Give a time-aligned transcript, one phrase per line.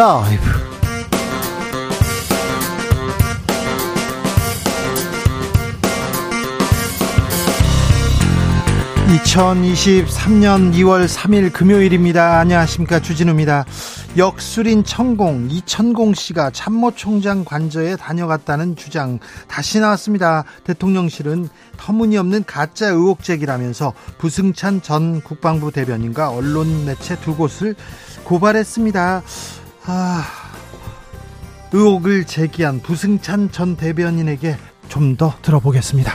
[0.00, 0.40] 라이브.
[9.10, 12.38] 2023년 2월 3일 금요일입니다.
[12.38, 13.00] 안녕하십니까.
[13.00, 13.66] 주진우입니다.
[14.16, 20.44] 역술인 천공, 이천공 씨가 참모총장 관저에 다녀갔다는 주장 다시 나왔습니다.
[20.64, 27.74] 대통령실은 터무니없는 가짜 의혹 제기라면서 부승찬 전 국방부 대변인과 언론 매체 두 곳을
[28.24, 29.22] 고발했습니다.
[29.92, 30.22] 아,
[31.72, 34.56] 의혹을 제기한 부승찬 전 대변인에게
[34.88, 36.12] 좀 더 들어보겠습니다.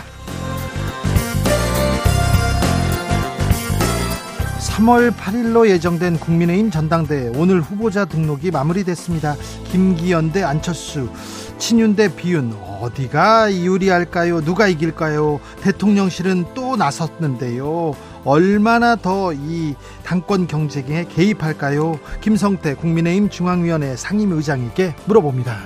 [4.59, 9.35] 3월 8일로 예정된 국민의힘 전당대회 오늘 후보자 등록이 마무리됐습니다.
[9.71, 11.09] 김기현 대 안철수,
[11.57, 14.41] 친윤 대 비윤 어디가 유리할까요?
[14.41, 15.39] 누가 이길까요?
[15.61, 17.93] 대통령실은 또 나섰는데요.
[18.25, 21.99] 얼마나 더 이 당권 경쟁에 개입할까요?
[22.21, 25.57] 김성태 국민의힘 중앙위원회 상임의장에게 물어봅니다.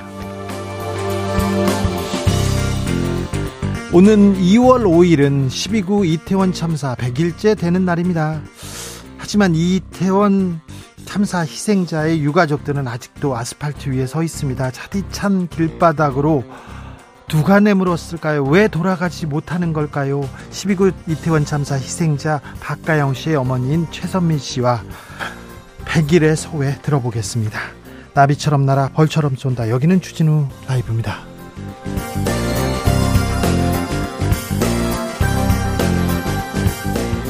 [3.91, 8.41] 오는 2월 5일은 12구 이태원 참사 100일째 되는 날입니다.
[9.17, 10.61] 하지만 이태원
[11.05, 14.69] 참사 희생자의 유가족들은 아직도 아스팔트 위에 서 있습니다.
[14.71, 16.43] 차디찬 길바닥으로
[17.29, 18.43] 누가 내물었을까요?
[18.43, 20.21] 왜 돌아가지 못하는 걸까요?
[20.49, 24.81] 12구 이태원 참사 희생자 박가영 씨의 어머니인 최선민 씨와
[25.85, 27.59] 100일의 소회 들어보겠습니다.
[28.15, 29.69] 나비처럼 날아 벌처럼 쏜다.
[29.69, 31.19] 여기는 주진우 라이브입니다.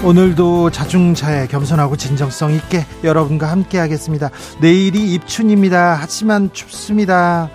[0.02, 4.30] 오늘도 자중차에 겸손하고 진정성 있게 여러분과 함께 하겠습니다.
[4.62, 5.98] 내일이 입춘입니다.
[6.00, 7.50] 하지만 춥습니다.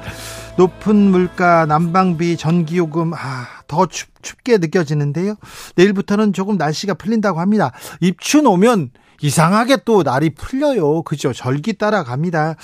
[0.56, 5.34] 높은 물가, 난방비, 전기요금, 아, 더 춥, 춥게 느껴지는데요.
[5.74, 7.72] 내일부터는 조금 날씨가 풀린다고 합니다.
[8.00, 11.02] 입춘 오면 이상하게 또 날이 풀려요.
[11.02, 11.32] 그죠?
[11.32, 12.56] 절기 따라갑니다.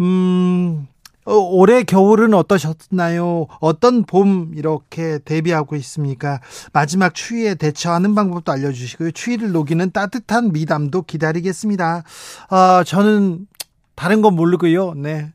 [0.00, 0.88] 음,
[1.26, 3.46] 어, 올해 겨울은 어떠셨나요?
[3.60, 6.40] 어떤 봄 이렇게 대비하고 있습니까?
[6.72, 9.10] 마지막 추위에 대처하는 방법도 알려주시고요.
[9.12, 12.02] 추위를 녹이는 따뜻한 미담도 기다리겠습니다.
[12.48, 13.46] 아, 저는
[13.94, 14.94] 다른 건 모르고요.
[14.94, 15.32] 네.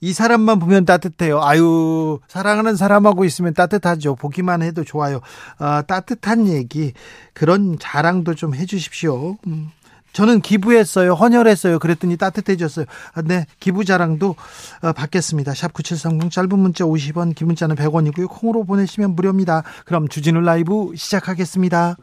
[0.00, 1.42] 이 사람만 보면 따뜻해요.
[1.42, 4.14] 아유, 사랑하는 사람하고 있으면 따뜻하죠.
[4.14, 5.20] 보기만 해도 좋아요.
[5.58, 6.92] 아, 따뜻한 얘기,
[7.32, 9.36] 그런 자랑도 좀 해주십시오.
[9.46, 9.70] 음.
[10.12, 11.12] 저는 기부했어요.
[11.12, 11.78] 헌혈했어요.
[11.78, 12.86] 그랬더니 따뜻해졌어요.
[13.14, 14.36] 아, 네, 기부 자랑도
[14.82, 15.54] 어, 받겠습니다.
[15.54, 18.28] 샵 9730 짧은 문자 50원, 긴 문자는 100원이고요.
[18.28, 19.62] 콩으로 보내시면 무료입니다.
[19.84, 21.96] 그럼 주진우 라이브 시작하겠습니다.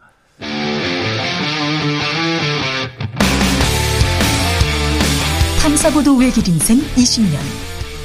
[5.62, 7.55] 탐사보도 외길 인생 20년.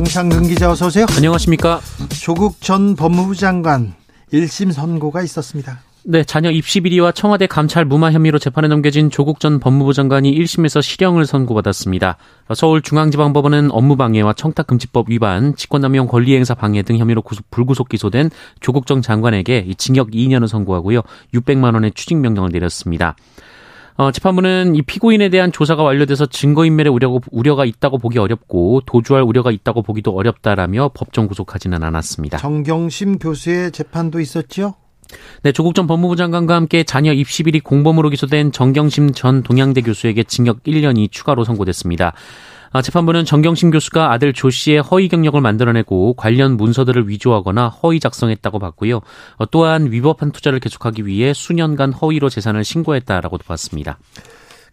[0.00, 1.04] 정상근 기자 어서 오세요.
[1.14, 1.78] 안녕하십니까.
[2.22, 3.92] 조국 전 법무부 장관
[4.32, 5.80] 1심 선고가 있었습니다.
[6.04, 10.80] 네, 자녀 입시 비리와 청와대 감찰 무마 혐의로 재판에 넘겨진 조국 전 법무부 장관이 1심에서
[10.80, 12.16] 실형을 선고받았습니다.
[12.54, 18.30] 서울중앙지방법원은 업무방해와 청탁금지법 위반, 직권남용 권리행사 방해 등 혐의로 구속, 불구속 기소된
[18.60, 21.02] 조국 전 장관에게 징역 2년을 선고하고요.
[21.34, 23.16] 600만 원의 추징 명령을 내렸습니다.
[24.00, 29.50] 어, 재판부는 이 피고인에 대한 조사가 완료돼서 증거인멸의 우려가, 우려가 있다고 보기 어렵고 도주할 우려가
[29.50, 32.38] 있다고 보기도 어렵다라며 법정 구속하지는 않았습니다.
[32.38, 34.72] 정경심 교수의 재판도 있었죠?
[35.42, 40.22] 네, 조국 전 법무부 장관과 함께 자녀 입시 비리 공범으로 기소된 정경심 전 동양대 교수에게
[40.22, 42.14] 징역 1년이 추가로 선고됐습니다.
[42.72, 48.60] 아, 재판부는 정경심 교수가 아들 조 씨의 허위 경력을 만들어내고 관련 문서들을 위조하거나 허위 작성했다고
[48.60, 49.00] 봤고요.
[49.36, 53.98] 어, 또한 위법한 투자를 계속하기 위해 수년간 허위로 재산을 신고했다라고도 봤습니다.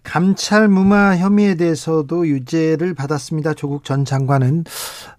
[0.04, 3.56] 감찰 무마 혐의에 대해서도 유죄를 받았습니다.
[3.56, 4.64] 조국 전 장관은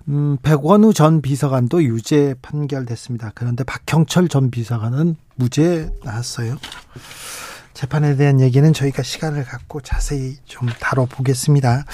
[0.09, 3.33] 음, 백원우 전 비서관도 유죄 판결됐습니다.
[3.35, 6.57] 그런데 박형철 전 비서관은 무죄 나왔어요.
[7.75, 11.85] 재판에 대한 얘기는 저희가 시간을 갖고 자세히 좀 다뤄보겠습니다.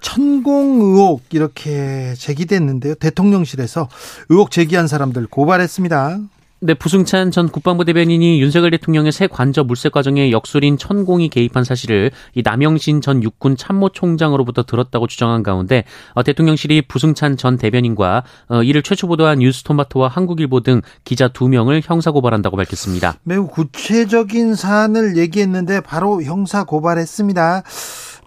[0.00, 2.94] 천공 의혹 이렇게 제기됐는데요.
[2.94, 3.88] 대통령실에서
[4.28, 6.20] 의혹 제기한 사람들 고발했습니다.
[6.62, 12.10] 네, 부승찬 전 국방부 대변인이 윤석열 대통령의 새 관저 물색 과정에 역술인 천공이 개입한 사실을
[12.34, 18.82] 이 남영신 전 육군 참모총장으로부터 들었다고 주장한 가운데 어, 대통령실이 부승찬 전 대변인과 어, 이를
[18.82, 23.14] 최초 보도한 뉴스토마토와 한국일보 등 기자 두 명을 형사 고발한다고 밝혔습니다.
[23.22, 27.62] 매우 구체적인 사안을 얘기했는데 바로 형사 고발했습니다.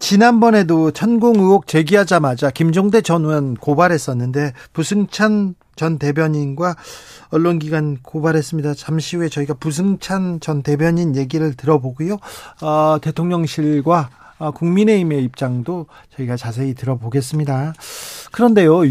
[0.03, 6.75] 지난번에도 천공 의혹 제기하자마자 김종대 전 의원 고발했었는데 부승찬 전 대변인과
[7.29, 8.73] 언론기관 고발했습니다.
[8.73, 12.17] 잠시 후에 저희가 부승찬 전 대변인 얘기를 들어보고요.
[12.61, 14.09] 어, 대통령실과
[14.39, 15.85] 어, 국민의힘의 입장도
[16.17, 17.73] 저희가 자세히 들어보겠습니다.
[18.33, 18.81] 그런데요.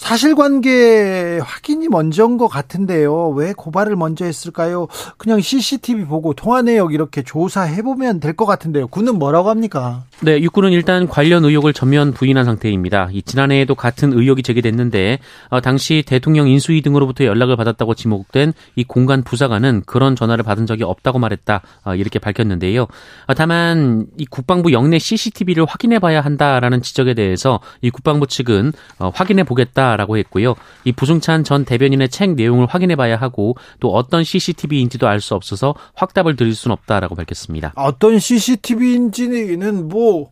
[0.00, 3.28] 사실관계 확인이 먼저인 것 같은데요.
[3.28, 4.88] 왜 고발을 먼저 했을까요?
[5.18, 8.86] 그냥 CCTV 보고 통화 내역 이렇게 조사해 보면 될 것 같은데요.
[8.88, 10.04] 군은 뭐라고 합니까?
[10.20, 13.10] 네, 육군은 일단 관련 의혹을 전면 부인한 상태입니다.
[13.12, 15.18] 이 지난해에도 같은 의혹이 제기됐는데
[15.50, 20.84] 어, 당시 대통령 인수위 등으로부터 연락을 받았다고 지목된 이 공간 부사관은 그런 전화를 받은 적이
[20.84, 22.86] 없다고 말했다 어, 이렇게 밝혔는데요.
[23.26, 29.42] 어, 다만 이 국방부 영내 CCTV를 확인해봐야 한다라는 지적에 대해서 이 국방부 측은 어, 확인해
[29.44, 29.89] 보겠다.
[29.90, 30.54] 있다라고 했고요.
[30.84, 35.74] 이 부승찬 전 대변인의 책 내용을 확인해 봐야 하고 또 어떤 CCTV인지도 알 수 없어서
[35.94, 37.72] 확답을 드릴 수는 없다라고 밝혔습니다.
[37.76, 40.30] 어떤 CCTV인지는 뭐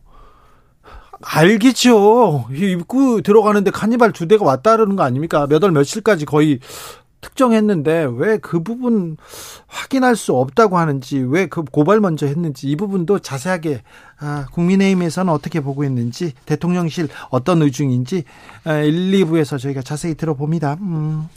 [1.21, 2.47] 알겠죠.
[2.51, 5.45] 입구 들어가는데 카니발 두 대가 왔다 그러는 거 아닙니까?
[5.47, 6.59] 몇 월 며칠까지 거의
[7.21, 9.17] 특정했는데 왜 그 부분
[9.67, 13.81] 확인할 수 없다고 하는지 왜 그 고발 먼저 했는지 이 부분도 자세하게
[14.19, 18.23] 아, 국민의힘에서는 어떻게 보고 있는지 대통령실 어떤 의중인지
[18.65, 20.77] 아, 1, 2부에서 저희가 자세히 들어봅니다.
[20.81, 21.27] 음.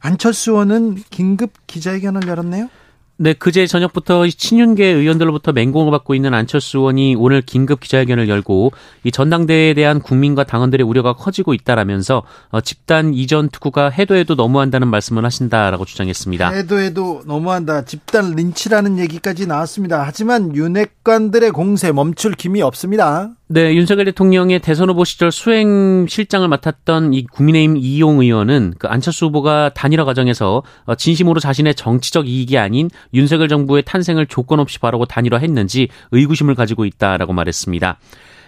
[0.00, 2.68] 안철수 의원은 긴급 기자회견을 열었네요.
[3.20, 8.70] 네, 그제 저녁부터 친윤계 의원들로부터 맹공을 받고 있는 안철수 의원이 오늘 긴급 기자회견을 열고
[9.02, 14.86] 이 전당대회에 대한 국민과 당원들의 우려가 커지고 있다라면서 어, 집단 이전 특구가 해도 해도 너무한다는
[14.86, 16.50] 말씀을 하신다라고 주장했습니다.
[16.50, 17.84] 해도 해도 너무한다.
[17.84, 20.04] 집단 린치라는 얘기까지 나왔습니다.
[20.06, 23.32] 하지만 윤핵관들의 공세 멈출 김이 없습니다.
[23.50, 29.24] 네, 윤석열 대통령의 대선 후보 시절 수행 실장을 맡았던 이 국민의힘 이용 의원은 그 안철수
[29.24, 35.06] 후보가 단일화 과정에서 어, 진심으로 자신의 정치적 이익이 아닌 윤석열 정부의 탄생을 조건 없이 바라고
[35.06, 37.98] 단일화했는지 의구심을 가지고 있다라고 말했습니다.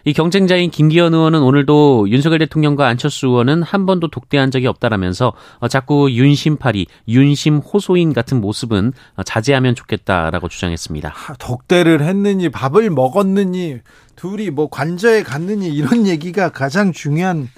[0.05, 5.69] 이 경쟁자인 김기현 의원은 오늘도 윤석열 대통령과 안철수 의원은 한 번도 독대한 적이 없다라면서 어,
[5.69, 11.15] 자꾸 윤심파리, 윤심 호소인 같은 모습은 어, 자제하면 좋겠다라고 주장했습니다.
[11.39, 13.79] 독대를 했느니 밥을 먹었느니
[14.17, 17.49] 둘이 뭐 관저에 갔느니 이런 얘기가 가장 중요한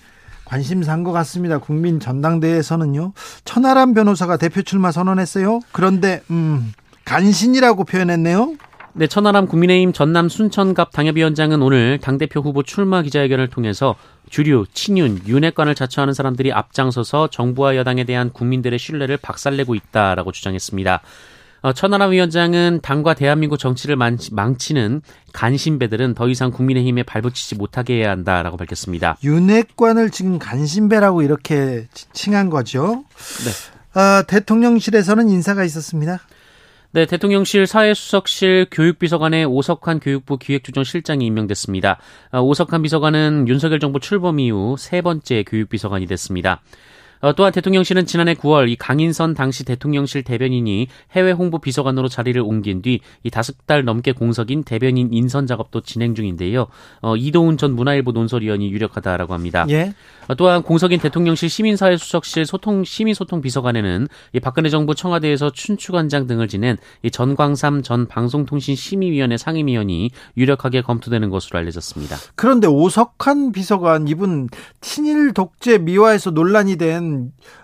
[0.44, 1.58] 관심사인 것 같습니다.
[1.58, 3.12] 국민 전당대회에서는요.
[3.44, 5.60] 천하람 변호사가 대표 출마 선언했어요.
[5.72, 6.72] 그런데 음
[7.04, 8.54] 간신이라고 표현했네요.
[8.94, 13.94] 네, 천하람 국민의힘 전남 순천갑 당협위원장은 오늘 당대표 후보 출마 기자회견을 통해서
[14.28, 21.00] 주류, 친윤, 윤핵관을 자처하는 사람들이 앞장서서 정부와 여당에 대한 국민들의 신뢰를 박살내고 있다라고 주장했습니다.
[21.62, 25.00] 어, 천하람 위원장은 당과 대한민국 정치를 망치는
[25.32, 29.16] 간신배들은 더 이상 국민의힘에 발붙이지 못하게 해야 한다라고 밝혔습니다.
[29.24, 33.04] 윤핵관을 지금 간신배라고 이렇게 칭한 거죠.
[33.44, 33.98] 네.
[33.98, 36.20] 어, 대통령실에서는 인사가 있었습니다.
[36.94, 41.98] 네, 대통령실 사회수석실 교육비서관의 오석환 교육부 기획조정실장이 임명됐습니다.
[42.32, 46.60] 어, 오석환 비서관은 윤석열 정부 출범 이후 세 번째 교육비서관이 됐습니다.
[47.22, 52.82] 어, 또한 대통령실은 지난해 9월 이 강인선 당시 대통령실 대변인이 해외 홍보 비서관으로 자리를 옮긴
[52.82, 56.66] 뒤 이 다섯 달 넘게 공석인 대변인 인선 작업도 진행 중인데요.
[57.00, 59.66] 어, 이도훈 전 문화일보 논설위원이 유력하다라고 합니다.
[59.70, 59.94] 예.
[60.28, 66.48] 어, 또한 공석인 대통령실 시민사회 수석실 소통 시민소통 비서관에는 이 박근혜 정부 청와대에서 춘추관장 등을
[66.48, 72.16] 지낸 이 전광삼 전 방송통신심의위원회 상임위원이 유력하게 검토되는 것으로 알려졌습니다.
[72.34, 74.48] 그런데 오석환 비서관 이분
[74.80, 77.11] 친일 독재 미화에서 논란이 된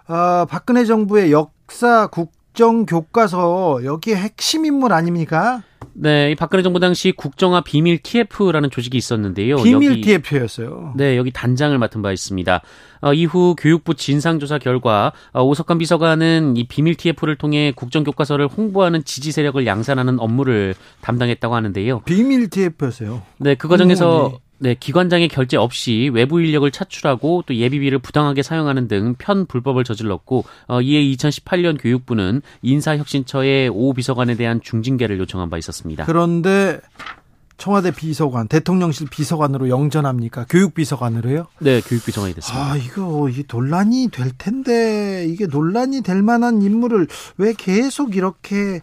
[0.09, 5.63] 어, 박근혜 정부의 역사 국정 교과서 여기에 핵심 인물 아닙니까?
[6.01, 9.57] 네, 이 박근혜 정부 당시 국정화 비밀 TF라는 조직이 있었는데요.
[9.57, 10.95] 비밀 여기, TF였어요.
[10.97, 12.63] 네, 여기 단장을 맡은 바 있습니다.
[13.01, 19.33] 어, 이후 교육부 진상조사 결과 어, 오석환 비서관은 이 비밀 TF를 통해 국정교과서를 홍보하는 지지
[19.33, 22.01] 세력을 양산하는 업무를 담당했다고 하는데요.
[22.01, 23.23] 비밀 TF였어요.
[23.39, 24.39] 네, 그 과정에서 네,
[24.81, 30.81] 기관장의 결재 없이 외부 인력을 차출하고 또 예비비를 부당하게 사용하는 등 편 불법을 저질렀고 어,
[30.81, 36.05] 이에 2018년 교육부는 인사혁신처의 오 비서관에 대한 중징계를 요청한 바 있었습니다.
[36.05, 36.81] 그런데
[37.59, 40.47] 청와대 비서관, 대통령실 비서관으로 영전합니까?
[40.49, 41.47] 교육비서관으로요?
[41.59, 42.73] 네, 교육비서관이 됐습니다.
[42.73, 48.81] 아, 이거, 이 논란이 될 텐데, 이게 논란이 될 만한 인물을 왜 계속 이렇게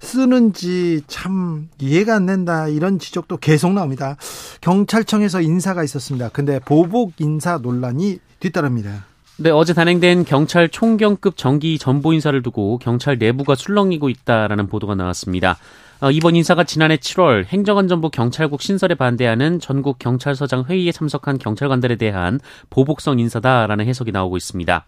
[0.00, 2.66] 쓰는지 참 이해가 안 된다.
[2.66, 4.16] 이런 지적도 계속 나옵니다.
[4.62, 6.30] 경찰청에서 인사가 있었습니다.
[6.30, 9.06] 근데 보복 인사 논란이 뒤따릅니다.
[9.36, 15.56] 네, 어제 단행된 경찰 총경급 정기 전보 인사를 두고 경찰 내부가 술렁이고 있다라는 보도가 나왔습니다.
[16.00, 22.38] 어, 이번 인사가 지난해 7월 행정안전부 경찰국 신설에 반대하는 전국 경찰서장 회의에 참석한 경찰관들에 대한
[22.70, 24.86] 보복성 인사다라는 해석이 나오고 있습니다.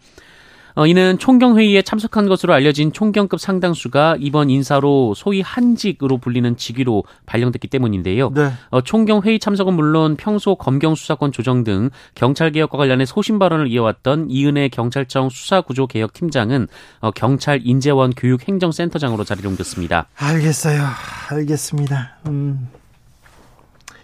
[0.75, 7.69] 어, 이는 총경회의에 참석한 것으로 알려진 총경급 상당수가 이번 인사로 소위 한직으로 불리는 직위로 발령됐기
[7.69, 8.31] 때문인데요.
[8.31, 8.53] 네.
[8.71, 14.27] 어, 총경회의 참석은 물론 평소 검경 수사권 조정 등 경찰 개혁과 관련해 소신 발언을 이어왔던
[14.31, 16.69] 이은혜 경찰청 수사구조 개혁 팀장은
[17.00, 20.07] 어, 경찰 인재원 교육행정센터장으로 자리를 옮겼습니다.
[20.17, 20.83] 알겠어요.
[21.31, 22.17] 알겠습니다.
[22.29, 22.69] 음.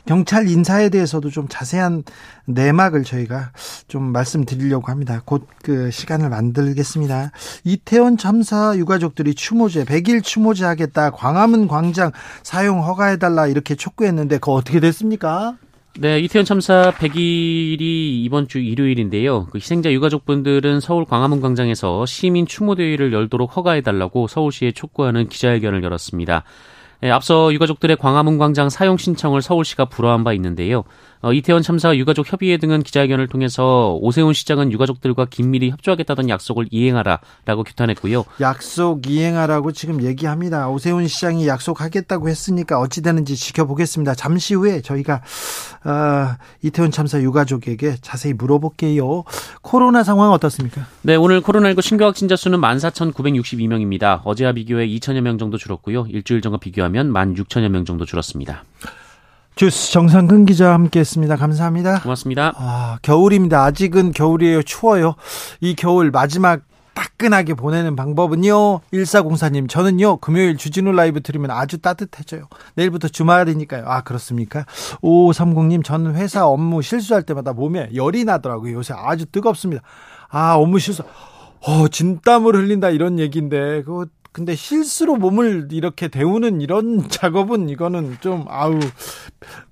[0.07, 2.05] 경찰 인사에 대해서도 좀 자세한
[2.47, 3.51] 내막을 저희가
[3.89, 5.23] 좀 말씀드리려고 합니다.
[5.25, 7.33] 곧 그 시간을 만들겠습니다.
[7.65, 11.11] 이태원 참사 유가족들이 추모제 100일 추모제 하겠다.
[11.11, 12.13] 광화문 광장
[12.45, 15.57] 사용 허가해 달라 이렇게 촉구했는데 그거 어떻게 됐습니까?
[15.99, 19.47] 네, 이태원 참사 100일이 이번 주 일요일인데요.
[19.47, 25.83] 그 희생자 유가족분들은 서울 광화문 광장에서 시민 추모 대회를 열도록 허가해 달라고 서울시에 촉구하는 기자회견을
[25.83, 26.45] 열었습니다.
[27.03, 30.85] 예, 앞서 유가족들의 광화문 광장 사용 신청을 서울시가 불허한 바 있는데요.
[31.23, 37.65] 어, 이태원 참사 유가족 협의회 등은 기자회견을 통해서 오세훈 시장은 유가족들과 긴밀히 협조하겠다던 약속을 이행하라라고
[37.65, 38.25] 규탄했고요.
[38.41, 40.69] 약속 이행하라고 지금 얘기합니다.
[40.69, 44.15] 오세훈 시장이 약속하겠다고 했으니까 어찌 되는지 지켜보겠습니다.
[44.15, 45.23] 잠시 후에 저희가
[45.85, 49.25] 어, 이태원 참사 유가족에게 자세히 물어볼게요.
[49.63, 50.87] 코로나 상황 어떻습니까?
[51.03, 54.21] 네, 오늘 코로나19 신규 확진자 수는 14,962명입니다.
[54.25, 56.07] 어제와 비교해 2천여 명 정도 줄었고요.
[56.09, 58.65] 일주일 전과 비교하면 16,000여 명 정도 줄었습니다.
[59.57, 61.37] 주스 정상근 기자 함께했습니다.
[61.37, 62.03] 감사합니다.
[62.03, 62.53] 고맙습니다.
[62.57, 63.65] 아, 겨울입니다.
[63.65, 64.63] 아직은 겨울이에요.
[64.63, 65.15] 추워요.
[65.63, 66.61] 이 겨울 마지막
[66.93, 68.81] 따끈하게 보내는 방법은요.
[68.93, 72.49] 1404님, 저는요, 금요일 주진우 라이브 들으면 아주 따뜻해져요.
[72.75, 73.85] 내일부터 주말이니까요.
[73.87, 74.67] 아, 그렇습니까?
[75.03, 78.75] 5530님, 저는 회사 업무 실수할 때마다 몸에 열이 나더라고요.
[78.75, 79.83] 요새 아주 뜨겁습니다.
[80.29, 81.03] 아, 업무 실수.
[81.67, 84.05] 어, 진땀을 흘린다 이런 얘기인데, 그거
[84.37, 88.79] 근데 실수로 몸을 이렇게 데우는 이런 작업은 이거는 좀 아우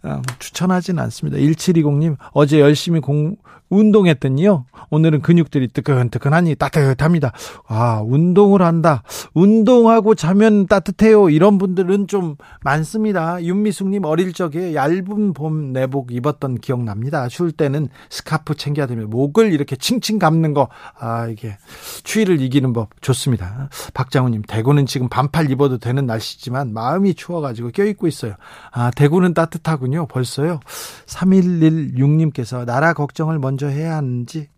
[0.00, 1.36] 아, 추천하진 않습니다.
[1.36, 3.36] 1720님 어제 열심히 공
[3.70, 4.66] 운동했더니요.
[4.90, 7.32] 오늘은 근육들이 뜨끈뜨끈하니 따뜻합니다.
[7.66, 9.02] 아, 운동을 한다.
[9.32, 11.30] 운동하고 자면 따뜻해요.
[11.30, 13.42] 이런 분들은 좀 많습니다.
[13.42, 17.28] 윤미숙님 어릴 적에 얇은 봄 내복 입었던 기억납니다.
[17.28, 20.68] 추울 때는 스카프 챙겨야 되면 목을 이렇게 칭칭 감는 거.
[20.98, 21.56] 아, 이게
[22.04, 23.68] 추위를 이기는 법 좋습니다.
[23.94, 28.34] 박장우님, 대구는 지금 반팔 입어도 되는 날씨지만 마음이 추워가지고 껴입고 있어요.
[28.70, 30.06] 아, 대구는 따뜻하군요.
[30.06, 30.60] 벌써요.
[31.06, 34.48] 3116님께서 나라 걱정을 먼저 먼저 해야 하는지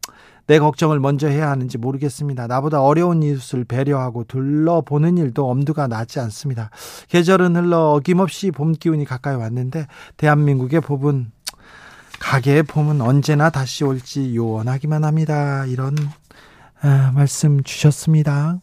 [0.46, 2.46] 내 걱정을 먼저 해야 하는지 모르겠습니다.
[2.46, 6.70] 나보다 어려운 이웃을 배려하고 둘러보는 일도 엄두가 나지 않습니다.
[7.08, 9.86] 계절은 흘러 어김없이 봄 기운이 가까이 왔는데
[10.16, 11.32] 대한민국의 봄은
[12.20, 15.66] 가게의 봄은 언제나 다시 올지 요원하기만 합니다.
[15.66, 15.94] 이런
[16.80, 18.60] 아, 말씀 주셨습니다.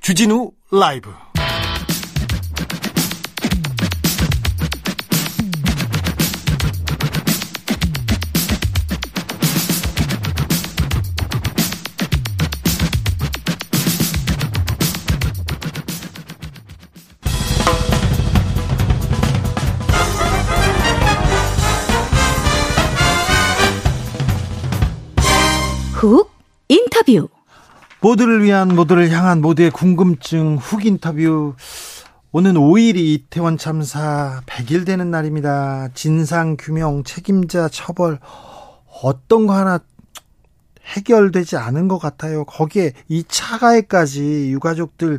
[0.00, 1.10] 주진우 라이브
[26.04, 26.30] 훅
[26.68, 27.28] 인터뷰.
[28.00, 31.54] 모두를 위한 모두를 향한 모두의 궁금증 훅 인터뷰.
[32.30, 35.88] 오는 5일이 이태원 참사 100일 되는 날입니다.
[35.94, 38.18] 진상 규명, 책임자 처벌.
[39.02, 39.78] 어떤 거 하나
[40.86, 42.44] 해결되지 않은 것 같아요.
[42.44, 45.18] 거기에 2차 가해까지 유가족들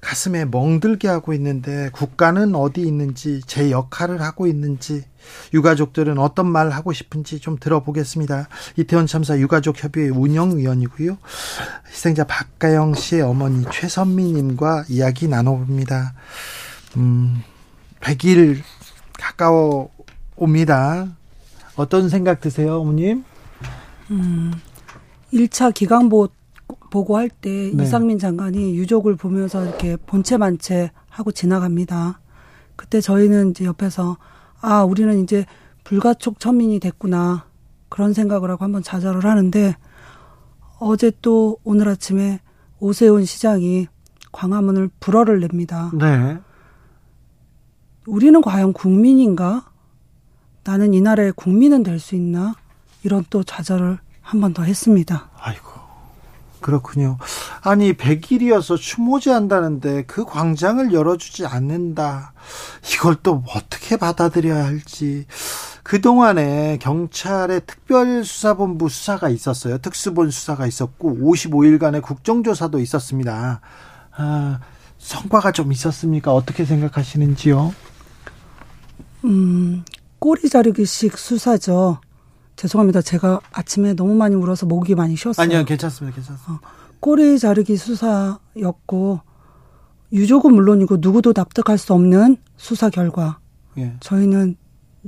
[0.00, 5.04] 가슴에 멍들게 하고 있는데 국가는 어디 있는지 제 역할을 하고 있는지
[5.52, 8.48] 유가족들은 어떤 말 하고 싶은지 좀 들어보겠습니다.
[8.76, 11.18] 이태원 참사 유가족 협의회 운영위원이고요.
[11.88, 16.14] 희생자 박가영 씨의 어머니 최선미님과 이야기 나눠봅니다.
[16.96, 17.42] 음,
[18.00, 18.62] 100일
[19.18, 19.90] 가까워
[20.36, 21.08] 옵니다.
[21.76, 23.24] 어떤 생각 드세요, 어머님?
[24.10, 24.52] 음,
[25.32, 26.28] 1차 기강 보
[26.90, 27.84] 보고할 때 네.
[27.84, 32.20] 이상민 장관이 유족을 보면서 이렇게 본체 만체 하고 지나갑니다.
[32.76, 34.16] 그때 저희는 이제 옆에서
[34.60, 35.46] 아 우리는 이제
[35.84, 37.46] 불가촉 천민이 됐구나
[37.88, 39.76] 그런 생각을 하고 한번 좌절을 하는데
[40.78, 42.40] 어제 또 오늘 아침에
[42.78, 43.88] 오세훈 시장이
[44.32, 45.90] 광화문을 불어를 냅니다.
[45.94, 46.38] 네.
[48.06, 49.70] 우리는 과연 국민인가?
[50.64, 52.54] 나는 이 나라의 국민은 될 수 있나?
[53.02, 53.98] 이런 또 좌절을
[54.30, 55.28] 한 번 더 했습니다.
[55.38, 55.68] 아이고.
[56.60, 57.16] 그렇군요.
[57.62, 62.32] 아니 100일이어서 추모제 한다는데 그 광장을 열어주지 않는다.
[62.94, 65.26] 이걸 또 어떻게 받아들여야 할지.
[65.82, 69.78] 그동안에 경찰의 특별수사본부 수사가 있었어요.
[69.78, 73.60] 특수본 수사가 있었고 55일간의 국정조사도 있었습니다.
[74.16, 74.60] 아,
[74.98, 76.32] 성과가 좀 있었습니까?
[76.34, 77.74] 어떻게 생각하시는지요?
[79.24, 79.84] 음,
[80.18, 82.00] 꼬리 자르기식 수사죠.
[82.60, 83.00] 죄송합니다.
[83.00, 85.42] 제가 아침에 너무 많이 울어서 목이 많이 쉬었어요.
[85.42, 86.14] 아니요, 괜찮습니다.
[86.14, 86.52] 괜찮습니다.
[86.52, 89.20] 어, 꼬리 자르기 수사였고
[90.12, 93.38] 유족은 물론이고 누구도 납득할 수 없는 수사 결과.
[93.78, 93.94] 예.
[94.00, 94.56] 저희는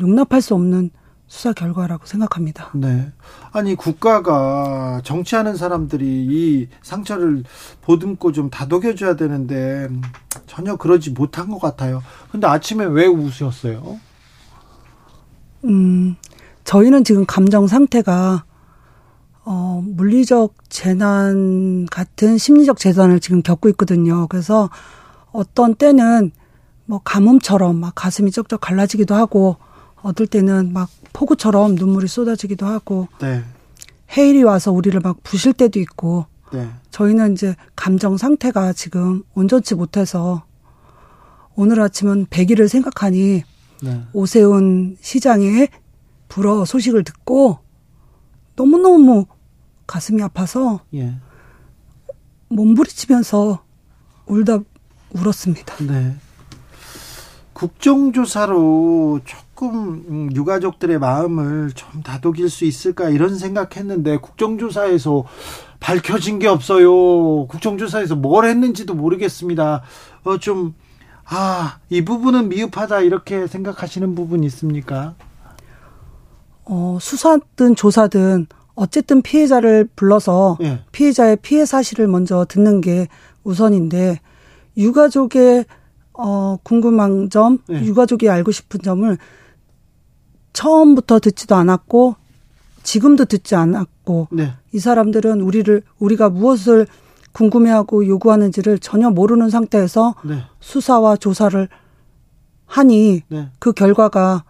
[0.01, 0.93] 용납할 수 없는
[1.27, 2.71] 수사 결과라고 생각합니다.
[2.73, 3.13] 네.
[3.53, 7.45] 아니 국가가 정치하는 사람들이 이 상처를
[7.83, 9.91] 보듬고 좀 다독여줘야 되는데
[10.47, 12.03] 전혀 그러지 못한 것 같아요.
[12.31, 14.01] 근데 아침에 왜 우셨어요?
[15.65, 16.17] 음,
[16.65, 18.45] 저희는 지금 감정 상태가
[19.45, 24.27] 어, 물리적 재난 같은 심리적 재난을 지금 겪고 있거든요.
[24.29, 24.71] 그래서
[25.33, 26.31] 어떤 때는
[26.85, 29.57] 뭐 가뭄처럼 막 가슴이 쩍쩍 갈라지기도 하고
[30.03, 33.43] 어떨 때는 막 폭우처럼 눈물이 쏟아지기도 하고 네.
[34.17, 36.69] 해일이 와서 우리를 막 부실 때도 있고 네.
[36.91, 40.45] 저희는 이제 감정 상태가 지금 온전치 못해서
[41.55, 43.43] 오늘 아침은 100일을 생각하니
[43.83, 44.03] 네.
[44.13, 45.69] 오세훈 시장의
[46.33, 47.59] 불어 소식을 듣고
[48.57, 49.27] 너무너무
[49.87, 51.15] 가슴이 아파서 예.
[52.49, 53.63] 몸부리치면서
[54.25, 54.61] 울다
[55.11, 55.77] 울었습니다.
[55.85, 56.17] 네.
[57.53, 65.25] 국정조사로 조금 음, 유가족들의 마음을 좀 다독일 수 있을까 이런 생각했는데 국정조사에서
[65.81, 67.47] 밝혀진 게 없어요.
[67.47, 69.83] 국정조사에서 뭘 했는지도 모르겠습니다.
[70.25, 70.75] 어, 좀,
[71.27, 75.15] 아, 이 부분은 미흡하다 이렇게 생각하시는 부분 있습니까?
[76.65, 80.81] 어, 수사든 조사든 어쨌든 피해자를 불러서 네.
[80.93, 83.09] 피해자의 피해 사실을 먼저 듣는 게
[83.45, 84.21] 우선인데
[84.77, 85.67] 유가족의
[86.15, 87.83] 어 궁금한 점, 네.
[87.85, 89.19] 유가족이 알고 싶은 점을
[90.53, 92.17] 처음부터 듣지도 않았고
[92.83, 94.53] 지금도 듣지 않았고 네.
[94.73, 96.87] 이 사람들은 우리를 우리가 무엇을
[97.33, 100.43] 궁금해하고 요구하는지를 전혀 모르는 상태에서 네.
[100.61, 101.69] 수사와 조사를
[102.67, 103.49] 하니 네.
[103.59, 104.45] 그 결과가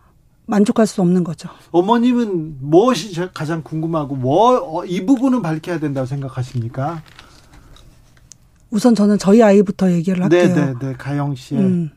[0.53, 1.49] 만족할 수 없는 거죠.
[1.71, 7.03] 어머님은 무엇이 가장 궁금하고 뭐이 어, 부분은 밝혀야 된다고 생각하십니까?
[8.71, 10.55] 우선 저는 저희 아이부터 얘기를 할게요.
[10.55, 10.93] 네, 네, 네.
[10.93, 11.57] 가영 씨.
[11.57, 11.91] 음,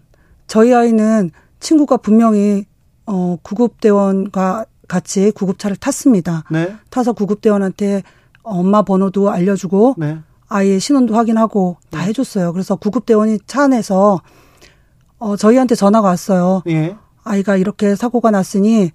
[0.47, 2.65] 저희 아이는 친구가 분명히
[3.05, 6.45] 어 구급대원과 같이 구급차를 탔습니다.
[6.49, 6.75] 네.
[6.89, 8.03] 타서 구급대원한테
[8.41, 10.19] 엄마 번호도 알려주고 네.
[10.47, 12.05] 아이의 신원도 확인하고 다 네.
[12.05, 12.53] 해줬어요.
[12.53, 14.21] 그래서 구급대원이 차 안에서
[15.17, 16.61] 어 저희한테 전화가 왔어요.
[16.67, 16.95] 예.
[17.25, 18.91] 아이가 이렇게 사고가 났으니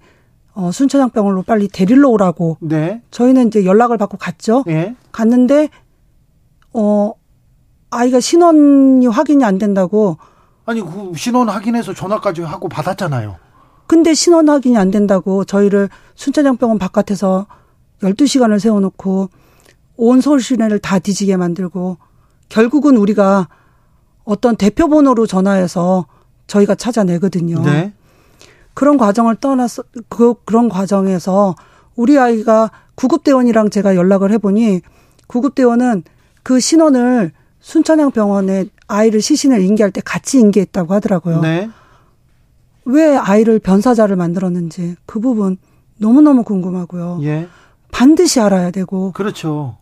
[0.53, 2.57] 어 순천향병원로 빨리 데리러 오라고.
[2.61, 3.01] 네.
[3.11, 4.63] 저희는 이제 연락을 받고 갔죠.
[4.67, 4.95] 예.
[5.11, 5.69] 갔는데
[6.73, 7.11] 어
[7.91, 10.17] 아이가 신원이 확인이 안 된다고.
[10.65, 13.35] 아니 그 신원 확인해서 전화까지 하고 받았잖아요.
[13.85, 17.45] 근데 신원 확인이 안 된다고 저희를 순천향병원 바깥에서
[18.01, 19.29] 12시간을 세워놓고
[19.97, 21.97] 온 서울 시내를 다 뒤지게 만들고
[22.47, 23.49] 결국은 우리가
[24.23, 26.05] 어떤 대표 번호로 전화해서
[26.47, 27.61] 저희가 찾아내거든요.
[27.63, 27.93] 네.
[28.73, 31.55] 그런 과정을 떠나서 그 그런 과정에서
[31.95, 34.81] 우리 아이가 구급대원이랑 제가 연락을 해보니
[35.27, 36.03] 구급대원은
[36.43, 41.41] 그 신원을 순천향병원에 아이를 시신을 인계할 때 같이 인계했다고 하더라고요.
[41.41, 41.69] 네.
[42.85, 45.57] 왜 아이를 변사자를 만들었는지 그 부분
[45.97, 47.19] 너무너무 궁금하고요.
[47.23, 47.47] 예.
[47.91, 49.11] 반드시 알아야 되고.
[49.11, 49.77] 그렇죠.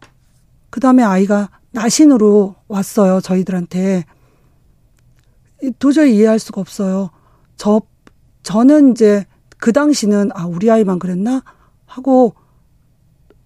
[0.70, 4.06] 그 다음에 아이가 나신으로 왔어요, 저희들한테.
[5.78, 7.10] 도저히 이해할 수가 없어요.
[7.56, 7.82] 저,
[8.44, 9.26] 저는 이제
[9.58, 11.44] 그 당시는 아, 우리 아이만 그랬나?
[11.86, 12.36] 하고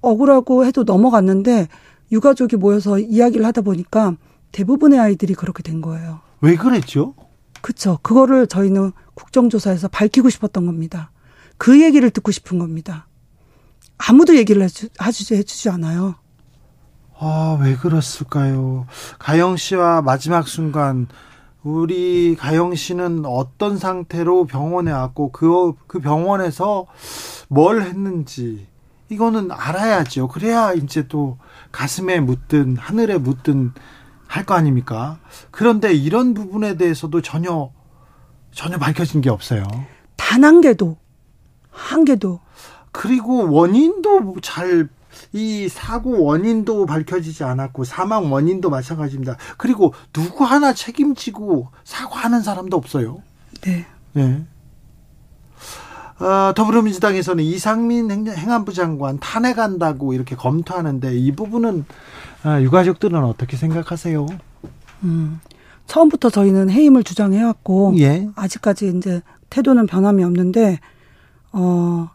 [0.01, 1.67] 억울하고 해도 넘어갔는데
[2.11, 4.15] 유가족이 모여서 이야기를 하다 보니까
[4.51, 6.19] 대부분의 아이들이 그렇게 된 거예요.
[6.41, 7.15] 왜 그랬죠?
[7.61, 7.97] 그렇죠.
[8.03, 11.11] 그거를 저희는 국정조사에서 밝히고 싶었던 겁니다.
[11.57, 13.07] 그 얘기를 듣고 싶은 겁니다.
[13.97, 16.15] 아무도 얘기를 해주, 해주지 않아요.
[17.17, 18.85] 아, 왜 그랬을까요?
[19.17, 21.07] 가영 씨와 마지막 순간,
[21.63, 26.87] 우리 가영 씨는 어떤 상태로 병원에 왔고, 그, 그 병원에서
[27.47, 28.67] 뭘 했는지,
[29.09, 30.27] 이거는 알아야죠.
[30.27, 31.37] 그래야 이제 또
[31.71, 33.73] 가슴에 묻든 하늘에 묻든
[34.27, 35.19] 할 거 아닙니까?
[35.51, 37.69] 그런데 이런 부분에 대해서도 전혀
[38.51, 39.63] 전혀 밝혀진 게 없어요.
[40.17, 40.97] 단 한 개도
[41.69, 42.39] 한 개도.
[42.91, 44.89] 그리고 원인도 잘
[45.33, 49.37] 이 사고 원인도 밝혀지지 않았고 사망 원인도 마찬가지입니다.
[49.57, 53.21] 그리고 누구 하나 책임지고 사과하는 사람도 없어요.
[53.61, 53.85] 네.
[54.13, 54.45] 네.
[56.19, 61.85] 어, 더불어민주당에서는 이상민 행안부 장관 탄핵한다고 이렇게 검토하는데 이 부분은
[62.43, 64.27] 아, 유가족들은 어떻게 생각하세요?
[65.03, 65.39] 음,
[65.87, 68.29] 처음부터 저희는 해임을 주장해왔고 예.
[68.35, 70.79] 아직까지 이제 태도는 변함이 없는데
[71.51, 72.09] 어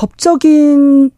[0.00, 1.10] 법적인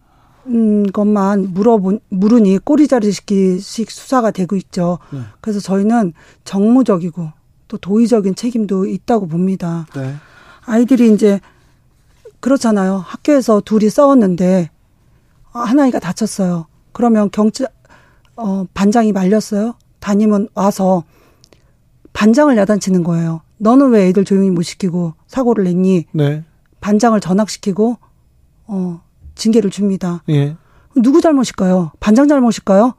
[0.47, 4.99] 음, 것만 물어 물으니 꼬리자르기식 수사가 되고 있죠.
[5.13, 5.21] 네.
[5.41, 7.31] 그래서 저희는 정무적이고
[7.69, 9.87] 또 도의적인 책임도 있다고 봅니다.
[9.95, 10.15] 네.
[10.67, 11.39] 아이들이 이제
[12.41, 12.97] 그렇잖아요.
[13.07, 14.71] 학교에서 둘이 싸웠는데
[15.53, 16.67] 하나이가 다쳤어요.
[16.91, 17.69] 그러면 경찰
[18.35, 19.77] 어 반장이 말렸어요.
[20.01, 21.05] 담임은 와서
[22.15, 23.43] 반장을 야단치는 거예요.
[23.59, 26.07] 너는 왜 애들 조용히 못 시키고 사고를 냈니?
[26.11, 26.43] 네.
[26.81, 27.99] 반장을 전학시키고
[28.73, 29.03] 어
[29.35, 30.23] 징계를 줍니다.
[30.31, 30.57] 예.
[30.97, 31.93] 누구 잘못일까요?
[32.01, 32.95] 반장 잘못일까요?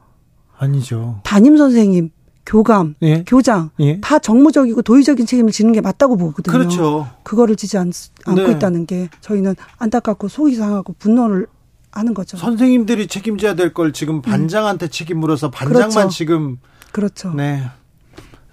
[0.56, 1.20] 아니죠.
[1.24, 2.10] 담임 선생님,
[2.46, 3.24] 교감, 예.
[3.26, 4.00] 교장 예.
[4.00, 6.52] 다 정무적이고 도의적인 책임을 지는 게 맞다고 보거든요.
[6.56, 7.08] 그렇죠.
[7.24, 7.90] 그거를 지지 않,
[8.24, 8.52] 않고 네.
[8.52, 11.46] 있다는 게 저희는 안타깝고 속이 상하고 분노를
[11.92, 12.36] 하는 거죠.
[12.36, 16.08] 선생님들이 책임져야 될 걸 지금 반장한테 책임 물어서 반장만 그렇죠.
[16.10, 16.58] 지금
[16.92, 17.32] 그렇죠.
[17.34, 17.64] 네.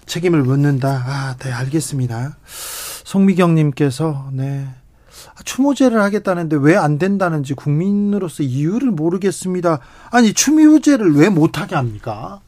[0.07, 1.03] 책임을 묻는다.
[1.05, 2.38] 아, 네, 알겠습니다.
[3.03, 4.67] 송미경 님께서, 네.
[5.36, 9.79] 아, 추모제를 하겠다는데 왜 안 된다는지 국민으로서 이유를 모르겠습니다.
[10.10, 12.41] 아니, 추모제를 왜 못하게 합니까?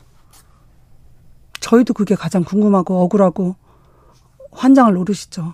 [1.60, 3.56] 저희도 그게 가장 궁금하고 억울하고
[4.52, 5.54] 환장을 노리시죠.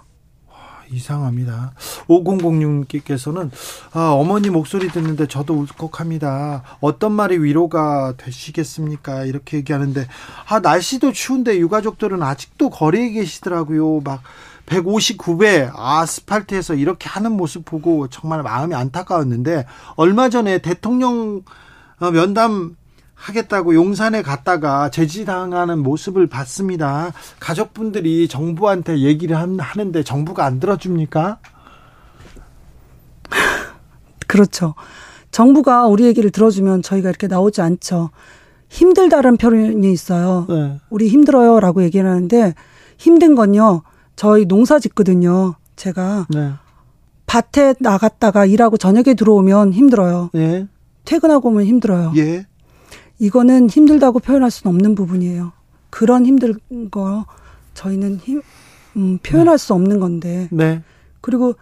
[0.50, 1.74] 아, 이상합니다.
[2.08, 3.52] 5006님께서는,
[3.94, 6.64] 아, 어머니 목소리 듣는데 저도 울컥합니다.
[6.80, 9.26] 어떤 말이 위로가 되시겠습니까?
[9.26, 10.08] 이렇게 얘기하는데,
[10.48, 14.02] 아, 날씨도 추운데 유가족들은 아직도 거리에 계시더라고요.
[14.02, 14.22] 막,
[14.70, 21.42] 159배 아스팔트에서 이렇게 하는 모습 보고 정말 마음이 안타까웠는데, 얼마 전에 대통령
[22.00, 22.76] 어, 면담
[23.16, 27.12] 하겠다고 용산에 갔다가 제지당하는 모습을 봤습니다.
[27.42, 31.40] 가족분들이 정부한테 얘기를 한- 하는데 정부가 안 들어줍니까?
[34.28, 34.76] 그렇죠.
[35.32, 38.12] 정부가 우리 얘기를 들어주면 저희가 이렇게 나오지 않죠.
[38.70, 40.46] 힘들다는 표현이 있어요.
[40.48, 40.80] 네.
[40.90, 42.54] 우리 힘들어요라고 얘기를 하는데
[42.98, 43.82] 힘든 건요.
[44.20, 45.56] 저희 농사 짓거든요.
[45.78, 46.52] 제가 네.
[47.26, 50.30] 밭에 나갔다가 일하고 저녁에 들어오면 힘들어요.
[50.36, 50.68] 예.
[51.06, 52.12] 퇴근하고 오면 힘들어요.
[52.18, 52.46] 예.
[53.18, 55.54] 이거는 힘들다고 표현할 수는 없는 부분이에요.
[55.90, 56.54] 그런 힘든
[56.92, 57.28] 거
[57.76, 58.42] 저희는 힘,
[58.98, 60.50] 음, 표현할 수 없는 건데.
[60.52, 60.84] 네.
[61.22, 61.54] 그리고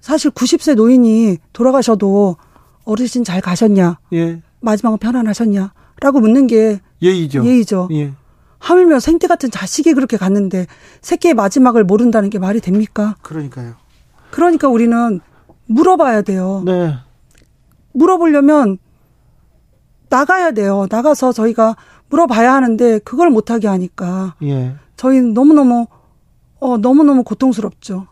[0.00, 2.36] 사실 90세 노인이 돌아가셔도
[2.84, 3.98] 어르신 잘 가셨냐?
[4.14, 4.40] 예.
[4.60, 5.74] 마지막은 편안하셨냐?
[6.00, 7.44] 라고 묻는 게 예의죠.
[7.44, 7.88] 예의죠.
[7.92, 8.14] 예.
[8.66, 10.66] 하물며 생태 같은 자식이 그렇게 갔는데
[11.00, 13.14] 새끼의 마지막을 모른다는 게 말이 됩니까?
[13.22, 13.74] 그러니까요.
[14.32, 15.20] 그러니까 우리는
[15.66, 16.64] 물어봐야 돼요.
[16.66, 16.96] 네.
[17.92, 18.78] 물어보려면
[20.08, 20.88] 나가야 돼요.
[20.90, 21.76] 나가서 저희가
[22.08, 24.74] 물어봐야 하는데 그걸 못하게 하니까 예.
[24.96, 25.86] 저희는 너무너무
[26.58, 28.08] 어 너무너무 고통스럽죠.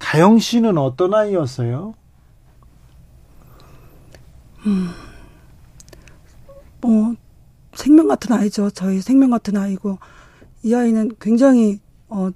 [0.00, 1.94] 가영 씨는 어떤 아이였어요?
[6.86, 7.14] 어
[7.74, 8.70] 생명 같은 아이죠.
[8.70, 9.98] 저희 생명 같은 아이고
[10.62, 12.30] 이 아이는 굉장히 어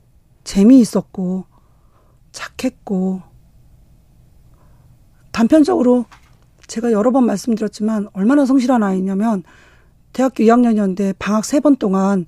[0.44, 1.44] 재미있었고
[2.32, 3.22] 착했고
[5.32, 6.04] 단편적으로
[6.66, 9.42] 제가 여러 번 말씀드렸지만 얼마나 성실한 아이냐면
[10.12, 12.26] 대학교 2학년이었는데 방학 세 번 동안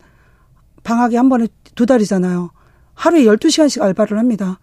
[0.84, 2.50] 방학이 한 번에 두 달이잖아요.
[2.94, 4.58] 하루에 12시간씩 알바를 합니다.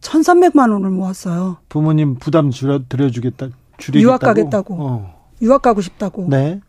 [0.00, 1.58] 1,300만 원을 모았어요.
[1.68, 3.48] 부모님 부담 줄여 드려 주겠다.
[3.78, 4.02] 줄이겠다고.
[4.08, 4.74] 유학 가겠다고.
[4.78, 5.19] 어.
[5.42, 6.26] 유학 가고 싶다고.
[6.28, 6.60] 네.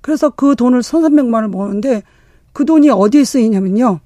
[0.00, 2.02] 그래서 그 돈을 1,300만 원을 모았는데
[2.52, 4.00] 그 돈이 어디에 쓰이냐면요.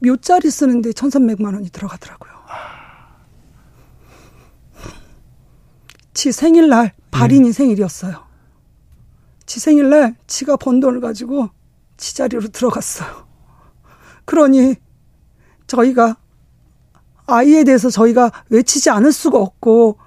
[0.00, 2.30] 묘자리 쓰는데 1,300만 원이 들어가더라고요.
[6.14, 8.26] 지 생일날 발인이 생일이었어요.
[9.46, 11.48] 지 생일날 지가 번 돈을 가지고
[11.96, 13.26] 지 자리로 들어갔어요.
[14.24, 14.76] 그러니
[15.66, 16.16] 저희가
[17.26, 19.98] 아이에 대해서 저희가 외치지 않을 수가 없고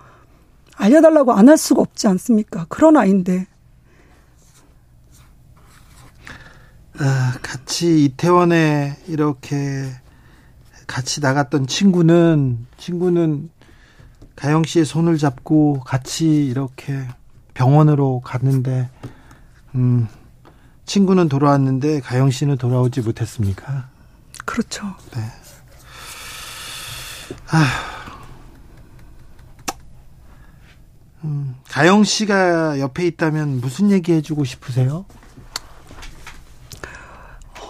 [0.75, 2.65] 알려달라고 안 할 수가 없지 않습니까?
[2.69, 3.47] 그런 아이인데
[6.99, 9.89] 아, 같이 이태원에 이렇게
[10.85, 13.49] 같이 나갔던 친구는 친구는
[14.35, 17.07] 가영 씨의 손을 잡고 같이 이렇게
[17.53, 18.89] 병원으로 갔는데
[19.75, 20.07] 음
[20.85, 23.89] 친구는 돌아왔는데 가영 씨는 돌아오지 못했습니까?
[24.45, 24.83] 그렇죠.
[31.69, 35.05] 가영 씨가 옆에 있다면 무슨 얘기 해주고 싶으세요?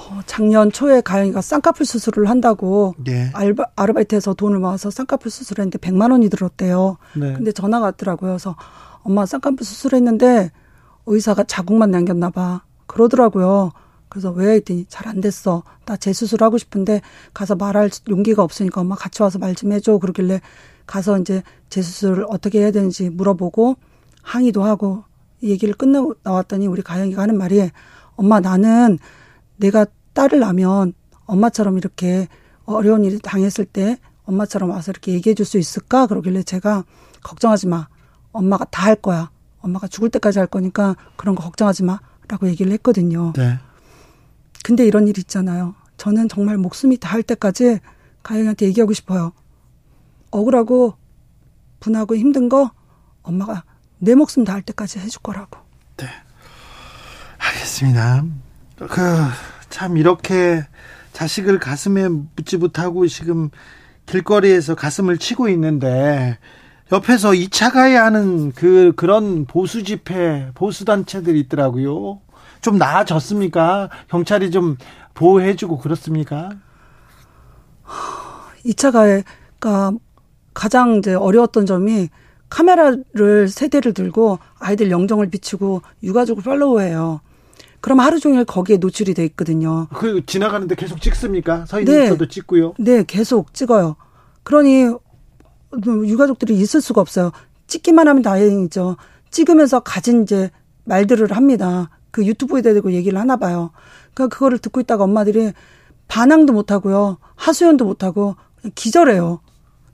[0.10, 3.30] 어, 작년 초에 가영이가 쌍꺼풀 수술을 한다고 예.
[3.34, 6.98] 알바, 아르바이트해서 돈을 모아서 쌍꺼풀 수술했는데 100만 원이 들었대요.
[7.16, 7.34] 네.
[7.34, 8.32] 근데 전화가 왔더라고요.
[8.32, 8.56] 그래서
[9.02, 10.52] 엄마 쌍꺼풀 수술했는데
[11.06, 12.64] 의사가 자국만 남겼나 봐.
[12.88, 13.72] 그러더라고요.
[14.10, 15.64] 그래서 왜 했더니 잘 안 됐어.
[15.86, 17.02] 나 재수술하고 싶은데
[17.34, 19.98] 가서 말할 용기가 없으니까 엄마 같이 와서 말 좀 해줘.
[19.98, 20.40] 그러길래
[20.86, 23.76] 가서 이제 재수술을 어떻게 해야 되는지 물어보고
[24.22, 25.04] 항의도 하고
[25.42, 27.70] 이 얘기를 끝나고 나왔더니 우리 가영이가 하는 말이
[28.16, 29.00] 엄마 나는
[29.58, 30.94] 내가 딸을 낳으면
[31.26, 32.28] 엄마처럼 이렇게
[32.66, 36.08] 어려운 일이 당했을 때 엄마처럼 와서 이렇게 얘기해 줄 수 있을까?
[36.08, 36.86] 그러길래 제가
[37.24, 37.88] 걱정하지 마.
[38.32, 39.32] 엄마가 다 할 거야.
[39.60, 42.00] 엄마가 죽을 때까지 할 거니까 그런 거 걱정하지 마.
[42.30, 43.34] 라고 얘기를 했거든요.
[43.36, 43.60] 네.
[44.64, 45.76] 근데 이런 일 있잖아요.
[45.98, 47.80] 저는 정말 목숨이 닿을 때까지
[48.24, 49.34] 가영이한테 얘기하고 싶어요.
[50.34, 50.96] 억울하고
[51.80, 52.72] 분하고 힘든 거
[53.22, 53.64] 엄마가
[54.00, 55.60] 내 목숨 닿을 때까지 해줄 거라고.
[55.98, 56.08] 네.
[57.38, 58.26] 알겠습니다.
[58.78, 59.02] 그,
[59.70, 60.66] 참, 이렇게
[61.14, 63.50] 자식을 가슴에 묻지 못하고 지금
[64.06, 66.38] 길거리에서 가슴을 치고 있는데,
[66.92, 72.22] 옆에서 2차 가야 하는 그, 그런 보수 집회, 보수 단체들이 있더라고요.
[72.62, 73.90] 좀 나아졌습니까?
[74.10, 74.78] 경찰이 좀
[75.14, 76.50] 보호해주고 그렇습니까?
[78.66, 79.94] 2차 가해가
[80.54, 82.10] 가장 이제 어려웠던 점이
[82.50, 87.22] 카메라를 세 대를 들고 아이들 영정을 비추고 유가족을 팔로우해요.
[87.82, 89.88] 그럼 하루 종일 거기에 노출이 돼 있거든요.
[89.94, 91.66] 그 지나가는데 계속 찍습니까?
[91.66, 92.28] 서 있는 네.
[92.28, 92.76] 찍고요.
[92.78, 93.96] 네, 계속 찍어요.
[94.44, 94.88] 그러니
[95.86, 97.32] 유가족들이 있을 수가 없어요.
[97.68, 98.98] 찍기만 하면 다행이죠.
[99.32, 100.52] 찍으면서 가진 이제
[100.86, 101.90] 말들을 합니다.
[102.12, 103.72] 그 유튜브에 대고 얘기를 하나 봐요.
[104.14, 105.52] 그러니까 그거를 듣고 있다가 엄마들이
[106.08, 107.18] 반항도 못 하고요.
[107.36, 108.36] 하소연도 못 하고
[108.76, 109.40] 기절해요.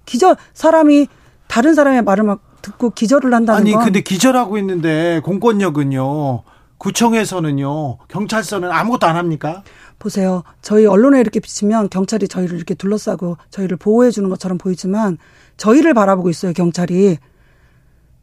[0.10, 1.08] 기절 사람이
[1.48, 3.84] 다른 사람의 말을 막 듣고 기절을 한다는 아니 건.
[3.86, 6.41] 근데 기절하고 있는데 공권력은요.
[6.80, 7.98] 구청에서는요.
[8.08, 9.63] 경찰서는 아무것도 안 합니까?
[10.00, 10.43] 보세요.
[10.63, 15.17] 저희 언론에 이렇게 비치면 경찰이 저희를 이렇게 둘러싸고 저희를 보호해 주는 것처럼 보이지만
[15.58, 17.17] 저희를 바라보고 있어요, 경찰이.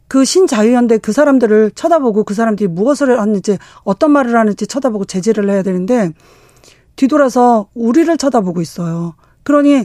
[0.09, 5.63] 그 신자유연대 그 사람들을 쳐다보고 그 사람들이 무엇을 하는지 어떤 말을 하는지 쳐다보고 제재를 해야
[5.63, 6.11] 되는데
[6.97, 9.15] 뒤돌아서 우리를 쳐다보고 있어요.
[9.45, 9.85] 그러니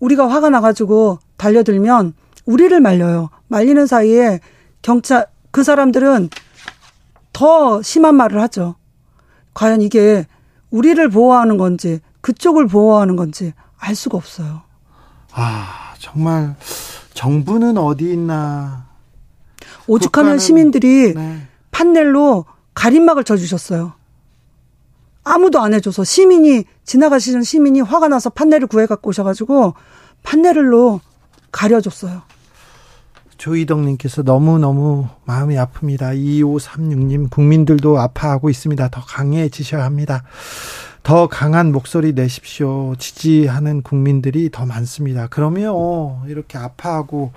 [0.00, 3.30] 우리가 화가 나가지고 달려들면 우리를 말려요.
[3.48, 4.40] 말리는 사이에
[4.82, 6.30] 경찰 그 사람들은
[7.32, 8.76] 더 심한 말을 하죠.
[9.54, 10.26] 과연 이게
[10.70, 14.62] 우리를 보호하는 건지 그쪽을 보호하는 건지 알 수가 없어요.
[15.32, 16.56] 아 정말
[17.14, 18.86] 정부는 어디 있나
[19.86, 21.46] 오죽하면 시민들이 네.
[21.70, 22.44] 판넬로
[22.74, 23.92] 가림막을 쳐주셨어요.
[25.24, 29.74] 아무도 안 해줘서 시민이 지나가시는 시민이 화가 나서 판넬을 구해 갖고 오셔가지고
[30.22, 31.00] 판넬로
[31.56, 32.22] 가려줬어요.
[33.38, 36.16] 조희덕님께서 너무너무 마음이 아픕니다.
[36.16, 38.88] 2536님, 국민들도 아파하고 있습니다.
[38.88, 40.22] 더 강해지셔야 합니다.
[41.02, 42.94] 더 강한 목소리 내십시오.
[42.96, 45.28] 지지하는 국민들이 더 많습니다.
[45.28, 47.32] 그러면 이렇게 아파하고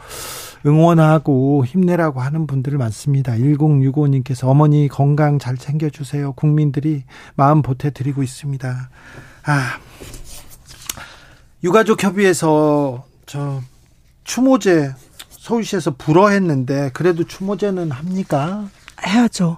[0.65, 3.33] 응원하고 힘내라고 하는 분들 많습니다.
[3.33, 6.33] 1065님께서 어머니 건강 잘 챙겨주세요.
[6.33, 7.03] 국민들이
[7.35, 8.89] 마음 보태드리고 있습니다.
[9.45, 9.77] 아,
[11.63, 13.61] 유가족 협의회에서 저
[14.29, 14.93] 추모제
[15.31, 18.69] 서울시에서 불허했는데 그래도 추모제는 합니까?
[19.03, 19.57] 해야죠.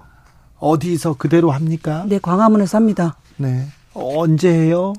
[0.58, 2.06] 어디서 그대로 합니까?
[2.08, 3.18] 네, 광화문에서 합니다.
[3.36, 3.68] 네.
[3.92, 4.94] 언제 해요?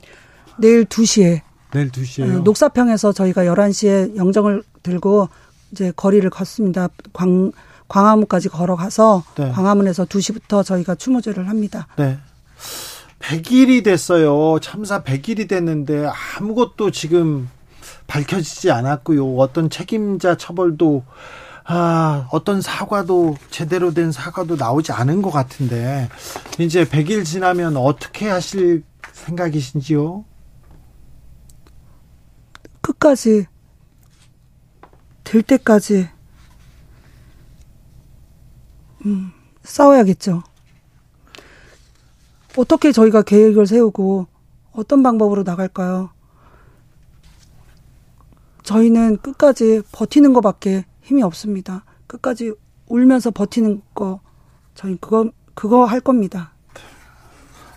[0.60, 1.42] 내일 2시에.
[1.72, 2.36] 내일 2시에요.
[2.36, 5.30] 어, 녹사평에서 저희가 11시에 영정을 들고
[5.72, 6.90] 이제 거리를 걷습니다.
[7.12, 7.52] 광
[7.88, 9.52] 광화문까지 걸어가서 네.
[9.52, 11.88] 광화문에서 2시부터 저희가 추모제를 합니다.
[11.98, 12.20] 네.
[13.18, 14.60] 100일이 됐어요.
[14.60, 17.50] 참사 100일이 됐는데 아무것도 지금
[18.08, 19.38] 밝혀지지 않았고요.
[19.38, 21.04] 어떤 책임자 처벌도
[21.66, 26.10] 아, 어떤 사과도 제대로 된 사과도 나오지 않은 것 같은데
[26.60, 30.26] 이제 100일 지나면 어떻게 하실 생각이신지요?
[32.82, 33.48] 끝까지
[35.24, 36.10] 될 때까지
[39.06, 39.32] 음,
[39.64, 40.44] 싸워야겠죠.
[42.58, 44.28] 어떻게 저희가 계획을 세우고
[44.74, 46.13] 어떤 방법으로 나갈까요?
[48.64, 51.86] 저희는 끝까지 버티는 것밖에 힘이 없습니다.
[52.08, 52.54] 끝까지
[52.88, 54.22] 울면서 버티는 거
[54.76, 56.54] 저희 그거 그거 할 겁니다.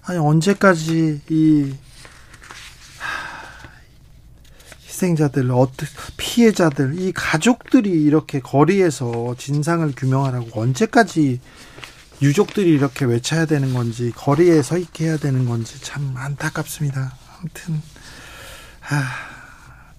[0.03, 1.75] 아니 언제까지 이
[4.87, 5.51] 희생자들,
[6.17, 11.41] 피해자들, 이 가족들이 이렇게 거리에서 진상을 규명하라고 언제까지
[12.23, 17.13] 유족들이 이렇게 외쳐야 되는 건지 거리에 서 있게 해야 되는 건지 참 안타깝습니다.
[17.39, 17.83] 아무튼
[18.89, 19.36] 아,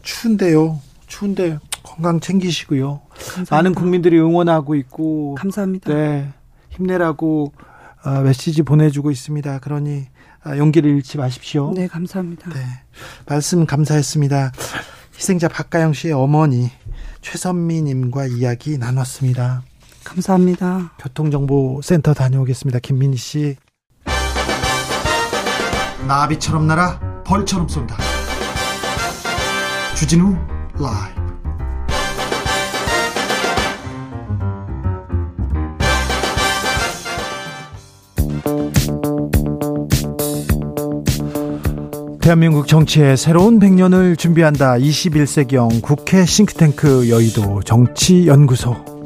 [0.08, 0.80] 추운데요.
[1.06, 3.02] 추운데 건강 챙기시고요.
[3.10, 3.56] 감사합니다.
[3.56, 5.93] 많은 국민들이 응원하고 있고 감사합니다.
[5.93, 6.32] 네.
[6.70, 7.52] 힘내라고
[8.06, 9.60] 어, 메시지 보내주고 있습니다.
[9.60, 10.06] 그러니
[10.43, 11.74] 아, 용기를 잃지 마십시오.
[11.74, 12.50] 네, 감사합니다.
[12.52, 12.62] 네.
[13.26, 14.54] 말씀 감사했습니다.
[15.13, 16.72] 희생자 박가영 씨의 어머니
[17.22, 19.63] 최선미 님과 이야기 나눴습니다.
[20.06, 20.93] 감사합니다.
[21.00, 22.80] 교통정보센터 다녀오겠습니다.
[22.80, 23.58] 김민희 씨.
[26.08, 28.16] 나비처럼 날아 벌처럼 쏜다.
[29.98, 30.36] 주진우
[30.80, 31.28] 라이브.
[42.22, 44.74] 대한민국 정치의 새로운 100년을 준비한다.
[44.78, 48.97] 21세기형 국회 싱크탱크 여의도 정치연구소.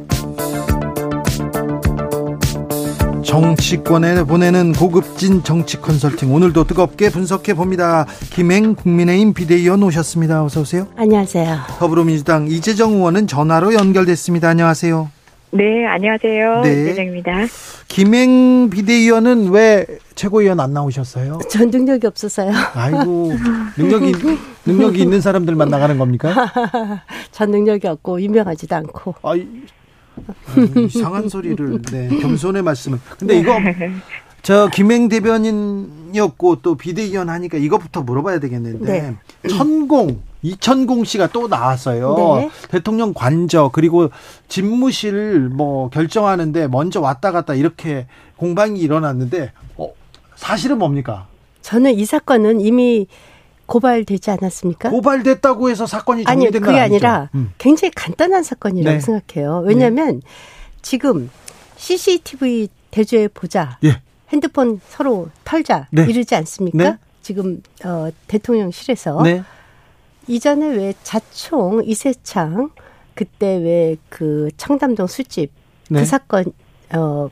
[3.32, 8.06] 정치권에 보내는 고급진 정치 컨설팅 오늘도 뜨겁게 분석해 봅니다.
[8.34, 10.44] 김행 국민의힘 비대위원 오셨습니다.
[10.44, 10.90] 어서 오세요.
[10.98, 11.60] 안녕하세요.
[11.80, 14.50] 더불어민주당 이재정 의원은 전화로 연결됐습니다.
[14.50, 15.10] 안녕하세요.
[15.52, 16.62] 네, 안녕하세요.
[16.64, 16.82] 네.
[16.82, 17.32] 이재정입니다.
[17.88, 21.40] 김행 비대위원은 왜 최고위원 안 나오셨어요?
[21.50, 22.52] 전 능력이 없어서요.
[22.74, 23.32] 아이고
[23.78, 24.12] 능력이
[24.68, 26.52] 능력이 있는 사람들만 나가는 겁니까?
[27.32, 29.16] 전 능력이 없고 유명하지도 않고.
[29.24, 29.81] 아이, 아
[30.78, 33.00] 이 이상한 소리를 네 겸손의 말씀을.
[33.18, 33.58] 근데 이거
[34.42, 39.50] 저 김행 대변인이었고 또 비대위원 하니까 이것부터 물어봐야 되겠는데 네.
[39.50, 42.16] 천공 이천공 씨가 또 나왔어요.
[42.38, 42.50] 네.
[42.70, 44.10] 대통령 관저 그리고
[44.48, 49.90] 집무실 뭐 결정하는데 먼저 왔다 갔다 이렇게 공방이 일어났는데 어,
[50.36, 51.28] 사실은 뭡니까?
[51.62, 53.08] 저는 이 사건은 이미
[53.72, 54.90] 고발되지 않았습니까?
[54.90, 57.54] 고발됐다고 해서 사건이 정리된 아니, 그게 아니라 음.
[57.58, 59.00] 굉장히 간단한 사건이라고 네.
[59.00, 59.64] 생각해요.
[59.66, 60.28] 왜냐하면 네.
[60.82, 61.30] 지금
[61.78, 63.78] CCTV 대조해 보자.
[63.84, 64.02] 예.
[64.30, 66.06] 핸드폰 서로 털자 네.
[66.06, 66.78] 이러지 않습니까?
[66.78, 66.98] 네.
[67.22, 69.44] 지금 어, 대통령실에서 네.
[70.28, 72.72] 이전에 왜 자총 이세창
[73.16, 75.52] 그때 왜 그 청담동 술집
[75.88, 76.00] 그 네.
[76.02, 76.46] 그 사건
[76.94, 77.30] 어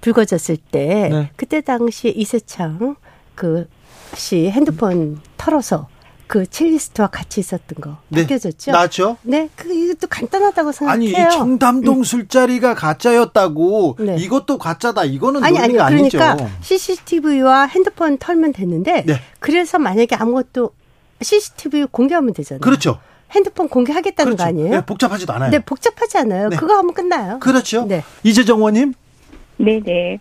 [0.00, 1.30] 불거졌을 때 네.
[1.36, 2.96] 그때 당시 이세창
[3.34, 3.68] 그
[4.16, 5.88] 씨 핸드폰 털어서
[6.26, 8.22] 그 첼리스트와 같이 있었던 거 네.
[8.22, 8.72] 바뀌어졌죠?
[8.72, 9.18] 나죠?
[9.22, 11.16] 네, 그 이것도 간단하다고 생각해요.
[11.26, 12.02] 아니 청담동 음.
[12.04, 14.16] 술자리가 가짜였다고 네.
[14.18, 15.04] 이것도 가짜다.
[15.04, 16.50] 이거는 아니 아니 그러니까 아니죠.
[16.62, 19.20] CCTV와 핸드폰 털면 됐는데 네.
[19.38, 20.70] 그래서 만약에 아무것도
[21.20, 22.60] CCTV 공개하면 되잖아요.
[22.60, 22.98] 그렇죠.
[23.30, 24.42] 핸드폰 공개하겠다는 그렇죠.
[24.44, 24.70] 거 아니에요?
[24.70, 25.50] 네, 복잡하지도 않아요.
[25.50, 26.48] 네, 복잡하지 않아요.
[26.48, 26.56] 네.
[26.56, 27.38] 그거 하면 끝나요.
[27.40, 27.84] 그렇죠.
[27.84, 28.02] 네.
[28.22, 28.94] 이재정 의원님?
[29.58, 30.20] 네네.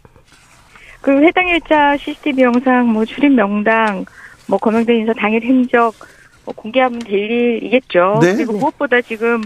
[1.03, 4.05] 그 해당 일자 CCTV 영상, 뭐 출입 명당,
[4.47, 5.93] 뭐 거명된 인사 당일 행적
[6.45, 8.19] 뭐 공개하면 될 일이겠죠.
[8.21, 8.35] 네.
[8.35, 9.41] 그리고 무엇보다 지금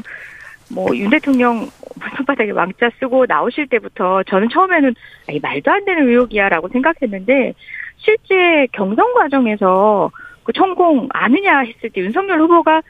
[0.70, 1.68] 뭐 윤 대통령
[2.16, 4.94] 손바닥에 왕자 쓰고 나오실 때부터 저는 처음에는
[5.28, 7.54] 아니, 말도 안 되는 의혹이야라고 생각했는데
[7.98, 10.12] 실제 경선 과정에서
[10.44, 12.84] 그 천공 아느냐 했을 때 윤석열 후보가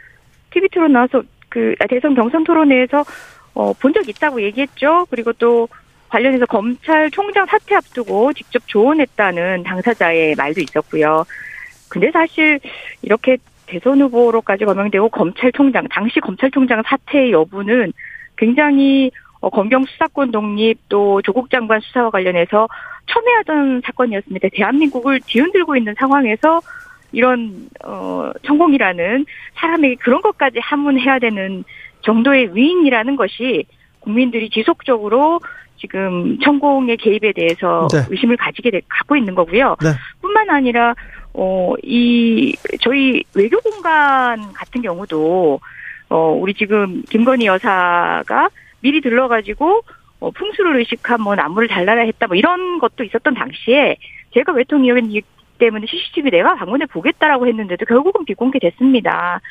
[0.51, 3.05] TV 토론 나와서 그 대선 경선 토론회에서
[3.53, 5.05] 어, 본 적 있다고 얘기했죠.
[5.09, 5.69] 그리고 또
[6.09, 11.25] 관련해서 검찰총장 사퇴 앞두고 직접 조언했다는 당사자의 말도 있었고요.
[11.89, 12.59] 근데 사실
[13.01, 17.91] 이렇게 대선 후보로까지 거명되고 검찰총장 당시 검찰총장 사퇴 여부는
[18.37, 22.67] 굉장히 어, 검경 수사권 독립 또 조국 장관 수사와 관련해서
[23.07, 24.49] 첨예하던 사건이었습니다.
[24.53, 26.61] 대한민국을 뒤흔들고 있는 상황에서
[27.11, 31.63] 이런 어 천공이라는 사람에게 그런 것까지 하문해야 되는
[32.01, 33.65] 정도의 위인이라는 것이
[33.99, 35.39] 국민들이 지속적으로
[35.77, 37.99] 지금 천공의 개입에 대해서 네.
[38.09, 39.75] 의심을 가지게 되, 갖고 있는 거고요.
[39.81, 39.89] 네.
[40.21, 40.93] 뿐만 아니라
[41.33, 45.59] 어 이 저희 외교 공간 같은 경우도
[46.09, 48.49] 어 우리 지금 김건희 여사가
[48.81, 49.81] 미리 들러가지고
[50.19, 53.97] 어, 풍수를 의식한 뭐 나무를 달라라 했다 뭐 이런 것도 있었던 당시에
[54.33, 55.21] 제가 외통위원이
[55.59, 59.41] 때문에 CCTV 내가 방문해 보겠다라고 했는데도 결국은 비공개됐습니다.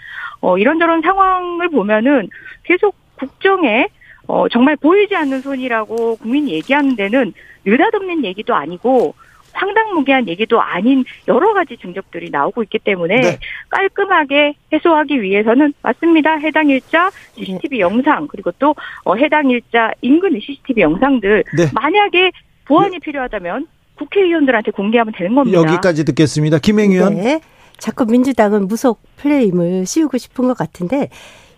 [0.41, 2.29] 어, 이런저런 상황을 보면은
[2.63, 3.89] 계속 국정에
[4.27, 7.33] 어, 정말 보이지 않는 손이라고 국민이 얘기하는 데는
[7.65, 9.15] 느닷없는 얘기도 아니고
[9.53, 13.39] 상당무계한 얘기도 아닌 여러 가지 증적들이 나오고 있기 때문에 네.
[13.71, 16.37] 깔끔하게 해소하기 위해서는 맞습니다.
[16.37, 17.81] 해당 일자 CCTV 네.
[17.81, 21.71] 영상 그리고 또 어, 해당 일자 인근 CCTV 영상들 네.
[21.73, 22.33] 만약에
[22.67, 22.99] 보완이 네.
[22.99, 25.59] 필요하다면 국회의원들한테 공개하면 되는 겁니다.
[25.59, 26.59] 여기까지 듣겠습니다.
[26.59, 27.15] 김행 의원.
[27.15, 27.41] 네.
[27.79, 31.09] 자꾸 민주당은 무속 플레임을 씌우고 싶은 것 같은데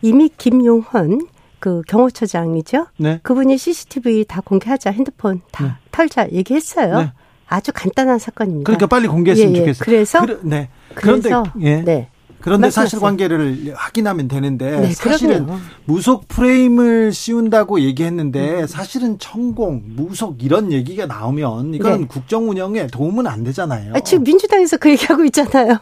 [0.03, 1.21] 이미 김용헌
[1.61, 2.87] 그 경호처장이죠.
[2.99, 3.21] 네.
[3.23, 5.71] 그분이 CCTV 다 공개하자 핸드폰 다 네.
[5.91, 6.99] 털자 얘기했어요.
[6.99, 7.13] 네.
[7.47, 8.67] 아주 간단한 사건입니다.
[8.67, 9.61] 그러니까 빨리 공개했으면 예, 예.
[9.61, 9.85] 좋겠어요.
[9.85, 10.69] 그래서 그러, 네.
[10.95, 11.83] 그런데 그래서, 예.
[11.83, 12.09] 네.
[12.41, 15.61] 그런데 사실관계를 확인하면 되는데 네, 사실은 그럼요.
[15.87, 18.67] 무속 프레임을 씌운다고 얘기했는데 음.
[18.67, 22.07] 사실은 천공, 무속 이런 얘기가 나오면 이건 네.
[22.07, 23.93] 국정 운영에 도움은 안 되잖아요.
[23.95, 25.79] 아, 지금 민주당에서 그 얘기하고 있잖아요.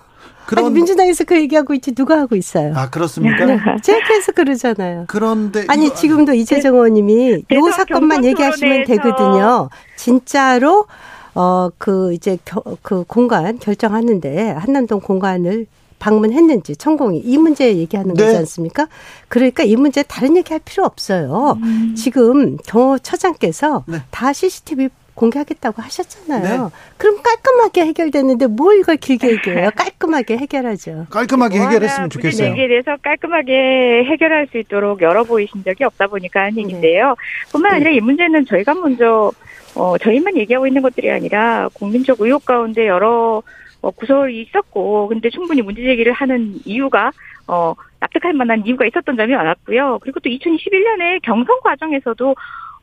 [0.47, 0.67] 그런...
[0.67, 2.73] 아니, 민주당에서 그 얘기하고 있지 누가 하고 있어요?
[2.77, 3.45] 아 그렇습니까?
[3.45, 5.05] 네, 제께서 그러잖아요.
[5.09, 5.95] 그런데 아니 이거...
[5.95, 9.69] 지금도 이재정 의원님이 네, 요 사건만 얘기하시면 되거든요.
[9.97, 10.87] 진짜로
[11.35, 15.67] 어 그 이제 겨, 그 공간 결정하는데 한남동 공간을
[15.99, 18.25] 방문했는지 천공이 이 문제 얘기하는 네.
[18.25, 18.87] 거지 않습니까?
[19.29, 21.59] 그러니까 이 문제 다른 얘기할 필요 없어요.
[21.63, 21.95] 음.
[21.97, 24.03] 지금 경호처장께서 네.
[24.11, 26.65] 다 CCTV 공개하겠다고 하셨잖아요.
[26.65, 26.71] 네.
[26.97, 29.71] 그럼 깔끔하게 해결됐는데 뭘 이걸 길게 얘기해요?
[29.75, 31.07] 깔끔하게 해결하죠.
[31.11, 32.49] 깔끔하게 해결했으면 좋겠어요.
[32.51, 36.63] 문제 대해서 깔끔하게 해결할 수 있도록 열어 보이신 적이 없다 보니까 하는 네.
[36.63, 37.15] 얘기인데요.
[37.51, 39.33] 뿐만 아니라 이 문제는 저희가 먼저
[39.75, 43.43] 어, 저희만 얘기하고 있는 것들이 아니라 국민적 의혹 가운데 여러
[43.83, 47.13] 어, 구설이 있었고, 근데 충분히 문제 제기를 하는 이유가
[47.47, 49.99] 어, 납득할 만한 이유가 있었던 점이 많았고요.
[50.03, 52.35] 그리고 또 2021년에 경선 과정에서도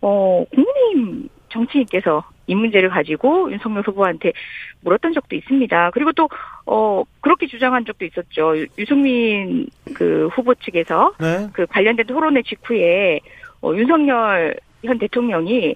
[0.01, 4.33] 어, 국민의힘 정치인께서 이 문제를 가지고 윤석열 후보한테
[4.81, 5.91] 물었던 적도 있습니다.
[5.91, 6.27] 그리고 또,
[6.65, 8.53] 어, 그렇게 주장한 적도 있었죠.
[8.77, 11.47] 유승민 그 후보 측에서 네.
[11.53, 13.21] 그 관련된 토론회 직후에
[13.61, 15.75] 어, 윤석열 현 대통령이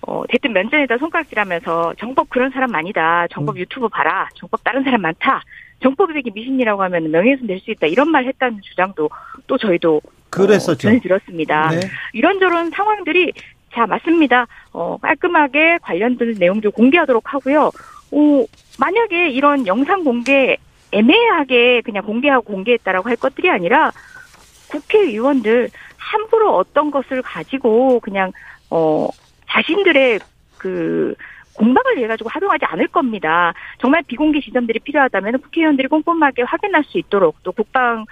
[0.00, 3.26] 어, 대뜸 면전에다 손가락질하면서 정법 그런 사람 아니다.
[3.30, 3.60] 정법 음.
[3.60, 4.28] 유튜브 봐라.
[4.36, 5.42] 정법 다른 사람 많다.
[5.82, 7.86] 정법에게 미신이라고 하면 명예훼손 될 수 있다.
[7.88, 9.10] 이런 말 했다는 주장도
[9.46, 10.88] 또 저희도 어, 그랬었죠.
[10.88, 11.68] 어, 들었습니다.
[11.70, 11.80] 네.
[12.14, 13.32] 이런저런 상황들이
[13.72, 14.46] 자 맞습니다.
[14.72, 17.70] 어, 깔끔하게 관련된 내용들 공개하도록 하고요.
[18.12, 18.44] 어,
[18.78, 20.56] 만약에 이런 영상 공개
[20.92, 23.90] 애매하게 그냥 공개하고 공개했다라고 할 것들이 아니라
[24.70, 28.32] 국회의원들 함부로 어떤 것을 가지고 그냥
[28.70, 29.08] 어
[29.48, 30.20] 자신들의
[30.56, 31.14] 그
[31.54, 33.52] 공방을 위해 가지고 활용하지 않을 겁니다.
[33.80, 38.04] 정말 비공개 지점들이 필요하다면 국회의원들이 꼼꼼하게 확인할 수 있도록 또 국방 어,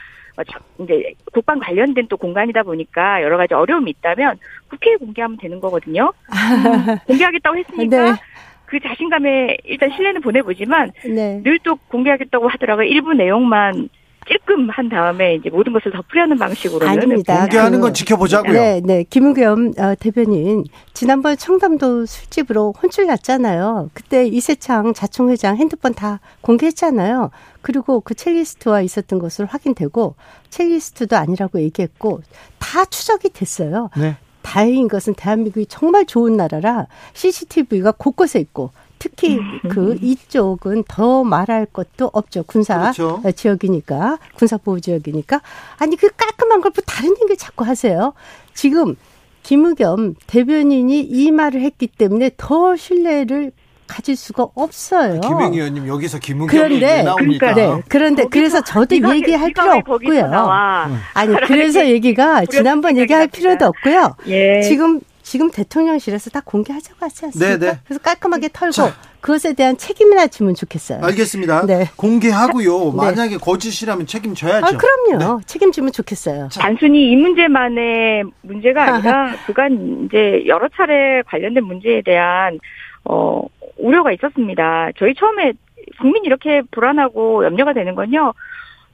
[0.80, 6.12] 이제 국방 관련된 또 공간이다 보니까 여러 가지 어려움이 있다면 국회에 공개하면 되는 거거든요.
[6.28, 6.32] 음,
[7.07, 8.20] 공개하겠다고 했으니까 네.
[8.66, 11.41] 그 자신감에 일단 신뢰는 보내보지만 네.
[11.45, 12.87] 늘또 공개하겠다고 하더라고요.
[12.87, 13.89] 일부 내용만
[14.29, 17.41] 찔끔 한 다음에 이제 모든 것을 덮으려는 방식으로는 아닙니다.
[17.41, 18.53] 공개하는 건 지켜보자고요.
[18.53, 19.05] 네, 네.
[19.09, 23.91] 김우겸 어, 대변인 지난번 청담도 술집으로 혼쭐 났잖아요.
[23.95, 27.31] 그때 이세창 자총 회장 핸드폰 다 공개했잖아요.
[27.62, 30.14] 그리고 그 첼리스트와 있었던 것을 확인되고
[30.51, 32.22] 첼리스트도 아니라고 얘기했고
[32.59, 33.91] 다 추적이 됐어요.
[33.97, 34.16] 네.
[34.43, 39.61] 다행인 것은 대한민국이 정말 좋은 나라라 CCTV가 곳곳에 있고 특히 음.
[39.71, 42.43] 그 이쪽은 더 말할 것도 없죠.
[42.45, 43.21] 군사 그렇죠.
[43.35, 45.41] 지역이니까 군사 보호 지역이니까
[45.79, 48.13] 아니 그 깔끔한 걸 뭐 다른 얘기 자꾸 하세요.
[48.55, 48.97] 지금
[49.43, 53.53] 김의겸 대변인이 이 말을 했기 때문에 더 신뢰를
[53.87, 55.21] 가질 수가 없어요.
[55.21, 57.55] 김행 의원님 여기서 김은경이 나옵니까?
[57.55, 57.83] 네.
[57.89, 60.25] 그런데 그래서 저도 얘기할 필요 없고요.
[60.25, 60.99] 음.
[61.15, 64.17] 아니 그래서 얘기가 지난번 얘기할 필요도 없고요.
[64.27, 64.63] 예.
[64.63, 67.59] 지금 지금 대통령실에서 다 공개하자고 하지 않습니까?
[67.59, 67.72] 네네.
[67.72, 67.79] 네.
[67.85, 71.05] 그래서 깔끔하게 털고 자, 그것에 대한 책임이나 지면 좋겠어요.
[71.05, 71.66] 알겠습니다.
[71.66, 71.87] 네.
[71.97, 72.93] 공개하고요.
[72.93, 72.97] 네.
[72.97, 74.64] 만약에 거짓이라면 책임져야죠.
[74.64, 75.39] 아, 그럼요.
[75.39, 75.45] 네.
[75.47, 76.49] 책임지면 좋겠어요.
[76.53, 76.61] 자.
[76.61, 82.61] 단순히 이 문제만의 문제가 아니라 그간 이제 여러 차례 관련된 문제에 대한
[83.05, 83.43] 어
[83.79, 84.91] 우려가 있었습니다.
[84.97, 85.55] 저희 처음에
[85.99, 88.33] 국민 이렇게 불안하고 염려가 되는 건요.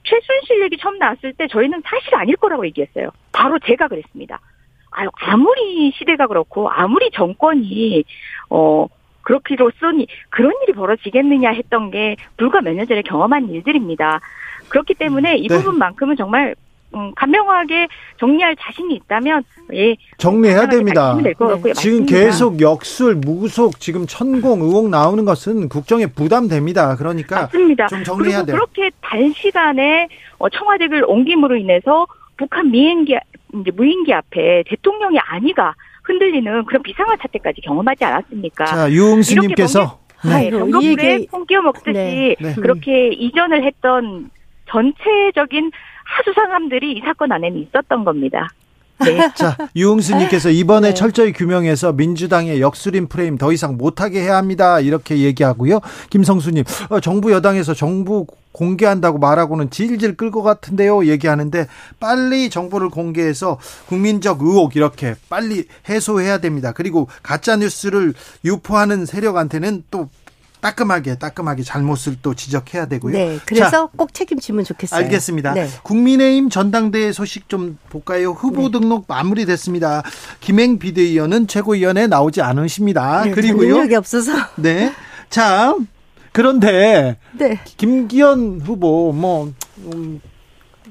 [0.03, 3.09] 최순실 얘기 처음 나왔을 때 저희는 사실 아닐 거라고 얘기했어요.
[3.31, 4.39] 바로 제가 그랬습니다.
[4.95, 8.03] 아유, 아무리 시대가 그렇고, 아무리 정권이,
[8.49, 8.87] 어,
[9.23, 14.19] 그렇기로써니 그런 일이 벌어지겠느냐 했던 게 불과 몇 년 전에 경험한 일들입니다.
[14.69, 15.57] 그렇기 때문에 이 네.
[15.57, 16.55] 부분만큼은 정말
[16.95, 17.87] 음, 간명하게
[18.19, 21.17] 정리할 자신이 있다면 예 정리해야 됩니다.
[21.75, 26.95] 지금 계속 역술, 무속, 지금 천공 의혹 나오는 것은 국정에 부담됩니다.
[26.97, 27.87] 그러니까 맞습니다.
[27.87, 28.57] 좀 정리해야 돼요.
[28.57, 32.05] 그렇게 단시간에 어, 청와대를 옮김으로 인해서
[32.37, 33.15] 북한 미행기
[33.53, 38.65] 이제 무인기 앞에 대통령이 아니가 흔들리는 그런 비상한 사태까지 경험하지 않았습니까?
[38.65, 42.55] 자, 유흥수님께서 네, 병겁에 콩 끼워 먹듯이 네, 네.
[42.55, 44.29] 그렇게 이전을 했던
[44.69, 45.71] 전체적인
[46.03, 48.47] 하수상함들이 이 사건 안에는 있었던 겁니다.
[49.05, 49.31] 네.
[49.35, 50.93] 자, 유흥수님께서 이번에 네.
[50.93, 54.79] 철저히 규명해서 민주당의 역술인 프레임 더 이상 못하게 해야 합니다.
[54.79, 55.79] 이렇게 얘기하고요.
[56.09, 61.05] 김성수님, 어, 정부 여당에서 정부 공개한다고 말하고는 질질 끌 것 같은데요.
[61.05, 61.67] 얘기하는데
[61.99, 66.71] 빨리 정보를 공개해서 국민적 의혹 이렇게 빨리 해소해야 됩니다.
[66.71, 68.13] 그리고 가짜 뉴스를
[68.45, 70.09] 유포하는 세력한테는 또
[70.63, 73.11] 따끔하게 따끔하게 잘못을 또 지적해야 되고요.
[73.11, 74.97] 네, 그래서 자, 꼭 책임지면 좋겠어요.
[74.97, 75.53] 알겠습니다.
[75.53, 75.67] 네.
[75.83, 78.31] 국민의힘 전당대회 소식 좀 볼까요?
[78.31, 78.79] 후보 네.
[78.79, 80.03] 등록 마무리됐습니다.
[80.39, 83.25] 김행 비대위원은 최고위원에 나오지 않으십니다.
[83.25, 83.75] 네, 그리고요.
[83.75, 84.31] 능력이 없어서.
[84.55, 84.93] 네.
[85.29, 85.75] 자,
[86.31, 87.59] 그런데 네.
[87.75, 89.53] 김기현 후보 뭐뭐
[89.93, 90.21] 음,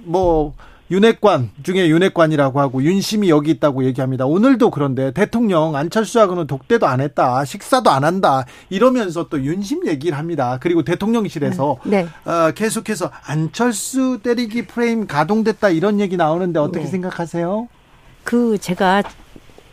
[0.04, 0.52] 뭐
[0.92, 4.26] 윤핵관 중에 윤핵관이라고 하고 윤심이 여기 있다고 얘기합니다.
[4.26, 10.58] 오늘도 그런데 대통령 안철수하고는 독대도 안 했다, 식사도 안 한다 이러면서 또 윤심 얘기를 합니다.
[10.60, 12.02] 그리고 대통령실에서 네.
[12.02, 12.30] 네.
[12.30, 16.90] 어, 계속해서 안철수 때리기 프레임 가동됐다 이런 얘기 나오는데 어떻게 네.
[16.90, 17.68] 생각하세요?
[18.22, 19.02] 그 제가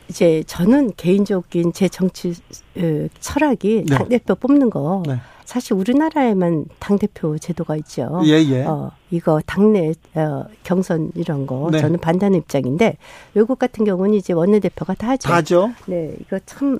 [0.07, 2.34] 이제 저는 개인적인 제 정치
[2.78, 3.97] 어, 철학이 네.
[3.97, 5.20] 당대표 뽑는 거 네.
[5.50, 8.22] 사실 우리나라에만 당대표 제도가 있죠.
[8.24, 8.66] 예, 예.
[8.66, 11.80] 어, 이거 당내 어, 경선 이런 거 네.
[11.80, 12.97] 저는 반대하는 입장인데
[13.34, 15.28] 외국 같은 경우는 이제 원내대표가 다 하죠.
[15.28, 15.72] 다죠.
[15.88, 16.78] 네, 이거 참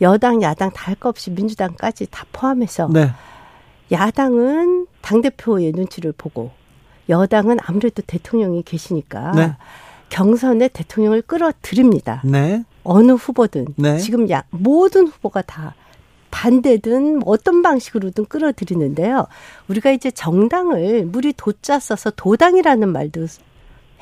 [0.00, 3.12] 여당 야당 다할것 없이 민주당까지 다 포함해서 네.
[3.92, 6.50] 야당은 당대표의 눈치를 보고
[7.08, 9.52] 여당은 아무래도 대통령이 계시니까 네.
[10.08, 12.22] 경선에 대통령을 끌어들입니다.
[12.24, 12.64] 네.
[12.82, 13.98] 어느 후보든 네.
[13.98, 15.76] 지금 야 모든 후보가 다
[16.32, 19.28] 반대든 뭐 어떤 방식으로든 끌어들이는데요.
[19.68, 23.28] 우리가 이제 정당을 물이 돋자 써서 도당이라는 말도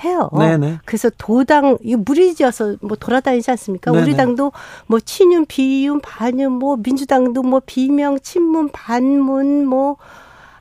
[0.03, 0.31] 해요.
[0.39, 0.79] 네네.
[0.87, 3.91] 그래서 도당 이 무리지어서 뭐 돌아다니지 않습니까?
[3.93, 4.03] 네네.
[4.03, 4.53] 우리 당도
[4.87, 9.99] 뭐 친윤, 비윤, 반윤, 뭐 민주당도 뭐 비명, 친문, 반문, 뭐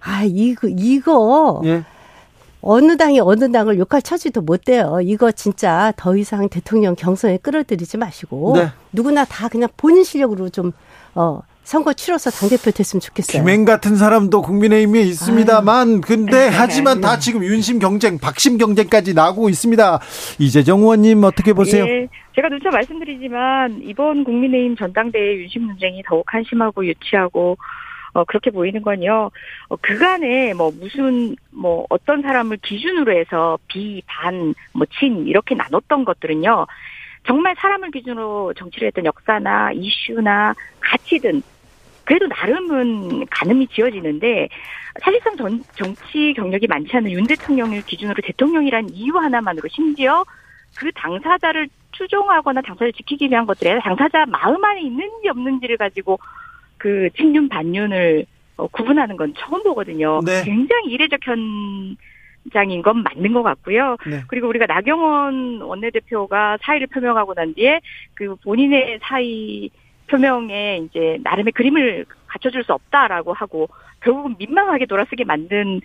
[0.02, 1.84] 아 이거 이거 예.
[2.62, 5.00] 어느 당이 어느 당을 욕할 처지도 못 돼요.
[5.02, 8.70] 이거 진짜 더 이상 대통령 경선에 끌어들이지 마시고 네.
[8.92, 10.72] 누구나 다 그냥 본인 실력으로 좀
[11.16, 13.44] 어, 선거 치러서 당대표 됐으면 좋겠어요.
[13.44, 16.02] 김행 같은 사람도 국민의힘에 있습니다만, 아유.
[16.02, 20.00] 근데 하지만 다 지금 윤심 경쟁, 박심 경쟁까지 나고 있습니다.
[20.40, 21.86] 이재정 의원님 어떻게 보세요?
[21.86, 27.56] 예, 제가 누차 말씀드리지만, 이번 국민의힘 전당대회 윤심 논쟁이 더욱 한심하고 유치하고,
[28.14, 29.30] 어, 그렇게 보이는 건요,
[29.68, 36.04] 어, 그간에 뭐 무슨, 뭐 어떤 사람을 기준으로 해서 비, 반, 뭐 친, 이렇게 나눴던
[36.04, 36.66] 것들은요,
[37.28, 41.44] 정말 사람을 기준으로 정치를 했던 역사나 이슈나 가치든
[42.10, 44.50] 그래도 나름은 가늠이 지어지는데
[45.00, 50.26] 사실상 전, 정치 경력이 많지 않은 윤 대통령을 기준으로 대통령이란 이유 하나만으로 심지어
[50.76, 56.18] 그 당사자를 추종하거나 당사자를 지키기 위한 아니라 당사자 마음 안에 있는지 없는지를 가지고
[56.80, 58.26] 그 친윤 반윤을
[58.58, 60.22] 어, 구분하는 건 처음 보거든요.
[60.26, 60.42] 네.
[60.44, 63.98] 굉장히 이례적 현장인 건 맞는 것 같고요.
[64.10, 64.24] 네.
[64.28, 67.82] 그리고 우리가 나경원 원내대표가 사의를 표명하고 난 뒤에
[68.16, 69.70] 그 본인의 사의
[70.10, 73.70] 표명에 이제 나름의 그림을 갖춰줄 수 없다라고 하고
[74.02, 75.82] 결국은 민망하게 돌아서게 만든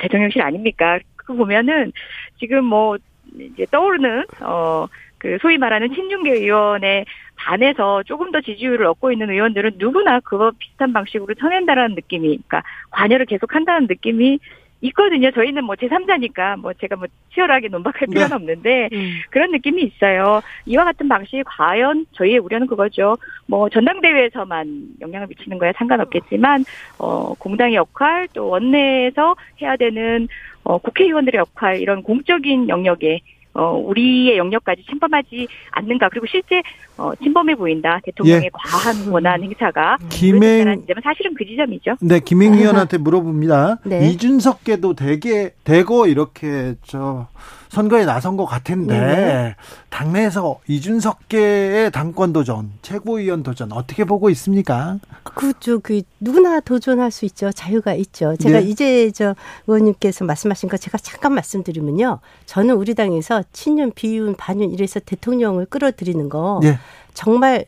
[0.00, 0.98] 대통령실 아닙니까?
[1.16, 1.92] 그 보면은
[2.38, 2.96] 지금 뭐
[3.36, 4.86] 이제 떠오르는 어
[5.18, 7.04] 그 소위 말하는 친윤계 의원에
[7.36, 13.26] 반해서 조금 더 지지율을 얻고 있는 의원들은 누구나 그거 비슷한 방식으로 쳐낸다라는 느낌이, 그러니까 관여를
[13.26, 14.38] 계속한다는 느낌이
[14.80, 15.30] 있거든요.
[15.30, 18.14] 저희는 뭐 제3자니까 뭐 제가 뭐 치열하게 논박할 네.
[18.14, 18.34] 필요는 네.
[18.34, 19.12] 없는데 음.
[19.30, 20.40] 그런 느낌이 있어요.
[20.66, 23.16] 이와 같은 방식이 과연 저희의 우려는 그거죠.
[23.46, 26.64] 뭐 전당대회에서만 영향을 미치는 거야 상관없겠지만
[26.98, 30.28] 어 공당의 역할 또 원내에서 해야 되는
[30.62, 33.20] 어 국회의원들의 역할 이런 공적인 영역에
[33.58, 36.08] 어, 우리의 영역까지 침범하지 않는가.
[36.10, 36.62] 그리고 실제
[36.96, 37.98] 어, 침범해 보인다.
[38.04, 38.50] 대통령의 예.
[38.52, 41.96] 과한 원한 행사가 김행 지점은 사실은 그 지점이죠.
[42.00, 43.78] 네, 김행 의원한테 물어봅니다.
[43.84, 44.08] 네.
[44.08, 47.26] 이준석께도 되게 대거 이렇게 저
[47.68, 49.56] 선거에 나선 것 같은데 네.
[49.90, 54.98] 당내에서 이준석계의 당권 도전, 최고위원 도전 어떻게 보고 있습니까?
[55.22, 55.80] 그죠.
[55.80, 57.52] 그 누구나 도전할 수 있죠.
[57.52, 58.36] 자유가 있죠.
[58.36, 58.66] 제가 네.
[58.66, 59.34] 이제 저
[59.66, 62.20] 의원님께서 말씀하신 거 제가 잠깐 말씀드리면요.
[62.46, 66.78] 저는 우리 당에서 친윤, 비윤, 반윤 이래서 대통령을 끌어들이는 거 네.
[67.14, 67.66] 정말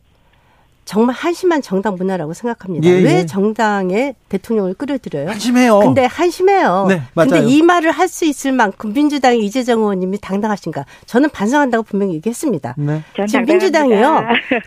[0.85, 2.89] 정말 한심한 정당 문화라고 생각합니다.
[2.89, 3.27] 예, 왜 예.
[3.27, 5.29] 정당에 대통령을 끌어들여요?
[5.29, 5.79] 한심해요.
[5.81, 6.87] 근데 한심해요.
[6.89, 7.31] 네, 맞아요.
[7.31, 10.85] 근데 이 말을 할 수 있을 만큼 민주당의 이재정 의원님이 당당하신가?
[11.07, 12.75] 저는 반성한다고 분명히 얘기했습니다.
[12.77, 13.03] 네.
[13.29, 14.23] 지금 민주당이요.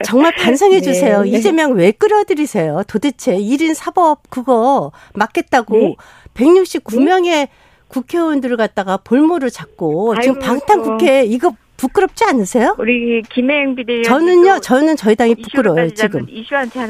[0.06, 1.24] 정말 반성해 주세요.
[1.24, 1.30] 네.
[1.30, 2.84] 이재명 왜 끌어들이세요?
[2.88, 5.96] 도대체 1인 사법 그거 맞겠다고 네.
[6.36, 7.50] 169명의
[7.90, 12.76] 국회의원들을 갖다가 볼모를 잡고 지금 방탄 국회 이거 부끄럽지 않으세요?
[12.78, 16.26] 우리 김혜영 비대 저는요, 저는 저희 당이 부끄러워요 지금.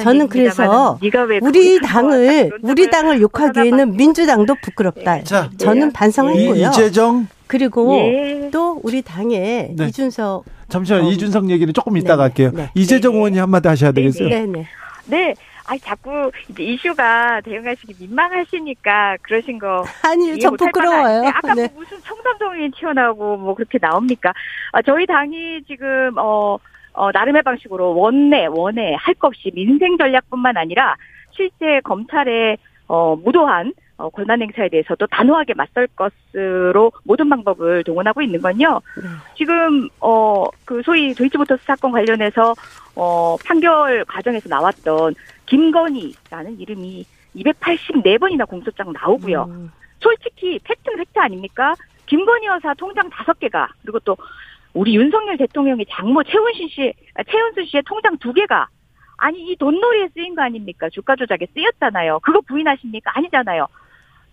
[0.04, 1.00] 저는 그래서
[1.42, 5.16] 우리 당을 우리 당을 욕하기에는 민주당도 부끄럽다.
[5.16, 5.24] 네.
[5.24, 5.94] 자, 저는 네.
[5.94, 6.70] 반성했고요.
[6.70, 8.50] 이재정 그리고 예.
[8.52, 9.88] 또 우리 당의 네.
[9.88, 12.22] 이준석 잠시만 어, 이준석 얘기는 조금 이따가 네.
[12.30, 12.52] 할게요.
[12.54, 12.70] 네.
[12.74, 14.30] 이재정 의원이 한마디 하셔야 되겠어요.
[14.30, 14.46] 네,
[15.06, 15.36] 네.
[15.70, 15.76] 네.
[15.76, 21.28] 아 자꾸 이제 이슈가 대응하시기 민망하시니까 그러신 거 아니요, 저 부끄러워요.
[21.28, 21.68] 아까 네.
[21.74, 24.34] 뭐 무슨 청담동이 튀어나오고 뭐 그렇게 나옵니까?
[24.74, 26.58] 아, 저희 당이 지금 어,
[26.94, 30.96] 어 나름의 방식으로 원내 원내 할 것 없이 민생 전략뿐만 아니라
[31.32, 32.58] 실제 검찰의
[32.88, 38.82] 어 무도한 어, 권한 행사에 대해서도 단호하게 맞설 것으로 모든 방법을 동원하고 있는 건요.
[39.02, 39.08] 네.
[39.36, 42.54] 지금 어 그 소위 도이치모터스 사건 관련해서
[42.96, 45.14] 어 판결 과정에서 나왔던
[45.46, 49.46] 김건희라는 이름이 284번이나 공소장 나오고요.
[49.50, 49.72] 음.
[50.00, 51.76] 솔직히 팩트는 팩트 아닙니까?
[52.06, 54.18] 김건희 여사 통장 다섯 개가 그리고 또
[54.74, 58.68] 우리 윤석열 대통령의 장모 최은신 씨, 아, 최은순 씨의 통장 두 개가
[59.18, 60.90] 아니 이 돈놀이에 쓰인 거 아닙니까?
[60.90, 62.20] 주가 조작에 쓰였잖아요.
[62.20, 63.12] 그거 부인하십니까?
[63.16, 63.68] 아니잖아요.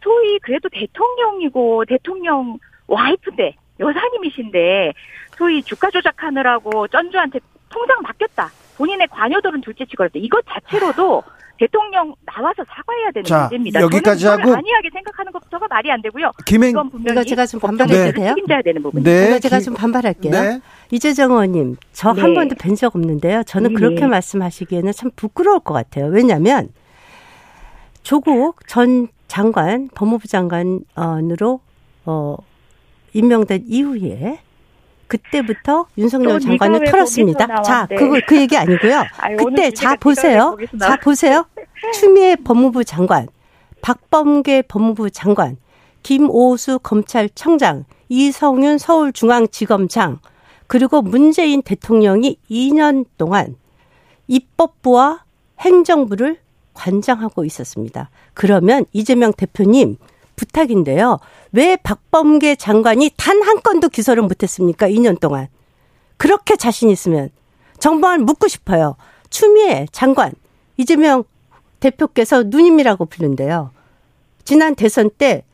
[0.02, 4.92] 소위 그래도 대통령이고 대통령 와이프인데 여사님이신데
[5.36, 7.38] 소위 주가 조작하느라고 전주한테
[7.68, 8.50] 통장 맡겼다.
[8.80, 11.22] 본인의 관여도는 둘째치고라도 이것 자체로도
[11.58, 13.82] 대통령 나와서 사과해야 되는 자, 문제입니다.
[13.82, 16.32] 여기까지 하고 안이하게 생각하는 것부터가 말이 안 되고요.
[16.46, 18.28] 김행 이건 분명히 제가 좀 반발해도 돼요?
[18.30, 19.02] 책임져야 되는 부분.
[19.02, 19.38] 네.
[19.38, 20.32] 제가 좀 반발할게요.
[20.32, 20.60] 네.
[20.90, 22.34] 이재정 의원님, 저한 네.
[22.34, 23.42] 번도 뵌 적 없는데요.
[23.42, 23.74] 저는 네.
[23.74, 26.06] 그렇게 말씀하시기에는 참 부끄러울 것 같아요.
[26.06, 26.70] 왜냐하면
[28.02, 31.60] 조국 전 장관, 법무부 장관으로
[32.06, 32.36] 어
[33.12, 34.38] 임명된 이후에
[35.11, 37.62] 그때부터 윤석열 장관을 털었습니다.
[37.62, 39.04] 자, 그거 그 얘기 아니고요.
[39.18, 40.56] 아유, 그때 자 보세요.
[40.78, 41.44] 자 보세요.
[41.94, 43.28] 추미애 법무부 장관,
[43.82, 45.56] 박범계 법무부 장관,
[46.02, 50.20] 김오수 검찰청장 이성윤 서울중앙지검장
[50.66, 53.56] 그리고 문재인 대통령이 2년 동안
[54.28, 55.24] 입법부와
[55.58, 56.38] 행정부를
[56.74, 58.11] 관장하고 있었습니다.
[58.34, 59.96] 그러면 이재명 대표님
[60.45, 61.18] 부탁인데요.
[61.53, 64.88] 왜 박범계 장관이 단 한 건도 기소를 못했습니까?
[64.88, 65.49] 2년 동안.
[66.16, 67.30] 그렇게 자신 있으면
[67.78, 68.97] 정말 묻고 싶어요.
[69.30, 70.32] 추미애 장관,
[70.76, 71.24] 이재명
[71.80, 73.70] 대표께서 누님이라고 부르는데요.
[74.45, 75.45] 지난 대선 때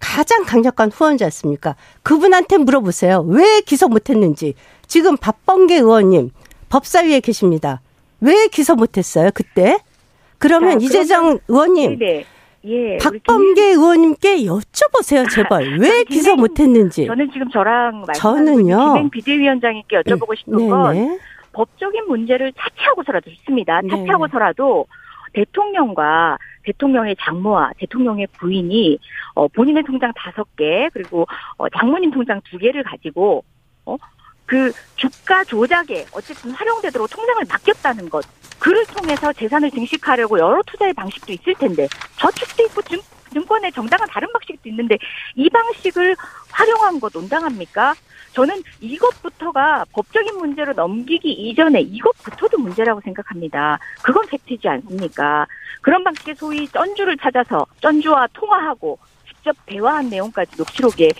[0.00, 1.76] 가장 강력한 후원자였습니까?
[2.02, 3.20] 그분한테 물어보세요.
[3.28, 4.54] 왜 기소 못했는지.
[4.86, 6.30] 지금 박범계 의원님
[6.68, 7.80] 법사위에 계십니다.
[8.20, 9.78] 왜 기소 못했어요 그때?
[10.38, 12.24] 그러면 자, 이재정 의원님, 네네.
[12.66, 15.78] 예, 박범계 의원님께 여쭤보세요, 제발.
[15.78, 17.06] 왜 기소 기행, 못했는지.
[17.06, 18.76] 저는 지금 저랑 저는요.
[18.94, 20.36] 김행 비대위원장님께 여쭤보고 네.
[20.36, 20.68] 싶은 네네.
[20.68, 21.18] 건
[21.52, 23.80] 법적인 문제를 차치하고서라도 좋습니다.
[23.82, 23.88] 네.
[23.90, 24.86] 차치하고서라도
[25.32, 28.98] 대통령과 대통령의 장모와 대통령의 부인이
[29.34, 33.44] 어, 본인의 통장 다섯 개 그리고 어, 장모님 통장 두 개를 가지고
[33.84, 33.96] 어,
[34.44, 38.24] 그 주가 조작에 어쨌든 활용되도록 통장을 맡겼다는 것.
[38.58, 41.88] 그를 통해서 재산을 증식하려고 여러 투자의 방식도 있을 텐데
[42.18, 43.00] 저축도 있고 증,
[43.32, 44.96] 증권의 정당한 다른 방식도 있는데
[45.34, 46.16] 이 방식을
[46.50, 47.94] 활용한 것 온당합니까?
[48.32, 53.78] 저는 이것부터가 법적인 문제로 넘기기 이전에 이것부터도 문제라고 생각합니다.
[54.02, 55.46] 그건 팩트지 않습니까?
[55.80, 61.10] 그런 방식의 소위 쩐주를 찾아서 쩐주와 통화하고 직접 대화한 내용까지 녹취록에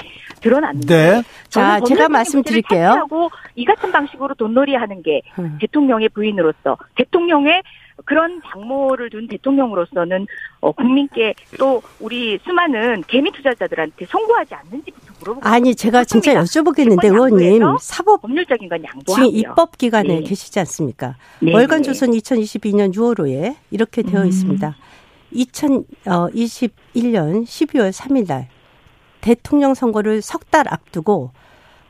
[0.48, 1.22] 드러났는데 네.
[1.48, 2.88] 자 제가 말씀드릴게요.
[2.88, 5.58] 하고 이 같은 방식으로 돈놀이하는 게 음.
[5.60, 7.62] 대통령의 부인으로서 대통령의
[8.04, 10.26] 그런 장모를 둔 대통령으로서는
[10.60, 17.62] 어, 국민께 또 우리 수많은 개미 투자자들한테 송구하지 않는지부터 물어보고 아니 제가 진짜 여쭤보겠는데 의원님
[17.80, 19.26] 사법 법률적인 건 양보하고요.
[19.26, 20.20] 지금 입법 기간에 네.
[20.20, 21.16] 계시지 않습니까?
[21.40, 21.54] 네.
[21.54, 24.26] 월간 조선 2022년 6월호에 이렇게 되어 음.
[24.26, 24.76] 있습니다.
[25.32, 28.48] 2021년 12월 3일 날
[29.26, 31.32] 대통령 선거를 석 달 앞두고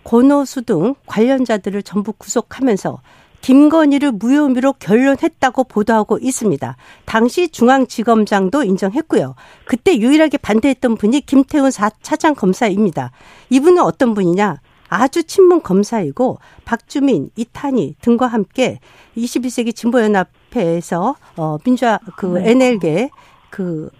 [0.04, 3.00] 권오수 등 관련자들을 전부 구속하면서
[3.42, 6.76] 김건희를 무혐의로 결론했다고 보도하고 있습니다.
[7.04, 9.34] 당시 중앙지검장도 인정했고요.
[9.66, 11.70] 그때 유일하게 반대했던 분이 김태훈
[12.00, 13.12] 차장 검사입니다.
[13.50, 14.60] 이분은 어떤 분이냐?
[14.88, 18.80] 아주 친문 검사이고 박주민, 이탄희 등과 함께
[19.16, 23.10] 21세기 진보연합회에서 어 민주화 그 NL계
[23.50, 23.90] 그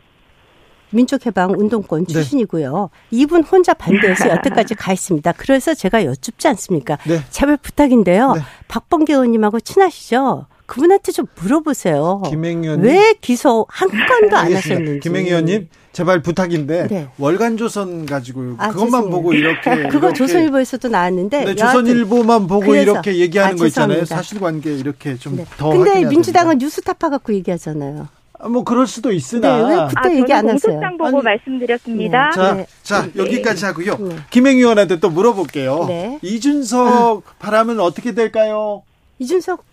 [0.90, 2.12] 민족해방 운동권 네.
[2.12, 2.90] 출신이고요.
[2.92, 3.16] 네.
[3.18, 5.32] 이분 혼자 반대해서 여태까지 가 있습니다.
[5.36, 6.98] 그래서 제가 여쭙지 않습니까?
[7.06, 7.20] 네.
[7.30, 8.32] 제발 부탁인데요.
[8.34, 8.40] 네.
[8.68, 10.46] 박범계 의원님하고 친하시죠?
[10.66, 12.22] 그분한테 좀 물어보세요.
[12.28, 12.84] 김행위원님.
[12.84, 14.98] 왜 기소 한 건도 안 하셨는지.
[14.98, 17.08] 김행위원님, 제발 부탁인데 네.
[17.18, 19.10] 월간 조선 가지고 아, 그것만 죄송해요.
[19.10, 20.12] 보고 이렇게 그거.
[20.12, 22.82] 조선일보에서도 나왔는데 네, 조선일보만 보고 그래서.
[22.92, 24.04] 이렇게 얘기하는 아, 거 있잖아요.
[24.04, 25.76] 사실관계 이렇게 좀더 네.
[25.78, 28.08] 근데 민주당은 뉴스타파 갖고 얘기하잖아요.
[28.38, 30.72] 아, 뭐 그럴 수도 있으나 네, 왜 그때 아, 얘기 안 하세요?
[30.72, 32.30] 공소장 보고 아니, 말씀드렸습니다.
[32.30, 32.34] 네.
[32.34, 32.66] 자, 네.
[32.82, 33.96] 자 여기까지 하고요.
[33.96, 34.16] 네.
[34.30, 35.86] 김행 의원한테 또 물어볼게요.
[35.86, 36.18] 네.
[36.22, 38.82] 이준석 바람은 어떻게 될까요?
[39.18, 39.64] 이준석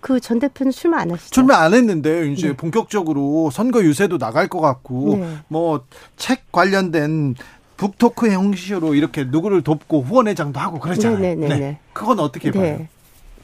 [0.00, 1.30] 그전 대표는 출마 안 하시죠?
[1.30, 2.56] 출마 안 했는데 이제 네.
[2.56, 5.36] 본격적으로 선거 유세도 나갈 것 같고 네.
[5.48, 7.34] 뭐책 관련된
[7.76, 11.18] 북토크 형식으로 이렇게 누구를 돕고 후원회장도 하고 그러잖아요.
[11.18, 11.78] 네, 네, 네.
[11.92, 12.86] 그건 어떻게 봐요?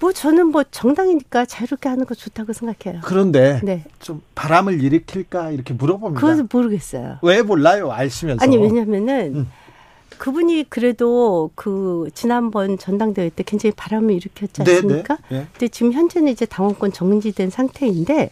[0.01, 3.01] 뭐 저는 뭐 정당이니까 자유롭게 하는 거 좋다고 생각해요.
[3.05, 3.84] 그런데 네.
[4.01, 6.20] 좀 바람을 일으킬까 이렇게 물어봅니다.
[6.20, 7.18] 그것도 모르겠어요.
[7.22, 7.90] 왜 몰라요?
[7.90, 8.42] 알시면서.
[8.42, 9.51] 아니 왜냐면은 음.
[10.18, 14.74] 그분이 그래도 그 지난번 전당대회 때 굉장히 바람을 일으켰지 네, 네.
[14.76, 15.18] 않습니까?
[15.28, 15.47] 네, 네.
[15.53, 18.30] 근데 지금 현재는 이제 당원권 정지된 상태인데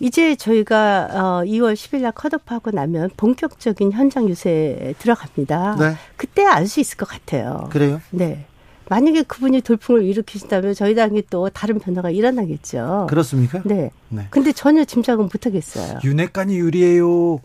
[0.00, 5.76] 이제 저희가 어 2월 10일 날 컷업하고 나면 본격적인 현장 유세에 들어갑니다.
[5.78, 5.94] 네.
[6.16, 7.68] 그때 알 수 있을 것 같아요.
[7.70, 8.00] 그래요?
[8.10, 8.46] 네.
[8.92, 13.06] 만약에 그분이 돌풍을 일으키신다면 저희 당이 또 다른 변화가 일어나겠죠.
[13.08, 13.62] 그렇습니까?
[13.64, 13.90] 네.
[14.10, 14.26] 네.
[14.28, 16.00] 근데 전혀 짐작은 못 하겠어요.
[16.04, 17.40] 윤핵관이 유리해요.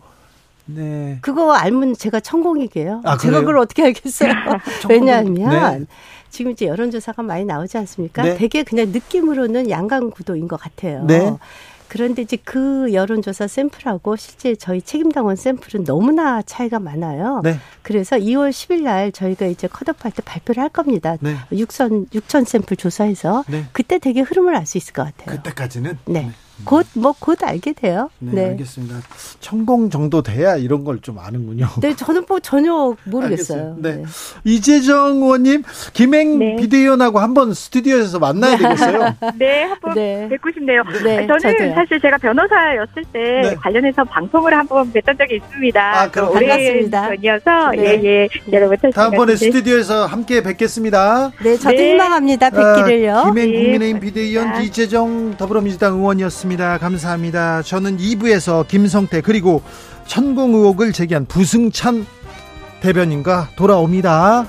[0.66, 1.16] 네.
[1.22, 3.00] 그거 알면 제가 천공이게요.
[3.02, 4.30] 아, 제가 그걸 어떻게 알겠어요?
[4.90, 5.86] 왜냐하면 네.
[6.28, 8.24] 지금 이제 여론조사가 많이 나오지 않습니까?
[8.24, 8.36] 네.
[8.36, 11.04] 되게 그냥 느낌으로는 양강 구도인 것 같아요.
[11.06, 11.34] 네.
[11.88, 17.40] 그런데 이제 그 여론조사 샘플하고 실제 저희 책임당원 샘플은 너무나 차이가 많아요.
[17.42, 17.58] 네.
[17.82, 21.16] 그래서 2월 10일 날 저희가 이제 컷업할 때 발표를 할 겁니다.
[21.20, 21.36] 네.
[21.50, 23.64] 6천 6천 샘플 조사해서 네.
[23.72, 25.36] 그때 되게 흐름을 알 수 있을 것 같아요.
[25.36, 26.30] 그때까지는 네.
[26.58, 26.64] 네.
[26.64, 28.10] 곧, 뭐, 곧 알게 돼요.
[28.18, 28.46] 네, 네.
[28.50, 28.96] 알겠습니다.
[29.40, 31.68] 천공 정도 돼야 이런 걸 좀 아는군요.
[31.80, 33.76] 네, 저는 뭐 전혀 모르겠어요.
[33.78, 33.96] 네.
[33.98, 34.02] 네.
[34.44, 36.56] 이재정 의원님, 김행 네.
[36.56, 38.62] 비대위원하고 한번 스튜디오에서 만나야 네.
[38.62, 39.14] 되겠어요?
[39.38, 40.28] 네, 한번 네.
[40.28, 40.82] 뵙고 싶네요.
[41.04, 41.74] 네, 저는 저도요.
[41.74, 43.54] 사실 제가 변호사였을 때 네.
[43.54, 46.00] 관련해서 방송을 한번 뵀던 적이 있습니다.
[46.00, 47.08] 아, 그럼 반갑습니다.
[47.08, 47.82] 전이어서 네.
[47.84, 48.28] 예, 예.
[48.52, 51.30] 여러분 다음번에 스튜디오에서 함께 뵙겠습니다.
[51.42, 52.50] 네, 저도 희망합니다.
[52.50, 53.16] 뵙기를요.
[53.16, 56.47] 아, 김행 국민의힘 비대위원 이재정 더불어민주당 의원이었습니다.
[56.48, 56.78] 고맙습니다.
[56.78, 57.62] 감사합니다.
[57.62, 59.62] 저는 2부에서 김성태 그리고
[60.06, 62.06] 천공 의혹을 제기한 부승찬
[62.80, 64.46] 대변인과 돌아옵니다.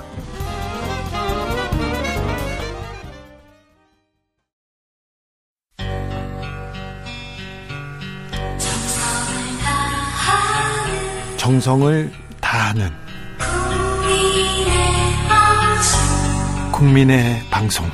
[11.36, 12.90] 정성을 다하는
[16.72, 17.86] 국민의 방송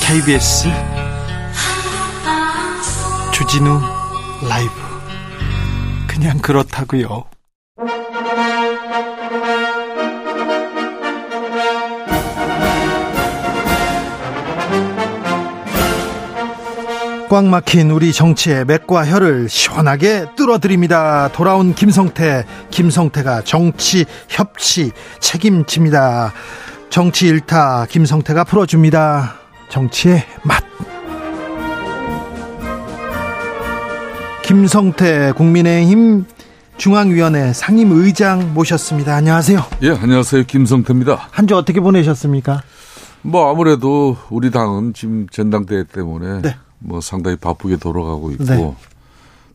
[0.00, 0.93] KBS
[3.54, 3.80] 주진우
[4.48, 4.72] 라이브
[6.08, 7.22] 그냥 그렇다고요.
[17.30, 21.28] 꽉 막힌 우리 정치의 맥과 혀를 시원하게 뚫어드립니다.
[21.28, 24.90] 돌아온 김성태, 김성태가 정치 협치
[25.20, 26.32] 책임집니다.
[26.90, 29.36] 정치 일타 김성태가 풀어줍니다.
[29.68, 30.64] 정치의 맛.
[34.58, 36.26] 김성태 국민의힘
[36.76, 39.16] 중앙위원회 상임의장 모셨습니다.
[39.16, 39.60] 안녕하세요.
[39.82, 40.44] 예, 안녕하세요.
[40.44, 41.26] 김성태입니다.
[41.32, 42.62] 한 주 어떻게 보내셨습니까?
[43.22, 46.54] 뭐 아무래도 우리 당은 지금 전당대회 때문에 네.
[46.78, 48.74] 뭐 상당히 바쁘게 돌아가고 있고 네.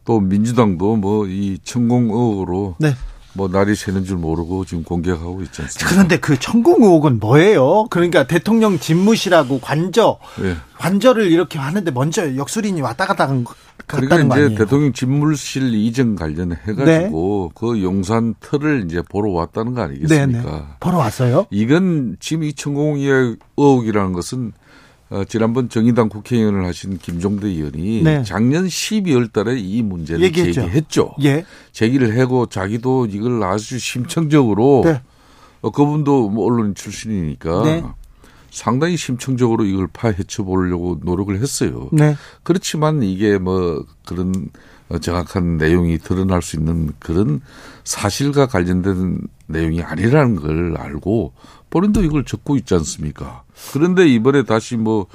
[0.03, 2.93] 또 민주당도 뭐 이 천공 의혹으로 네.
[3.39, 5.89] 뭐 날이 새는 줄 모르고 지금 공격하고 있지 않습니까?
[5.89, 7.85] 그런데 그 천공 의혹은 뭐예요?
[7.89, 10.57] 그러니까 대통령 집무실하고 관저 네.
[10.77, 13.45] 관저를 이렇게 하는데 먼저 역술인이 왔다 갔다 한
[13.87, 17.59] 그러니까 이제 대통령 집무실 이전 관련해 가지고 네.
[17.59, 20.25] 그 용산 틀을 이제 보러 왔다는 거 아니겠습니까?
[20.25, 20.43] 네네.
[20.43, 20.63] 네.
[20.81, 21.45] 보러 왔어요?
[21.49, 24.51] 이건 지금 이 천공 의혹이라는 것은
[25.09, 28.23] 어, 지난번 정의당 국회의원을 하신 김종대 의원이 네.
[28.23, 30.61] 작년 12월 달에 이 문제를 얘기했죠.
[30.61, 31.15] 제기했죠.
[31.23, 31.45] 예.
[31.71, 35.01] 제기를 하고 자기도 이걸 아주 심층적으로 네.
[35.61, 37.83] 어, 그분도 뭐 언론 출신이니까 네.
[38.51, 41.89] 상당히 심층적으로 이걸 파헤쳐 보려고 노력을 했어요.
[41.91, 42.15] 네.
[42.43, 44.49] 그렇지만 이게 뭐 그런
[45.01, 47.41] 정확한 내용이 드러날 수 있는 그런
[47.83, 51.33] 사실과 관련된 내용이 아니라는 걸 알고
[51.69, 53.43] 본인도 이걸 적고 있지 않습니까?
[53.73, 55.07] 그런데 이번에 다시 뭐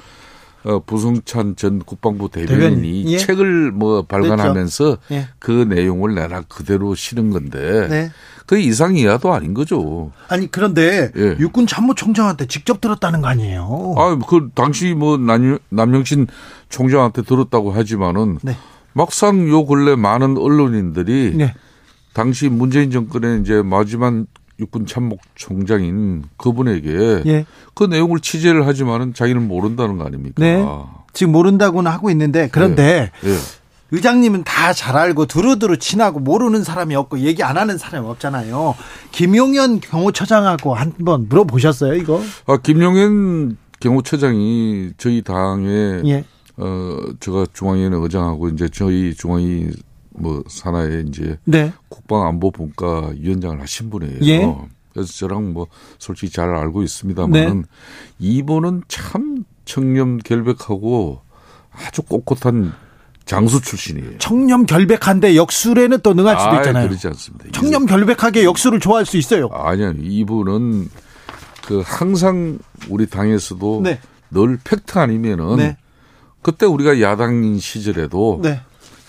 [0.65, 3.17] 어, 부성찬 전 국방부 대변인이 대변, 예.
[3.19, 5.27] 책을 뭐 발간하면서 예.
[5.37, 8.11] 그 내용을 내라 그대로 실은 건데 네.
[8.47, 10.11] 그 이상 이하도 아닌 거죠.
[10.27, 11.35] 아니 그런데 예.
[11.39, 13.93] 육군 참모총장한테 직접 들었다는 거 아니에요?
[13.97, 16.27] 아, 그 당시 뭐 남, 남영신
[16.69, 18.57] 총장한테 들었다고 하지만은 네.
[18.93, 21.53] 막상 요 근래 많은 언론인들이 네.
[22.13, 24.25] 당시 문재인 정권의 이제 마지막
[24.59, 27.45] 육군 참모 총장인 그분에게 예.
[27.73, 30.35] 그 내용을 취재를 하지만은 자기는 모른다는 거 아닙니까?
[30.37, 30.63] 네.
[31.13, 33.29] 지금 모른다고는 하고 있는데 그런데 네.
[33.29, 33.37] 네.
[33.91, 38.75] 의장님은 다 잘 알고 두루두루 친하고 모르는 사람이 없고 얘기 안 하는 사람이 없잖아요.
[39.11, 42.21] 김용현 경호처장하고 한번 물어보셨어요, 이거?
[42.47, 46.23] 아, 김용현 경호처장이 저희 당에 예.
[46.57, 49.69] 어 제가 중앙위원회 의장하고 이제 저희 중앙위
[50.17, 51.73] 뭐 산하에 이제 네.
[51.89, 54.19] 국방안보분과 위원장을 하신 분이에요.
[54.23, 54.55] 예.
[54.93, 55.67] 그래서 저랑 뭐
[55.99, 57.67] 솔직히 잘 알고 있습니다만은 네.
[58.19, 61.19] 이분은 참 청렴 결백하고
[61.71, 62.73] 아주 꼿꼿한
[63.25, 64.19] 장수 출신이에요.
[64.19, 66.85] 청렴 결백한데 역술에는 또 능할 수도 있잖아요.
[66.85, 67.45] 아, 그렇지 않습니다.
[67.51, 69.49] 청렴 결백하게 역술을 좋아할 수 있어요.
[69.51, 69.93] 아니요.
[69.99, 70.89] 이분은
[71.65, 72.59] 그 항상
[72.89, 73.99] 우리 당에서도 네.
[74.31, 75.77] 늘 팩트 아니면은 네.
[76.41, 78.61] 그때 우리가 야당인 시절에도 네.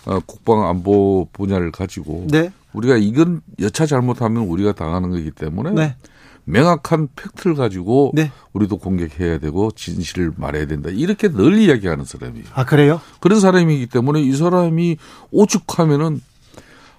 [0.06, 2.52] 어, 국방 안보 분야를 가지고 네.
[2.72, 5.96] 우리가 이건 여차 잘못하면 우리가 당하는 거기 때문에 네.
[6.44, 8.30] 명확한 팩트를 가지고 네.
[8.52, 10.90] 우리도 공격해야 되고 진실을 말해야 된다.
[10.92, 12.46] 이렇게 늘 이야기하는 사람이에요.
[12.54, 13.00] 아 그래요?
[13.20, 14.96] 그런 사람이기 때문에 이 사람이
[15.32, 16.20] 오죽하면은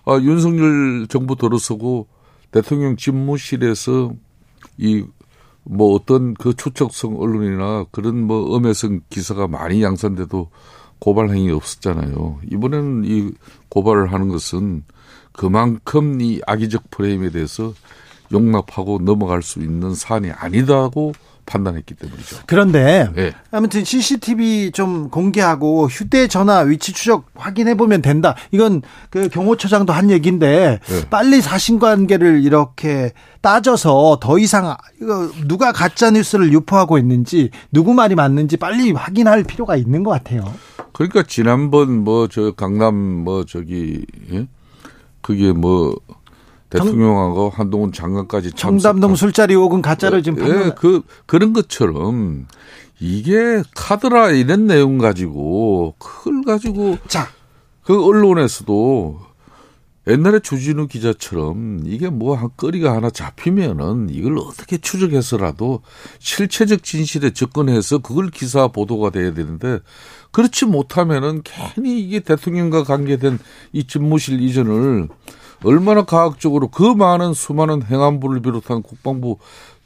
[0.05, 2.07] 아, 윤석열 정부 들어서고
[2.51, 4.13] 대통령 집무실에서
[4.77, 5.05] 이
[5.69, 10.49] 뭐 어떤 그 초척성 언론이나 그런 뭐 음해성 기사가 많이 양산돼도
[10.99, 12.39] 고발 행위 없었잖아요.
[12.51, 13.31] 이번에는 이
[13.69, 14.83] 고발을 하는 것은
[15.31, 17.73] 그만큼 이 악의적 프레임에 대해서
[18.31, 21.13] 용납하고 넘어갈 수 있는 사안이 아니다고
[21.47, 22.37] 판단했기 때문이죠.
[22.45, 23.33] 그런데 네.
[23.49, 28.35] 아무튼 CCTV 좀 공개하고 휴대전화 위치 추적 확인해 보면 된다.
[28.51, 31.09] 이건 그 경호처장도 한 얘기인데 네.
[31.09, 38.57] 빨리 사실관계를 이렇게 따져서 더 이상 이거 누가 가짜 뉴스를 유포하고 있는지 누구 말이 맞는지
[38.57, 40.53] 빨리 확인할 필요가 있는 것 같아요.
[40.93, 44.47] 그러니까 지난번 뭐 저 강남 뭐 저기 예?
[45.21, 45.95] 그게 뭐
[46.69, 52.47] 대통령하고 한동훈 장관까지 청담동 술자리 혹은 가짜를 지금 예, 판그 그런 것처럼
[52.99, 57.27] 이게 카드라 이런 내용 가지고 그걸 가지고 자.
[57.83, 59.27] 그 언론에서도
[60.07, 65.81] 옛날에 주진우 기자처럼 이게 뭐 한 거리가 하나 잡히면은 이걸 어떻게 추적해서라도
[66.19, 69.79] 실체적 진실에 접근해서 그걸 기사 보도가 돼야 되는데
[70.31, 73.39] 그렇지 못하면은 괜히 이게 대통령과 관계된
[73.73, 75.09] 이 집무실 이전을
[75.63, 79.37] 얼마나 과학적으로 그 많은 수많은 행안부를 비롯한 국방부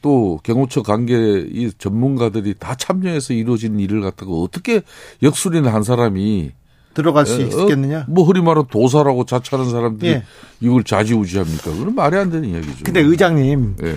[0.02, 1.16] 또 경호처 관계
[1.52, 4.82] 이 전문가들이 다 참여해서 이루어진 일을 갖다가 어떻게
[5.22, 6.52] 역술이나 한 사람이
[6.94, 8.06] 들어갈 수 어, 있겠느냐?
[8.10, 10.24] 뭐 허리 말은 도사라고 자처하는 사람들이 예.
[10.60, 11.72] 이걸 좌지우지합니까?
[11.72, 12.84] 그건 말이 안 되는 이야기죠.
[12.84, 13.96] 근데 의장님, 예.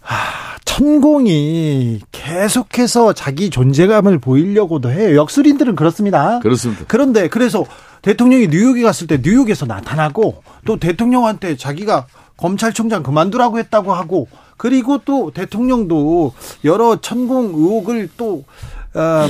[0.00, 5.16] 하, 천공이 계속해서 자기 존재감을 보이려고도 해요.
[5.16, 6.38] 역술인들은 그렇습니다.
[6.38, 6.84] 그렇습니다.
[6.88, 7.64] 그런데 그래서
[8.02, 15.30] 대통령이 뉴욕에 갔을 때 뉴욕에서 나타나고 또 대통령한테 자기가 검찰총장 그만두라고 했다고 하고 그리고 또
[15.32, 16.34] 대통령도
[16.64, 18.44] 여러 천공 의혹을 또
[18.94, 19.28] 어,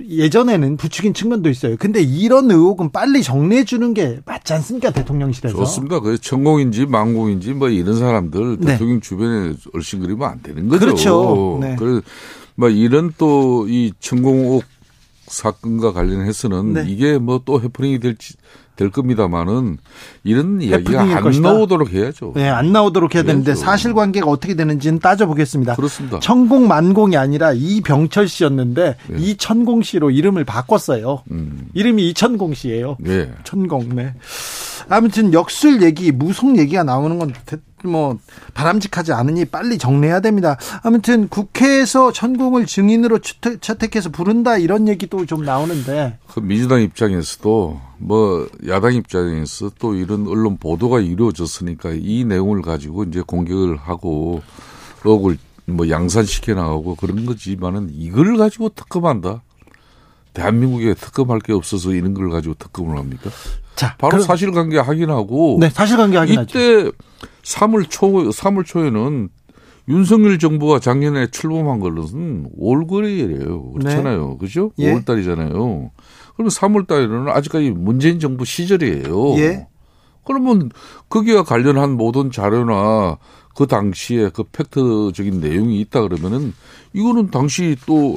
[0.00, 1.76] 예전에는 부추긴 측면도 있어요.
[1.76, 4.90] 근데 이런 의혹은 빨리 정리해 주는 게 맞지 않습니까?
[4.90, 5.56] 대통령실에서.
[5.56, 6.00] 좋습니다.
[6.00, 8.72] 그 천공인지 망공인지 뭐 이런 사람들 네.
[8.72, 10.80] 대통령 주변에 얼씬거리면 안 되는 거죠.
[10.80, 11.58] 그렇죠.
[11.60, 11.76] 네.
[11.76, 14.64] 그뭐 이런 또 이 천공 의혹
[15.30, 16.84] 사건과 관련해서는 네.
[16.88, 18.34] 이게 뭐 또 해프닝이 될지
[18.76, 19.78] 될 겁니다만은
[20.22, 21.48] 이런 이야기가 안 것이다.
[21.52, 22.32] 나오도록 해야죠.
[22.36, 25.74] 네, 안 나오도록 해야 되는데 사실관계가 어떻게 되는지는 따져보겠습니다.
[25.74, 26.20] 그렇습니다.
[26.20, 29.18] 천공 만공이 아니라 이병철 씨였는데 네.
[29.18, 31.22] 이천공 씨로 이름을 바꿨어요.
[31.32, 31.68] 음.
[31.74, 32.96] 이름이 이천공 씨예요.
[33.00, 33.32] 네.
[33.44, 33.94] 천공.
[33.96, 34.14] 네.
[34.88, 37.32] 아무튼 역술 얘기, 무속 얘기가 나오는 건
[37.84, 38.18] 뭐
[38.54, 40.56] 바람직하지 않으니 빨리 정리해야 됩니다.
[40.82, 46.18] 아무튼 국회에서 천공을 증인으로 채택, 해서 부른다 이런 얘기도 좀 나오는데.
[46.28, 53.22] 그 민주당 입장에서도 뭐 야당 입장에서 또 이런 언론 보도가 이루어졌으니까 이 내용을 가지고 이제
[53.22, 54.42] 공격을 하고
[55.04, 59.42] 억을 뭐 양산시켜 나가고 그런 거지만은 이걸 가지고 특검한다.
[60.32, 63.30] 대한민국에 특검할 게 없어서 이런 걸 가지고 특검을 합니까?
[63.78, 66.58] 자, 바로 그럼, 사실관계 확인하고 네, 사실관계 확인하죠.
[66.58, 66.90] 이때
[67.42, 69.28] 3월 초 3월 초에는
[69.88, 73.74] 윤석열 정부가 작년에 출범한 걸로는 5월거래예요.
[73.74, 74.28] 그렇잖아요.
[74.30, 74.36] 네.
[74.38, 74.72] 그죠?
[74.78, 74.92] 예.
[74.92, 75.90] 5월 달이잖아요.
[76.34, 79.38] 그러면 3월 달에는 아직까지 문재인 정부 시절이에요.
[79.38, 79.66] 예.
[80.24, 80.70] 그러면
[81.08, 83.16] 거기와 관련한 모든 자료나
[83.54, 86.52] 그 당시에 그 팩트적인 내용이 있다 그러면은
[86.92, 88.16] 이거는 당시 또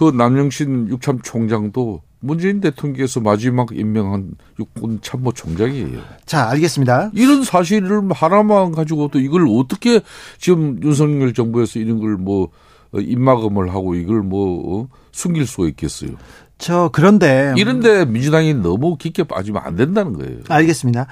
[0.00, 6.00] 그 남영신 육참 총장도 문재인 대통령께서 마지막 임명한 육군 참모 총장이에요.
[6.26, 7.10] 자, 알겠습니다.
[7.14, 10.00] 이런 사실을 하나만 가지고도 이걸 어떻게
[10.38, 12.50] 지금 윤석열 정부에서 이런 걸뭐
[12.92, 16.10] 어, 입막음을 하고 이걸 뭐 어, 숨길 수가 있겠어요.
[16.58, 20.40] 저 그런데 이런데 민주당이 너무 깊게 빠지면 안 된다는 거예요.
[20.48, 21.06] 알겠습니다.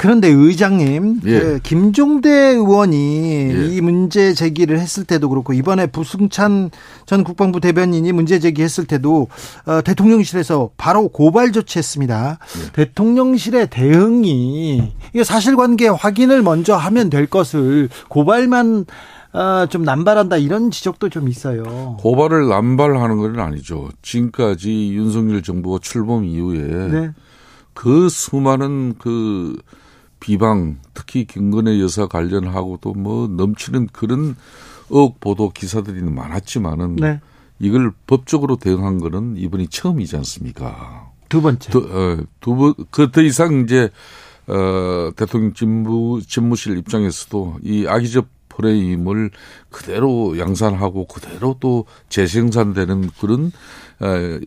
[0.00, 1.40] 그런데 의장님, 예.
[1.40, 3.66] 그 김종대 의원이 예.
[3.66, 6.70] 이 문제 제기를 했을 때도 그렇고 이번에 부승찬
[7.04, 9.28] 전 국방부 대변인이 문제 제기했을 때도
[9.66, 12.38] 어, 대통령실에서 바로 고발 조치했습니다.
[12.40, 12.72] 예.
[12.72, 18.86] 대통령실의 대응이 이게 사실관계 확인을 먼저 하면 될 것을 고발만
[19.34, 21.98] 어, 좀 남발한다 이런 지적도 좀 있어요.
[22.00, 23.90] 고발을 남발하는 건 아니죠.
[24.00, 27.10] 지금까지 윤석열 정부가 출범 이후에 네.
[27.74, 29.58] 그 수많은 그
[30.20, 34.36] 비방, 특히 김건희 여사 관련하고도 뭐 넘치는 그런
[34.90, 37.20] 억 보도 기사들이 많았지만은 네.
[37.58, 41.10] 이걸 법적으로 대응한 거는 이번이 처음이지 않습니까?
[41.28, 41.70] 두 번째.
[41.70, 43.90] 두, 어, 두 번, 그더 이상 이제,
[44.46, 49.30] 어, 대통령 집무, 집무실 입장에서도 이 악의적 프레임을
[49.70, 53.52] 그대로 양산하고 그대로 또 재생산되는 그런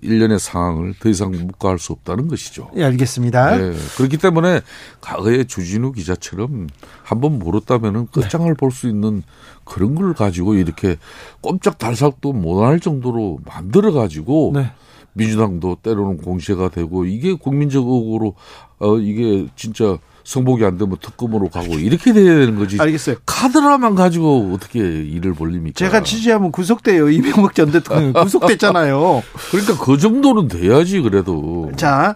[0.02, 2.72] 일련의 상황을 더 이상 묵과할 수 없다는 것이죠.
[2.76, 3.58] 예, 알겠습니다.
[3.58, 4.62] 네, 그렇기 때문에
[5.00, 6.68] 과거에 주진우 기자처럼
[7.04, 8.54] 한번 물었다면은 끝장을 네.
[8.56, 9.22] 볼수 있는
[9.64, 10.98] 그런 걸 가지고 이렇게
[11.42, 14.72] 꼼짝 달싹도 못할 정도로 만들어 가지고 네.
[15.14, 18.36] 민주당도 때로는 공세가 되고 이게 국민적 의혹으로
[18.84, 22.78] 어 이게 진짜 성복이 안 되면 특검으로 가고 이렇게 돼야 되는 거지.
[22.80, 23.18] 알겠어요.
[23.26, 25.78] 카드라만 가지고 어떻게 일을 벌립니까?
[25.78, 27.10] 제가 취재하면 구속돼요.
[27.10, 29.24] 이명박 전 대통령 구속됐잖아요.
[29.52, 31.72] 그러니까 그 정도는 돼야지 그래도.
[31.76, 32.16] 자,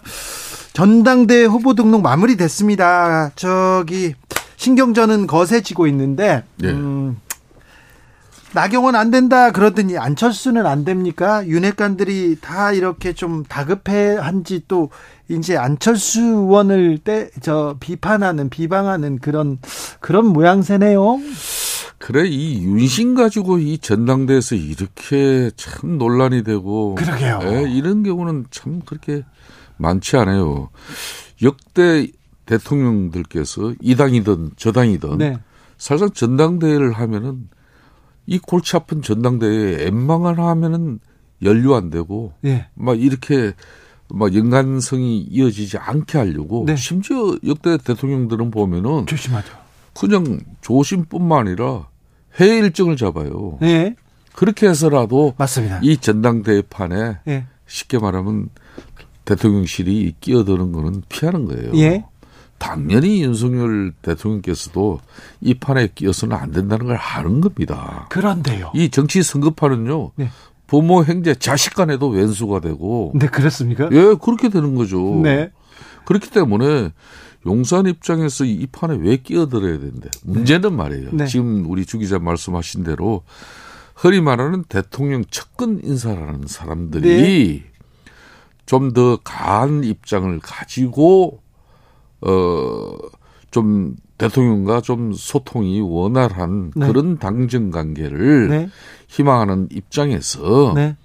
[0.74, 3.32] 전당대 후보 등록 마무리됐습니다.
[3.36, 4.14] 저기
[4.56, 6.70] 신경전은 거세지고 있는데 네.
[6.70, 7.18] 음,
[8.54, 11.46] 나경원 안 된다 그러더니 안철수는 안 됩니까?
[11.46, 14.90] 윤핵관들이 다 이렇게 좀 다급해한지 또
[15.30, 19.60] 이제 안철수 의원을 때 저 비판하는 비방하는 그런
[20.00, 21.20] 그런 모양새네요.
[21.98, 27.40] 그래 이 윤신 가지고 이 전당대에서 이렇게 참 논란이 되고 그러게요.
[27.44, 29.24] 예, 이런 경우는 참 그렇게
[29.78, 30.70] 많지 않아요.
[31.42, 32.08] 역대
[32.46, 35.38] 대통령들께서 이 당이든 저 당이든 네.
[35.78, 37.50] 사실상 전당대회를 하면은
[38.26, 41.00] 이 골치 아픈 전당대회에 엠망을 하면은
[41.44, 42.68] 연료 안 되고 예.
[42.76, 43.54] 막 이렇게
[44.10, 46.76] 막 연관성이 이어지지 않게 하려고 네.
[46.76, 49.54] 심지어 역대 대통령들은 보면은 조심하죠.
[49.94, 51.88] 그냥 조심뿐만 아니라
[52.36, 53.58] 해외 일정을 잡아요.
[53.60, 53.96] 네.
[54.34, 55.80] 그렇게 해서라도 맞습니다.
[55.82, 57.48] 이 전당대회 판에 네.
[57.66, 58.50] 쉽게 말하면
[59.26, 61.72] 대통령실이 끼어드는 거는 피하는 거예요.
[61.76, 62.06] 예.
[62.58, 65.00] 당연히 윤석열 대통령께서도
[65.42, 68.08] 이 판에 끼어서는 안 된다는 걸 아는 겁니다.
[68.10, 68.72] 그런데요.
[68.74, 70.12] 이 정치 선거판은요.
[70.16, 70.30] 네.
[70.68, 73.14] 부모, 형제, 자식 간에도 왼수가 되고.
[73.16, 73.90] 네, 그렇습니까?
[73.92, 75.20] 예, 그렇게 되는 거죠.
[75.24, 75.52] 네.
[76.06, 76.92] 그렇기 때문에
[77.46, 81.10] 용산 입장에서 이 판에 왜 끼어들어야 되는데 문제는 말이에요.
[81.14, 81.26] 네.
[81.26, 83.24] 지금 우리 주 기자 말씀하신 대로
[83.96, 87.64] 흔히 말하는 대통령 측근 인사라는 사람들이 네.
[88.66, 91.42] 좀더 강한 입장을 가지고
[92.22, 96.88] 어좀 대통령과 좀 소통이 원활한 네.
[96.88, 98.70] 그런 당정 관계를 네.
[99.08, 100.96] 희망하는 입장에서 네.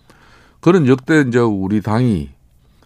[0.60, 2.30] 그런 역대 이제 우리 당이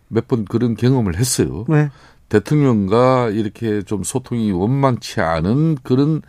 [0.09, 1.65] 몇 번 그런 경험을 했어요.
[1.69, 1.91] 네.
[2.29, 6.23] 대통령과 이렇게 좀 소통이 원만치 않은 그런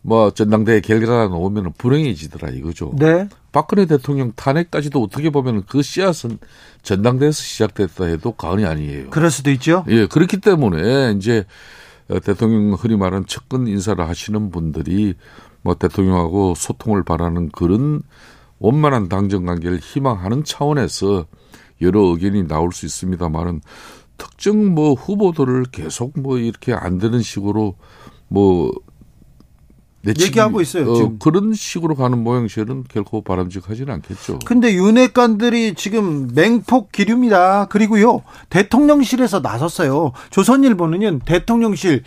[0.00, 2.92] 뭐 전당대회 결과가 나오면 불행해지더라 이거죠.
[2.98, 3.28] 네.
[3.52, 6.38] 박근혜 대통령 탄핵까지도 어떻게 보면 그 씨앗은
[6.82, 9.10] 전당대회에서 시작됐다 해도 과언이 아니에요.
[9.10, 9.84] 그럴 수도 있죠.
[9.88, 11.44] 예, 그렇기 때문에 이제
[12.24, 15.14] 대통령 흔히 말하는 측근 인사를 하시는 분들이
[15.62, 18.02] 뭐 대통령하고 소통을 바라는 그런
[18.58, 21.26] 원만한 당정 관계를 희망하는 차원에서
[21.80, 23.60] 여러 의견이 나올 수 있습니다만은
[24.18, 27.74] 특정 뭐 후보들을 계속 뭐 이렇게 안 되는 식으로
[28.28, 28.72] 뭐
[30.06, 30.90] 얘기하고 있어요.
[30.90, 31.18] 어, 지금.
[31.18, 34.40] 그런 식으로 가는 모양새는 결코 바람직하지는 않겠죠.
[34.44, 37.66] 근데 윤핵관들이 지금 맹폭 기류입니다.
[37.66, 40.12] 그리고요 대통령실에서 나섰어요.
[40.30, 42.02] 조선일보는요 대통령실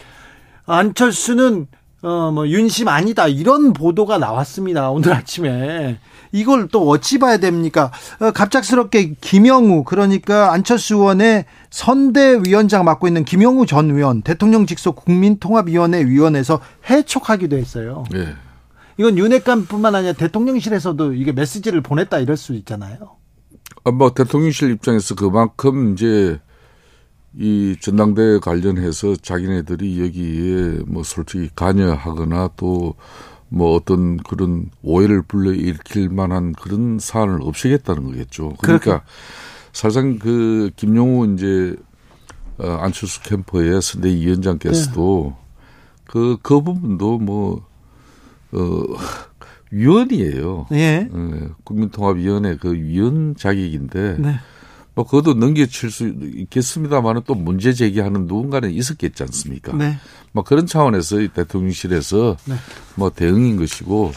[0.66, 1.68] 안철수는
[2.06, 4.92] 어 뭐 윤심 아니다 이런 보도가 나왔습니다.
[4.92, 5.98] 오늘 아침에
[6.32, 7.92] 이걸 또 어찌 봐야 됩니까?
[8.20, 16.06] 어, 갑작스럽게 김영우 그러니까 안철수 의원의 선대위원장 맡고 있는 김영우 전 의원 대통령 직속 국민통합위원회
[16.06, 18.04] 위원회에서 해촉하기도 했어요.
[18.12, 18.28] 네.
[18.98, 22.98] 이건 윤핵관뿐만 아니라 대통령실에서도 이게 메시지를 보냈다 이럴 수 있잖아요.
[23.84, 26.40] 아, 뭐 대통령실 입장에서 그만큼 이제
[27.38, 32.96] 이 전당대회 관련해서 자기네들이 여기에 뭐 솔직히 관여하거나 또
[33.50, 38.54] 뭐 어떤 그런 오해를 불러일으킬 만한 그런 사안을 없애겠다는 거겠죠.
[38.62, 39.04] 그러니까 그렇게.
[39.72, 41.76] 사실상 그 김용우 이제
[42.58, 45.46] 어, 안철수 캠퍼의 선대 위원장께서도 네.
[46.06, 47.66] 그, 그 부분도 뭐,
[48.54, 48.84] 어,
[49.72, 50.68] 위원이에요.
[50.72, 51.10] 예.
[51.12, 54.18] 네, 국민통합위원회 그 위원 자격인데.
[54.20, 54.36] 네.
[54.96, 59.74] 뭐 그것도 넘겨칠 수 있겠습니다만은 또 문제 제기하는 누군가는 있었겠지 않습니까?
[59.74, 59.98] 네.
[60.32, 62.56] 뭐 그런 차원에서 대통령실에서 네.
[62.96, 64.14] 뭐 대응인 것이고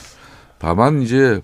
[0.59, 1.41] 다만 이제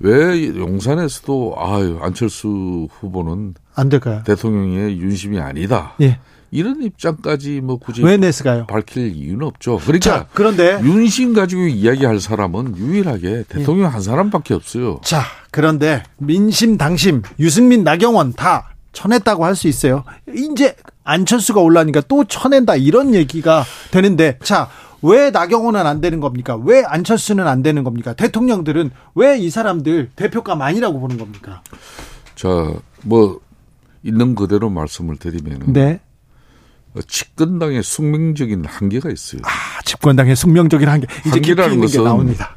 [0.00, 4.22] 왜 용산에서도 아유 안철수 후보는 안 될까요?
[4.26, 5.94] 대통령의 윤심이 아니다.
[6.00, 6.18] 예.
[6.54, 8.66] 이런 입장까지 뭐 굳이 왜 냈을까요?
[8.66, 9.78] 밝힐 이유는 없죠.
[9.84, 13.90] 그러니까 자, 그런데 윤심 가지고 이야기할 사람은 유일하게 대통령 예.
[13.90, 15.00] 한 사람밖에 없어요.
[15.02, 20.04] 자, 그런데 민심 당심 유승민 나경원 다 쳐냈다고 할 수 있어요.
[20.32, 24.70] 이제 안철수가 올라니까 또 쳐낸다 이런 얘기가 되는데 자.
[25.06, 26.56] 왜 나경원은 안 되는 겁니까?
[26.56, 28.14] 왜 안철수는 안 되는 겁니까?
[28.14, 31.62] 대통령들은 왜 이 사람들 대표감 아니라고 보는 겁니까?
[32.34, 32.48] 자,
[33.02, 33.38] 뭐
[34.02, 36.00] 있는 그대로 말씀을 드리면 네.
[37.02, 39.40] 집권당의 숙명적인 한계가 있어요.
[39.44, 41.06] 아, 집권당의 숙명적인 한계.
[41.20, 42.54] 이제 한계라는 것은 나옵니다.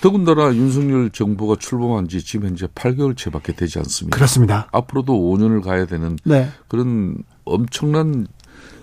[0.00, 4.14] 더군다나 윤석열 정부가 출범한 지 지금 현재 8개월 채밖에 되지 않습니다.
[4.14, 4.68] 그렇습니다.
[4.72, 6.48] 앞으로도 5년을 가야 되는 네.
[6.68, 8.26] 그런 엄청난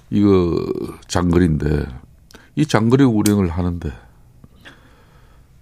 [0.10, 0.56] 이거
[1.08, 1.86] 장거리인데
[2.56, 3.92] 이 장거리 운행을 하는데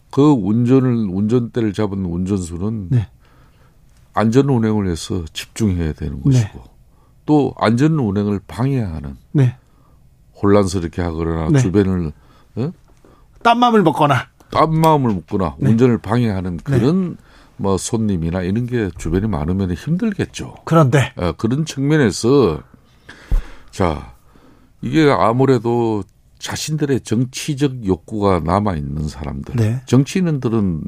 [0.09, 3.07] 그 운전을 운전대를 잡은 운전수는 네.
[4.13, 6.41] 안전 운행을 해서 집중해야 되는 네.
[6.41, 6.63] 것이고
[7.25, 9.55] 또 안전 운행을 방해하는 네.
[10.41, 11.59] 혼란스럽게 하거나 네.
[11.59, 12.11] 주변을
[12.55, 12.71] 어?
[13.43, 15.69] 딴 마음을 먹거나 딴 마음을 먹거나 네.
[15.69, 16.63] 운전을 방해하는 네.
[16.63, 17.17] 그런
[17.57, 20.55] 뭐 손님이나 이런 게 주변에 많으면 힘들겠죠.
[20.65, 22.61] 그런데 어, 그런 측면에서
[23.69, 24.15] 자
[24.81, 26.03] 이게 아무래도
[26.39, 29.81] 자신들의 정치적 욕구가 남아 있는 사람들, 네.
[29.85, 30.83] 정치인들은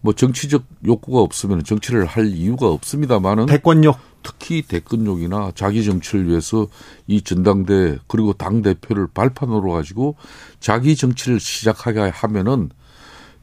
[0.00, 6.66] 뭐 정치적 욕구가 없으면 정치를 할 이유가 없습니다만은 대권욕 특히 대권욕이나 자기 정치를 위해서
[7.06, 10.16] 이 전당대 그리고 당 대표를 발판으로 가지고
[10.60, 12.70] 자기 정치를 시작하게 하면은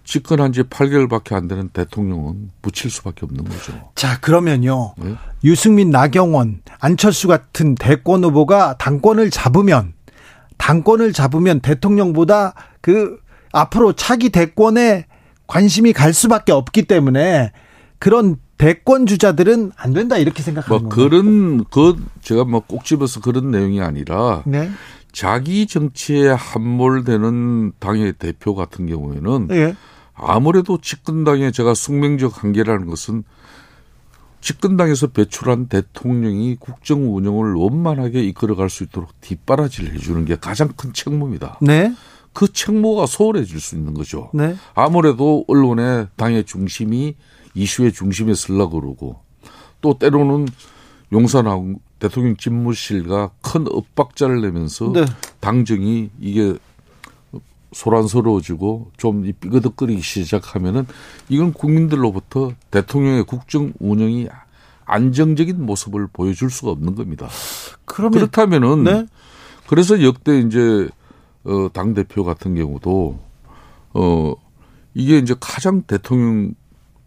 [0.03, 3.91] 집권한 지 8개월밖에 안 되는 대통령은 묻힐 수밖에 없는 거죠.
[3.93, 4.95] 자, 그러면요.
[4.97, 5.15] 네?
[5.43, 9.93] 유승민, 나경원, 안철수 같은 대권 후보가 당권을 잡으면
[10.57, 13.19] 당권을 잡으면 대통령보다 그
[13.51, 15.05] 앞으로 차기 대권에
[15.45, 17.51] 관심이 갈 수밖에 없기 때문에
[17.99, 23.51] 그런 대권 주자들은 안 된다 이렇게 생각하는 뭐 그런 그 제가 뭐 꼭 집어서 그런
[23.51, 24.69] 내용이 아니라 네.
[25.13, 29.75] 자기 정치에 함몰되는 당의 대표 같은 경우에는 네.
[30.13, 33.23] 아무래도 집권당의 제가 숙명적 한계라는 것은
[34.41, 41.59] 집권당에서 배출한 대통령이 국정 운영을 원만하게 이끌어갈 수 있도록 뒷바라지를 해주는 게 가장 큰 책무입니다.
[41.61, 41.93] 네.
[42.33, 44.29] 그 책무가 소홀해질 수 있는 거죠.
[44.33, 44.55] 네.
[44.75, 47.15] 아무래도 언론의 당의 중심이
[47.53, 49.19] 이슈의 중심에 쓸라 그러고
[49.81, 50.47] 또 때로는
[51.11, 55.05] 용산하고 대통령 집무실과 큰 엇박자를 내면서 네.
[55.39, 56.57] 당정이 이게
[57.71, 60.87] 소란스러워지고 좀 삐그덕거리기 시작하면은
[61.27, 64.27] 이건 국민들로부터 대통령의 국정 운영이
[64.85, 67.29] 안정적인 모습을 보여줄 수가 없는 겁니다.
[67.85, 69.05] 그러면, 그렇다면은 네?
[69.67, 70.89] 그래서 역대 이제
[71.43, 73.19] 어, 당 대표 같은 경우도
[73.93, 74.33] 어
[74.95, 76.53] 이게 이제 가장 대통령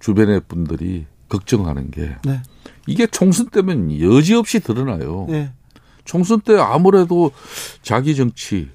[0.02, 2.42] 주변의 분들이 걱정하는 게 네.
[2.86, 5.26] 이게 총선 때면 여지없이 드러나요.
[5.28, 5.52] 네.
[6.04, 7.30] 총선 때 아무래도
[7.82, 8.68] 자기 정치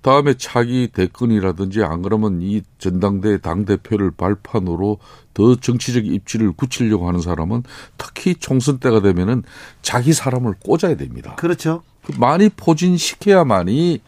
[0.00, 4.98] 다음에 차기 대권이라든지 안 그러면 이 전당대 당 대표를 발판으로
[5.34, 7.64] 더 정치적 입지를 굳히려고 하는 사람은
[7.98, 9.42] 특히 총선 때가 되면은
[9.82, 11.34] 자기 사람을 꽂아야 됩니다.
[11.34, 11.82] 그렇죠.
[12.16, 14.00] 많이 포진시켜야만이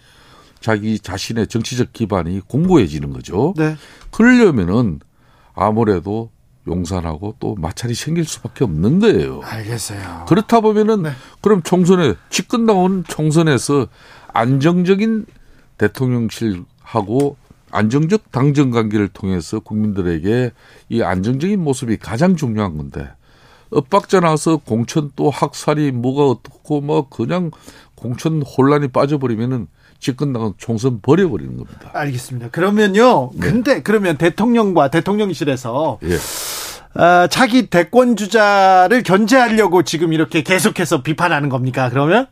[0.60, 3.52] 자기 자신의 정치적 기반이 공고해지는 거죠.
[3.58, 3.76] 네.
[4.12, 5.00] 그러려면은
[5.54, 6.30] 아무래도
[6.66, 9.40] 용산하고 또 마찰이 생길 수밖에 없는 거예요.
[9.42, 10.26] 알겠어요.
[10.28, 11.10] 그렇다 보면은 네.
[11.40, 13.88] 그럼 총선에 치끝 나온 총선에서
[14.28, 15.26] 안정적인
[15.78, 17.36] 대통령실하고
[17.70, 20.52] 안정적 당정 관계를 통해서 국민들에게
[20.90, 23.08] 이 안정적인 모습이 가장 중요한 건데
[23.70, 27.50] 엇박자 나서 공천 또 학살이 뭐가 어떻고 뭐 그냥
[27.94, 29.66] 공천 혼란이 빠져버리면은
[30.02, 31.90] 집권당은 총선 버려버리는 겁니다.
[31.92, 32.50] 알겠습니다.
[32.50, 33.30] 그러면요.
[33.34, 33.40] 네.
[33.40, 37.00] 근데 그러면 대통령과 대통령실에서 예.
[37.00, 41.88] 어, 자기 대권 주자를 견제하려고 지금 이렇게 계속해서 비판하는 겁니까?
[41.88, 42.26] 그러면?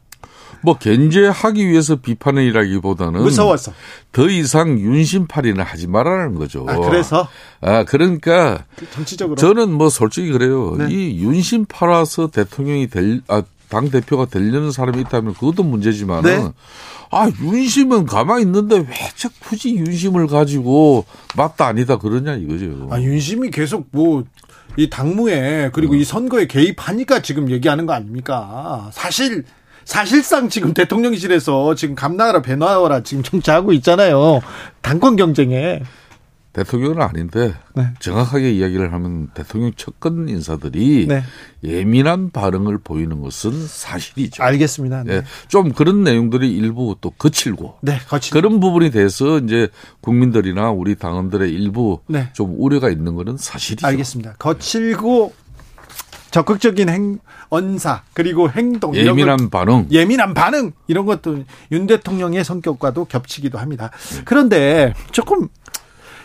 [0.62, 3.72] 뭐 견제하기 위해서 비판이라기보다는 무서워서
[4.12, 6.66] 더 이상 윤심팔이는 하지 말라는 거죠.
[6.68, 7.28] 아, 그래서
[7.62, 10.74] 아 그러니까 정치적으로 저는 뭐 솔직히 그래요.
[10.76, 10.88] 네.
[10.90, 16.52] 이 윤심 팔아서 대통령이 될 아, 당 대표가 되려는 사람이 있다면 그것도 문제지만은 네.
[17.10, 18.86] 아 윤심은 가만히 있는데 왜
[19.40, 21.06] 굳이 윤심을 가지고
[21.36, 22.88] 맞다 아니다 그러냐 이거죠.
[22.90, 24.24] 아 윤심이 계속 뭐
[24.76, 25.96] 이 당무에 그리고 어.
[25.96, 28.90] 이 선거에 개입하니까 지금 얘기하는 거 아닙니까?
[28.92, 29.44] 사실
[29.84, 34.40] 사실상 지금 대통령실에서 지금 감나라 배나와라 지금 정치하고 있잖아요.
[34.82, 35.82] 당권 경쟁에.
[36.52, 37.88] 대통령은 아닌데 네.
[38.00, 41.22] 정확하게 이야기를 하면 대통령 측근 인사들이 네.
[41.62, 44.42] 예민한 반응을 보이는 것은 사실이죠.
[44.42, 45.04] 알겠습니다.
[45.04, 45.20] 네.
[45.20, 45.26] 네.
[45.48, 48.32] 좀 그런 내용들이 일부 또 거칠고 네, 거칠.
[48.32, 49.68] 그런 부분에 대해서 이제
[50.00, 52.30] 국민들이나 우리 당원들의 일부 네.
[52.32, 53.86] 좀 우려가 있는 것은 사실이죠.
[53.86, 54.34] 알겠습니다.
[54.38, 55.32] 거칠고
[56.30, 63.58] 적극적인 행 언사 그리고 행동 예민한 반응 예민한 반응 이런 것도 윤 대통령의 성격과도 겹치기도
[63.58, 63.90] 합니다.
[64.24, 65.48] 그런데 조금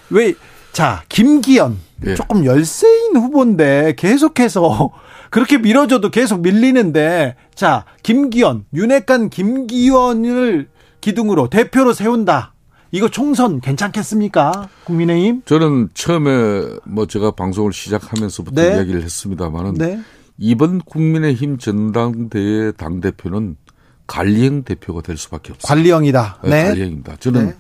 [0.10, 0.36] 왜
[0.76, 2.16] 자 김기현 네.
[2.16, 4.92] 조금 열세인 후보인데 계속해서
[5.32, 10.68] 그렇게 밀어줘도 계속 밀리는데 자 김기현 윤핵관 김기현을
[11.00, 12.54] 기둥으로 대표로 세운다.
[12.92, 14.68] 이거 총선 괜찮겠습니까?
[14.84, 15.44] 국민의힘?
[15.46, 18.76] 저는 처음에 뭐 제가 방송을 시작하면서부터 네.
[18.76, 20.02] 이야기를 했습니다만은 네.
[20.38, 23.56] 이번 국민의힘 전당대회 당 대표는
[24.08, 25.68] 관리형 대표가 될 수밖에 없어요.
[25.70, 26.40] 관리형이다.
[26.44, 26.50] 네.
[26.50, 26.64] 네.
[26.66, 27.16] 관리형입니다.
[27.16, 27.56] 저는 네.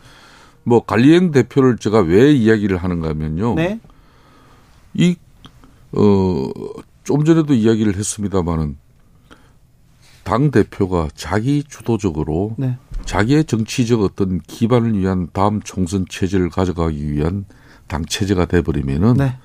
[0.66, 3.54] 뭐 관리형 대표를 제가 왜 이야기를 하는가 하면요.
[3.56, 3.80] 네.
[4.94, 5.16] 이,
[5.92, 6.50] 어,
[7.04, 8.78] 좀 전에도 이야기를 했습니다마는
[10.24, 12.78] 당 대표가 자기 주도적으로 네.
[13.06, 17.46] 자기의 정치적 어떤 기반을 위한 다음 총선 체제를 가져가기 위한
[17.88, 19.38] 당 체제가 돼버리면은 네.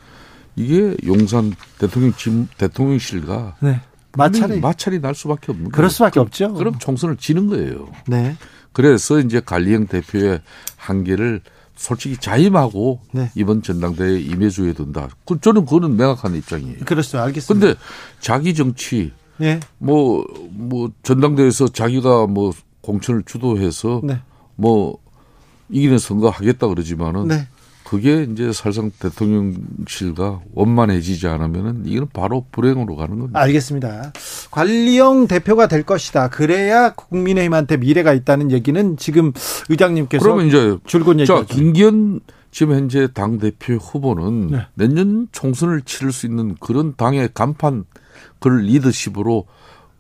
[0.56, 3.80] 이게 용산 대통령 집 대통령실과 네.
[4.16, 6.54] 마찰이 마찰이 날 수밖에 없는 그럴 수밖에 없죠.
[6.54, 7.88] 그럼 총선을 지는 거예요.
[8.06, 8.36] 네.
[8.72, 10.40] 그래서 이제 관리형 대표의
[10.90, 11.40] 한계를
[11.76, 13.30] 솔직히 자임하고 네.
[13.34, 15.08] 이번 전당대회에 임해줘야 된다.
[15.24, 16.80] 그 저는 그거는 명확한 입장이에요.
[16.84, 17.18] 그렇죠.
[17.18, 17.66] 알겠습니다.
[17.66, 17.80] 근데
[18.20, 19.60] 자기 정치 네.
[19.78, 22.52] 뭐, 뭐, 전당대회에서 자기가 뭐
[22.82, 24.20] 공천을 주도해서 네.
[24.56, 24.98] 뭐
[25.70, 27.48] 이기는 선거 하겠다 그러지만은 네.
[27.84, 33.40] 그게 이제 사실상 대통령실과 원만해지지 않으면은 이건 바로 불행으로 가는 겁니다.
[33.40, 34.12] 알겠습니다.
[34.50, 36.28] 관리형 대표가 될 것이다.
[36.28, 39.32] 그래야 국민의힘한테 미래가 있다는 얘기는 지금
[39.68, 41.26] 의장님께서 그러면 이제 줄곧 얘기.
[41.26, 42.20] 자 김기현
[42.50, 44.66] 지금 현재 당 대표 후보는 네.
[44.74, 47.84] 내년 총선을 치를 수 있는 그런 당의 간판
[48.40, 49.46] 그걸 리더십으로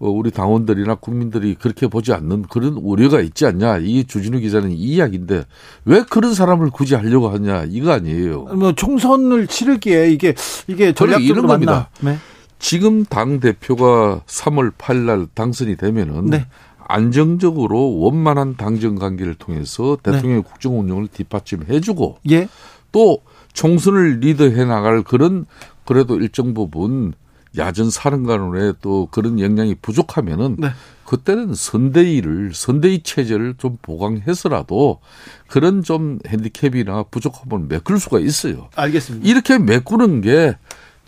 [0.00, 3.78] 어, 우리 당원들이나 국민들이 그렇게 보지 않는 그런 우려가 있지 않냐.
[3.78, 5.44] 이 주진우 기자는 이 이야기인데
[5.84, 7.66] 왜 그런 사람을 굳이 하려고 하냐.
[7.68, 8.44] 이거 아니에요.
[8.44, 10.34] 뭐 총선을 치르기에 이게
[10.66, 11.88] 이게 전략적으로 맞나.
[12.00, 12.16] 네.
[12.60, 16.46] 지금 당 대표가 3월 8일 날 당선이 되면은 네.
[16.78, 20.48] 안정적으로 원만한 당정 관계를 통해서 대통령의 네.
[20.48, 22.48] 국정 운영을 뒷받침해주고 예.
[22.92, 23.22] 또
[23.54, 25.46] 총선을 리드해 나갈 그런
[25.84, 27.14] 그래도 일정 부분
[27.56, 30.68] 야전 사령관으로의 또 그런 역량이 부족하면은 네.
[31.04, 35.00] 그때는 선대위를 선대위 체제를 좀 보강해서라도
[35.48, 38.68] 그런 좀 핸디캡이나 부족함을 메꿀 수가 있어요.
[38.76, 39.28] 알겠습니다.
[39.28, 40.56] 이렇게 메꾸는 게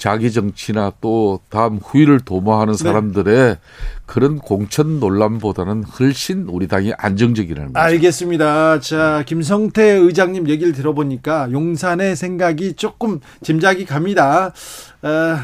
[0.02, 2.82] 자기 정치나 또 다음 후위를 도모하는 네.
[2.82, 3.58] 사람들의 네.
[4.04, 7.80] 그런 공천 논란보다는 훨씬 우리 당이 안정적이라는 거죠.
[7.80, 8.80] 알겠습니다.
[8.80, 14.52] 자, 김성태 의장님 얘기를 들어보니까 용산의 생각이 조금 짐작이 갑니다.
[15.02, 15.38] 어,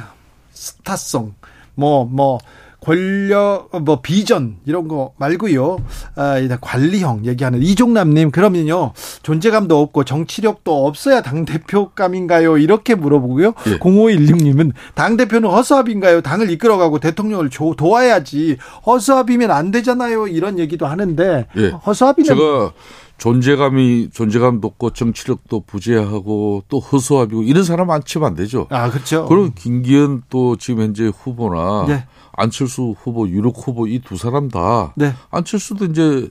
[0.50, 1.34] 스타성,
[1.76, 2.40] 뭐, 뭐,
[2.88, 5.76] 권력 뭐 비전 이런 거 말고요.
[6.16, 8.92] 아, 일단 관리형 얘기하는 이종남님 그러면요
[9.22, 12.56] 존재감도 없고 정치력도 없어야 당 대표감인가요?
[12.56, 13.52] 이렇게 물어보고요.
[13.66, 13.78] 예.
[13.78, 16.22] 0516님은 당 대표는 허수아비인가요?
[16.22, 18.56] 당을 이끌어가고 대통령을 조, 도와야지
[18.86, 20.26] 허수아비면 안 되잖아요.
[20.28, 21.68] 이런 얘기도 하는데 예.
[21.68, 22.72] 허수아비는 제가
[23.18, 28.66] 존재감이 존재감도 없고 정치력도 부재하고 또 허수아비고 이런 사람 많지면 안 되죠.
[28.70, 29.26] 아 그렇죠.
[29.26, 31.86] 그럼 김기현 또 지금 현재 후보나.
[31.90, 32.04] 예.
[32.38, 35.12] 안철수 후보, 유력 후보 이 두 사람 다 네.
[35.30, 36.28] 안철수도 이제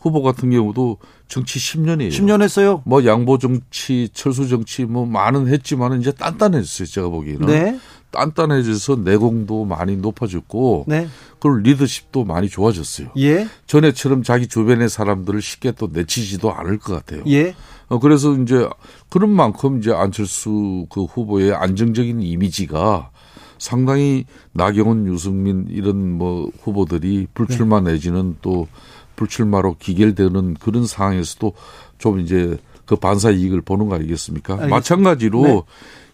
[0.00, 2.10] 후보 같은 경우도 정치 10년이에요.
[2.10, 2.82] 10년 했어요.
[2.86, 6.86] 뭐 양보 정치, 철수 정치 뭐 많은 했지만은 이제 단단해졌어요.
[6.86, 7.46] 제가 보기에는.
[7.46, 7.78] 네.
[8.10, 11.08] 단단해져서 내공도 많이 높아졌고 네.
[11.40, 13.08] 그리고 리더십도 많이 좋아졌어요.
[13.18, 13.46] 예.
[13.66, 17.22] 전에처럼 자기 주변의 사람들을 쉽게 또 내치지도 않을 것 같아요.
[17.28, 17.54] 예.
[17.88, 18.66] 어, 그래서 이제
[19.10, 23.10] 그런 만큼 이제 안철수 그 후보의 안정적인 이미지가
[23.58, 27.92] 상당히 나경원, 유승민 이런 뭐 후보들이 불출마 네.
[27.92, 28.68] 내지는 또
[29.16, 31.52] 불출마로 기결되는 그런 상황에서도
[31.98, 32.56] 좀 이제
[32.86, 34.54] 그 반사 이익을 보는 거 아니겠습니까?
[34.54, 34.76] 알겠습니다.
[34.76, 35.62] 마찬가지로 네.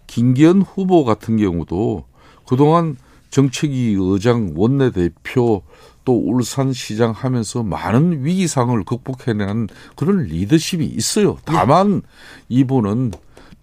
[0.07, 2.05] 김기현 후보 같은 경우도
[2.47, 2.97] 그동안
[3.31, 5.62] 정책위 의장 원내대표
[6.05, 11.39] 또 울산시장 하면서 많은 위기상을 극복해내는 그런 리더십이 있어요.
[11.45, 12.03] 다만
[12.49, 13.12] 이분은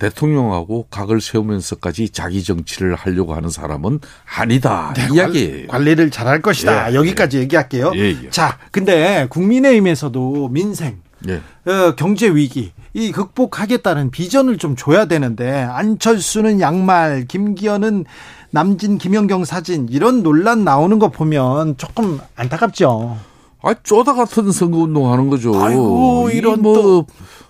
[0.01, 3.99] 대통령하고 각을 세우면서까지 자기 정치를 하려고 하는 사람은
[4.37, 4.93] 아니다.
[4.95, 5.67] 네, 이야기예요.
[5.67, 6.91] 관리를 잘할 것이다.
[6.91, 7.41] 예, 여기까지 예.
[7.41, 7.91] 얘기할게요.
[7.95, 8.29] 예, 예.
[8.31, 11.35] 자, 근데 국민의힘에서도 민생, 예.
[11.69, 18.05] 어, 경제 위기 이 극복하겠다는 비전을 좀 줘야 되는데 안철수는 양말, 김기현은
[18.49, 23.17] 남진, 김연경 사진 이런 논란 나오는 거 보면 조금 안타깝죠.
[23.63, 25.53] 아, 쪼다 같은 선거운동 하는 거죠.
[25.63, 27.05] 아이고, 이런 뭐, 또.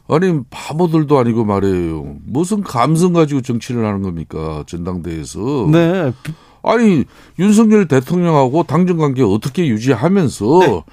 [0.08, 2.18] 아니, 바보들도 아니고 말이에요.
[2.26, 4.64] 무슨 감성 가지고 정치를 하는 겁니까?
[4.68, 5.70] 전당대회에서.
[5.72, 6.12] 네.
[6.64, 7.06] 아니,
[7.40, 10.84] 윤석열 대통령하고 당정 관계 어떻게 유지하면서 네.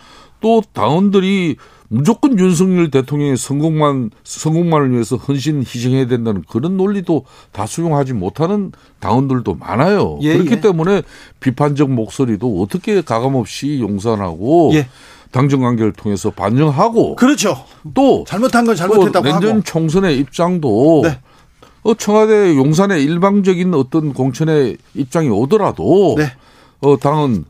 [0.40, 1.56] 또 당원들이
[1.88, 9.54] 무조건 윤석열 대통령의 성공만 성공만을 위해서 헌신 희생해야 된다는 그런 논리도 다 수용하지 못하는 당원들도
[9.54, 10.18] 많아요.
[10.20, 10.60] 예, 그렇기 예.
[10.60, 11.02] 때문에
[11.40, 14.86] 비판적 목소리도 어떻게 가감 없이 용산하고 예.
[15.30, 17.64] 당정 관계를 통해서 반영하고 그렇죠.
[17.94, 19.62] 또 잘못한 건 잘못했다고 내년 하고.
[19.62, 21.20] 총선의 입장도 네.
[21.82, 26.32] 어, 청와대 용산의 일방적인 어떤 공천의 입장이 오더라도 네.
[26.80, 27.44] 어, 당은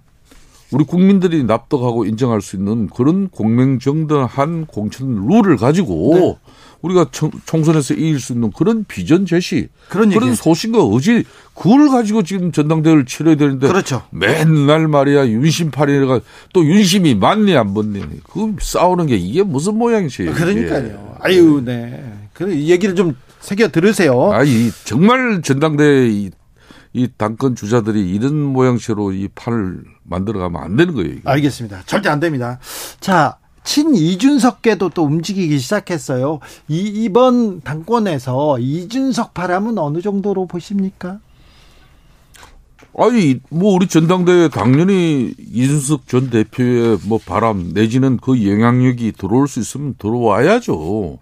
[0.70, 6.36] 우리 국민들이 납득하고 인정할 수 있는 그런 공명정당한 공천 룰을 가지고 네.
[6.80, 7.06] 우리가
[7.44, 11.24] 총선에서 이길 수 있는 그런 비전 제시, 그런, 그런 소신과 의지,
[11.55, 14.02] 그걸 가지고 지금 전당대회를 치러야 되는데 그렇죠.
[14.10, 16.20] 맨날 말이야 윤심팔이가
[16.52, 20.32] 또 윤심이 맞니 안 맞니 그 싸우는 게 이게 무슨 모양이세요?
[20.32, 21.16] 그러니까요.
[21.20, 22.12] 아유, 네.
[22.32, 24.30] 그 얘기를 좀 새겨 들으세요.
[24.32, 26.30] 아이 정말 전당대회
[26.92, 31.10] 이 당권 주자들이 이런 모양새로 이 판을 만들어가면 안 되는 거예요.
[31.12, 31.30] 이거.
[31.30, 31.82] 알겠습니다.
[31.86, 32.59] 절대 안 됩니다.
[33.00, 33.36] 자,
[33.69, 36.40] 친 이준석계도 또 움직이기 시작했어요.
[36.69, 41.19] 이, 이번 당권에서 이준석 바람은 어느 정도로 보십니까?
[42.97, 49.61] 아니, 뭐, 우리 전당대회 당연히 이준석 전 대표의 뭐 바람 내지는 그 영향력이 들어올 수
[49.61, 51.19] 있으면 들어와야죠.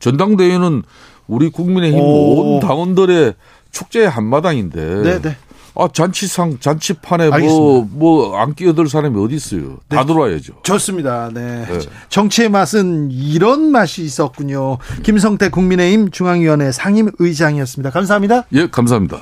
[0.00, 0.82] 전당대회는
[1.28, 3.34] 우리 국민의힘 온 당원들의
[3.70, 5.02] 축제의 한마당인데.
[5.02, 5.36] 네네.
[5.76, 5.82] 네.
[5.82, 9.78] 아, 잔치상, 잔치판에 뭐, 뭐, 안 끼어들 사람이 어디 있어요.
[9.88, 10.06] 다 네.
[10.06, 10.54] 들어와야죠.
[10.62, 11.30] 좋습니다.
[11.32, 11.66] 네.
[11.66, 11.78] 네.
[12.08, 14.78] 정치의 맛은 이런 맛이 있었군요.
[15.02, 17.90] 김성태 국민의힘 중앙위원회 상임의장이었습니다.
[17.90, 18.44] 감사합니다.
[18.52, 19.20] 예, 감사합니다.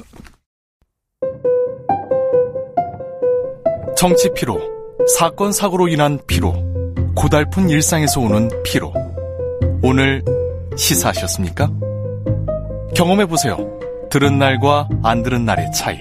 [3.97, 4.61] 정치 피로,
[5.17, 6.53] 사건, 사고로 인한 피로,
[7.15, 8.93] 고달픈 일상에서 오는 피로.
[9.83, 10.25] 오늘
[10.77, 11.71] 시사하셨습니까?
[12.95, 13.57] 경험해보세요.
[14.11, 16.01] 들은 날과 안 들은 날의 차이.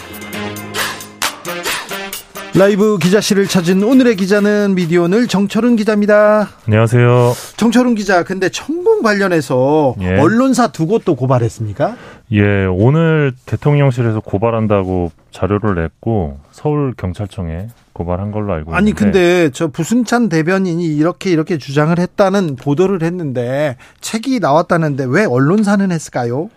[2.53, 6.49] 라이브 기자실을 찾은 오늘의 기자는 미디어오늘 정철은 기자입니다.
[6.67, 7.33] 안녕하세요.
[7.55, 10.19] 정철은 기자, 근데 천공 관련해서 예.
[10.19, 11.95] 언론사 두 곳도 고발했습니까?
[12.33, 19.69] 예, 오늘 대통령실에서 고발한다고 자료를 냈고 서울 경찰청에 고발한 걸로 알고 있는데 아니 근데 저
[19.69, 26.49] 부승찬 대변인이 이렇게 이렇게 주장을 했다는 보도를 했는데 책이 나왔다는데 왜 언론사는 했을까요?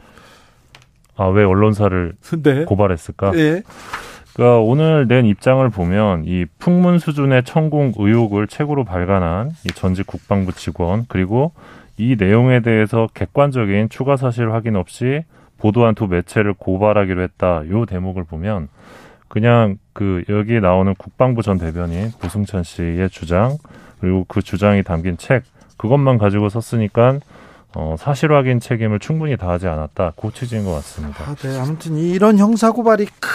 [1.17, 2.65] 아, 왜 언론사를 네.
[2.65, 3.33] 고발했을까?
[3.37, 3.63] 예.
[4.35, 10.53] 그러니까 오늘 낸 입장을 보면 이 풍문 수준의 천공 의혹을 책으로 발간한 이 전직 국방부
[10.53, 11.53] 직원 그리고
[11.97, 15.23] 이 내용에 대해서 객관적인 추가 사실 확인 없이
[15.59, 17.63] 보도한 두 매체를 고발하기로 했다.
[17.71, 18.69] 요 대목을 보면
[19.29, 23.57] 그냥 그 여기에 나오는 국방부 전 대변인 부승찬 씨의 주장
[24.01, 25.45] 그리고 그 주장이 담긴 책
[25.77, 27.21] 그것만 가지고 썼으니까
[27.77, 30.13] 어, 사실 확인 책임을 충분히 다하지 않았다.
[30.15, 31.25] 고 취지인 것 같습니다.
[31.25, 31.59] 아, 네.
[31.59, 33.34] 아무튼 이런 형사 고발이 큰,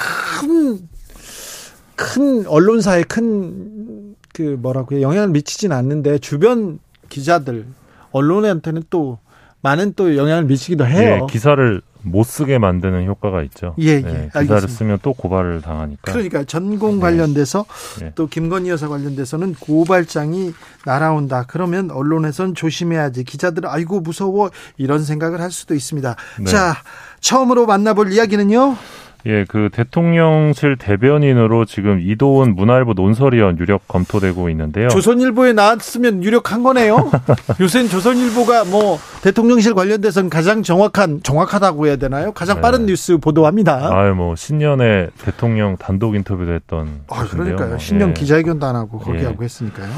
[1.95, 6.80] 큰 언론사에 큰, 그 뭐라고 영향을 미치진 않는데 주변
[7.10, 7.66] 기자들,
[8.11, 9.20] 언론한테는 또
[9.61, 11.28] 많은 또 영향을 미치기도 해요.
[11.30, 13.76] 예, 기사를 못 쓰게 만드는 효과가 있죠.
[13.80, 14.02] 예, 예.
[14.02, 14.68] 네, 기사를 알겠습니다.
[14.70, 16.11] 쓰면 또 고발을 당하니까.
[16.11, 17.02] 그러니까 전공 네.
[17.02, 17.66] 관련돼서
[17.99, 18.14] 네.
[18.16, 20.53] 또 김건희 여사 관련돼서는 고발장이
[20.86, 21.44] 날아온다.
[21.49, 23.26] 그러면 언론에선 조심해야지.
[23.26, 26.16] 기자들은 아이고 무서워 이런 생각을 할 수도 있습니다.
[26.40, 26.45] 네.
[26.45, 26.76] 자,
[27.20, 28.78] 처음으로 만나볼 이야기는요.
[29.26, 34.88] 예, 그 대통령실 대변인으로 지금 이도훈 문화일보 논설위원 유력 검토되고 있는데요.
[34.88, 37.12] 조선일보에 나왔으면 유력한 거네요.
[37.60, 42.32] 요새는 조선일보가 뭐 대통령실 관련돼서는 가장 정확한 정확하다고 해야 되나요?
[42.32, 42.62] 가장 네.
[42.62, 43.90] 빠른 뉴스 보도합니다.
[43.91, 47.02] 아, 뭐 신년에 대통령 단독 인터뷰도 했던.
[47.10, 47.70] 아, 그러니까요.
[47.70, 47.78] 뭐.
[47.78, 48.14] 신년 예.
[48.14, 49.26] 기자회견도 안 하고 거기 예.
[49.26, 49.90] 하고 했으니까요.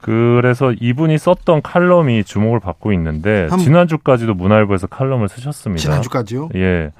[0.00, 3.58] 그래서 이분이 썼던 칼럼이 주목을 받고 있는데 한...
[3.58, 5.82] 지난주까지도 문화일보에서 칼럼을 쓰셨습니다.
[5.82, 6.50] 지난주까지요?
[6.54, 6.92] 예.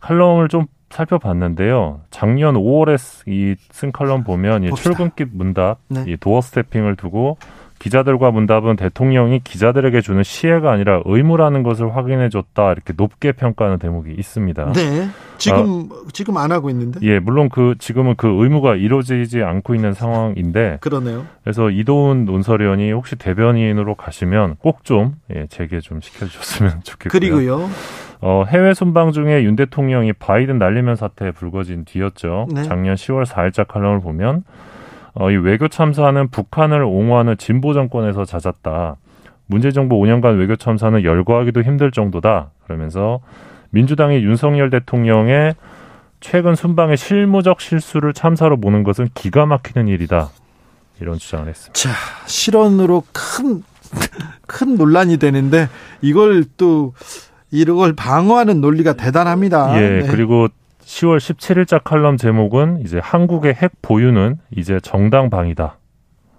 [0.00, 2.00] 칼럼을 좀 살펴봤는데요.
[2.10, 6.04] 작년 5월에 이쓴 칼럼 보면 이 출근길 문답, 네.
[6.06, 7.38] 이 도어 스태핑을 두고
[7.78, 14.12] 기자들과 문답은 대통령이 기자들에게 주는 시혜가 아니라 의무라는 것을 확인해 줬다 이렇게 높게 평가하는 대목이
[14.18, 14.72] 있습니다.
[14.74, 15.08] 네.
[15.38, 17.00] 지금 아, 지금 안 하고 있는데?
[17.02, 20.76] 예, 물론 그 지금은 그 의무가 이루어지지 않고 있는 상황인데.
[20.82, 21.24] 그러네요.
[21.42, 27.10] 그래서 이도훈 논설위원이 혹시 대변인으로 가시면 꼭 좀 예, 재개 좀 시켜 주셨으면 좋겠고요.
[27.18, 27.70] 그리고요.
[28.22, 32.48] 어, 해외 순방 중에 윤 대통령이 바이든 날리면 사태에 불거진 뒤였죠.
[32.52, 32.62] 네.
[32.64, 34.44] 작년 10월 4일자 칼럼을 보면
[35.14, 38.96] 어, 이 외교 참사는 북한을 옹호하는 진보 정권에서 잦았다.
[39.46, 42.50] 문재 정부 5년간 외교 참사는 열거하기도 힘들 정도다.
[42.64, 43.20] 그러면서
[43.70, 45.54] 민주당이 윤석열 대통령의
[46.20, 50.28] 최근 순방의 실무적 실수를 참사로 보는 것은 기가 막히는 일이다.
[51.00, 51.72] 이런 주장을 했습니다.
[51.72, 51.90] 자,
[52.26, 53.62] 실언으로 큰,
[54.46, 55.68] 큰 논란이 되는데
[56.02, 56.92] 이걸 또
[57.50, 59.80] 이걸 방어하는 논리가 대단합니다.
[59.82, 60.06] 예, 네.
[60.08, 60.48] 그리고
[60.82, 65.78] 10월 17일자 칼럼 제목은 이제 한국의 핵 보유는 이제 정당방위다.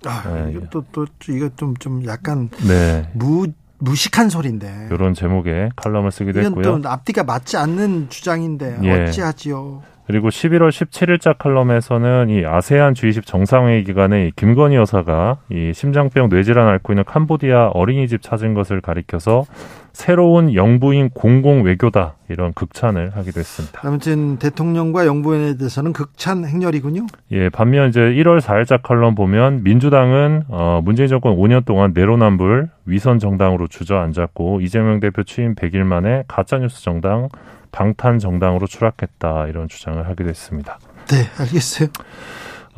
[0.05, 0.53] 아, 네.
[0.55, 3.09] 이것도 또 이거 좀 좀 약간 네.
[3.13, 3.47] 무
[3.79, 4.89] 무식한 소리인데.
[4.91, 6.81] 이런 제목의 칼럼을 쓰기도 이건 했고요.
[6.81, 9.03] 또 앞뒤가 맞지 않는 주장인데 예.
[9.03, 9.81] 어찌하지요.
[10.07, 16.93] 그리고 11월 17일자 칼럼에서는 이 아세안 G20 정상회의 기간에 김건희 여사가 이 심장병 뇌질환 앓고
[16.93, 19.45] 있는 캄보디아 어린이집 찾은 것을 가리켜서
[19.93, 23.81] 새로운 영부인 공공 외교다 이런 극찬을 하기도 했습니다.
[23.83, 27.07] 아무튼 대통령과 영부인에 대해서는 극찬 행렬이군요.
[27.31, 33.19] 예, 반면 이제 1월 4일자 칼럼 보면 민주당은 어 문재인 정권 5년 동안 내로남불 위선
[33.19, 37.27] 정당으로 주저앉았고 이재명 대표 취임 100일 만에 가짜 뉴스 정당
[37.71, 40.79] 방탄 정당으로 추락했다 이런 주장을 하기도 했습니다.
[41.07, 41.89] 네, 알겠어요.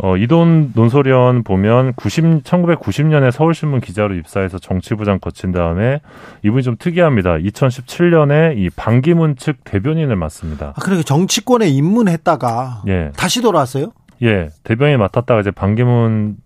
[0.02, 6.00] 어, 이돈 논설위원 보면 90, 1990년에 서울신문 기자로 입사해서 정치부장 거친 다음에
[6.44, 7.36] 이분이 좀 특이합니다.
[7.36, 10.74] 2017년에 이 반기문 측 대변인을 맡습니다.
[10.76, 13.12] 아, 그러니까 정치권에 입문했다가 예.
[13.16, 13.92] 다시 돌아왔어요?
[14.24, 16.38] 예, 대변인 맡았다가 이제 반기문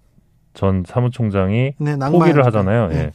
[0.54, 2.88] 전 사무총장이 네, 포기를 하잖아요.
[2.88, 2.98] 네.
[2.98, 3.12] 예.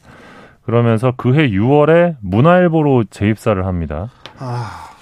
[0.65, 4.09] 그러면서 그해 6월에 문화일보로 재입사를 합니다.
[4.39, 4.92] 아.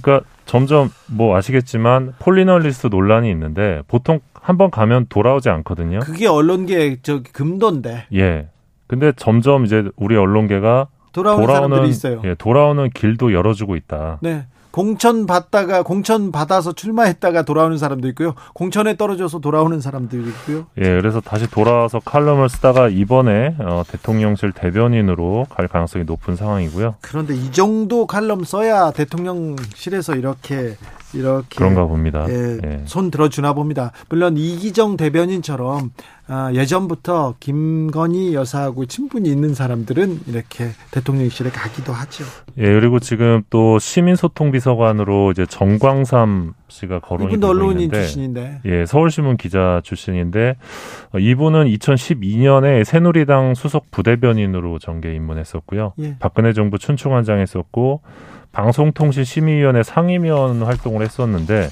[0.00, 6.00] 그러니까 점점 뭐 아시겠지만 폴리널리스트 논란이 있는데 보통 한 번 가면 돌아오지 않거든요.
[6.00, 8.06] 그게 언론계 저 금도인데.
[8.14, 8.48] 예.
[8.88, 12.20] 근데 점점 이제 우리 언론계가 돌아오는, 돌아오는.
[12.24, 14.18] 예, 돌아오는 길도 열어주고 있다.
[14.20, 14.46] 네.
[14.72, 18.34] 공천 받다가 공천 받아서 출마했다가 돌아오는 사람도 있고요.
[18.54, 20.66] 공천에 떨어져서 돌아오는 사람도 있고요.
[20.78, 26.96] 예, 그래서 다시 돌아와서 칼럼을 쓰다가 이번에 어, 대통령실 대변인으로 갈 가능성이 높은 상황이고요.
[27.00, 30.76] 그런데 이 정도 칼럼 써야 대통령실에서 이렇게
[31.14, 32.26] 이렇게 그런가 봅니다.
[32.28, 32.82] 예, 예.
[32.86, 33.92] 손 들어주나 봅니다.
[34.08, 35.90] 물론 이기정 대변인처럼
[36.28, 42.24] 아, 예전부터 김건희 여사하고 친분이 있는 사람들은 이렇게 대통령실에 가기도 하죠.
[42.58, 48.60] 예, 그리고 지금 또 시민소통비서관으로 이제 정광삼 씨가 거론이 되고 언론인 있는데, 출신인데.
[48.64, 50.56] 예, 서울신문 기자 출신인데
[51.12, 55.92] 어, 이분은 2012년에 새누리당 수석 부대변인으로 정계 입문했었고요.
[55.98, 56.16] 예.
[56.18, 58.00] 박근혜 정부 춘추관장했었고
[58.52, 61.68] 방송통신심의위원회 상임위원 활동을 했었는데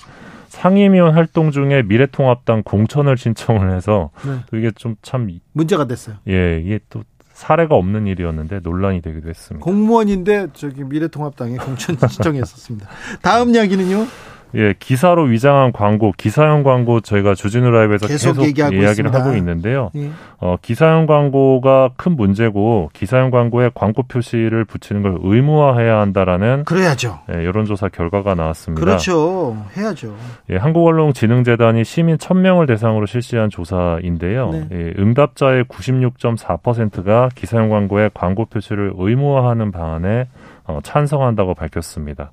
[0.48, 4.38] 상임위원 활동 중에 미래통합당 공천을 신청을 해서 네.
[4.50, 6.16] 또 이게 좀 참 문제가 됐어요.
[6.28, 9.64] 예, 이게 또 사례가 없는 일이었는데 논란이 되기도 했습니다.
[9.64, 12.88] 공무원인데 저기 미래통합당에 공천 신청했었습니다.
[13.22, 14.06] 다음 이야기는요?
[14.54, 19.18] 예, 기사로 위장한 광고, 기사형 광고 저희가 주진우 라이브에서 계속, 계속 이야기를 있습니다.
[19.18, 19.90] 하고 있는데요.
[19.96, 20.10] 예.
[20.38, 27.20] 어, 기사형 광고가 큰 문제고 기사형 광고에 광고 표시를 붙이는 걸 의무화해야 한다라는 그래야죠.
[27.32, 28.84] 예, 여론조사 결과가 나왔습니다.
[28.84, 29.56] 그렇죠.
[29.76, 30.14] 해야죠.
[30.50, 34.50] 예, 한국언론진흥재단이 시민 1000명을 대상으로 실시한 조사인데요.
[34.50, 34.68] 네.
[34.72, 40.26] 예, 응답자의 96.4%가 기사형 광고에 광고 표시를 의무화하는 방안에
[40.64, 42.32] 어, 찬성한다고 밝혔습니다.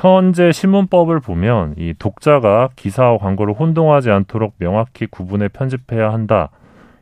[0.00, 6.50] 현재 신문법을 보면 이 독자가 기사와 광고를 혼동하지 않도록 명확히 구분해 편집해야 한다.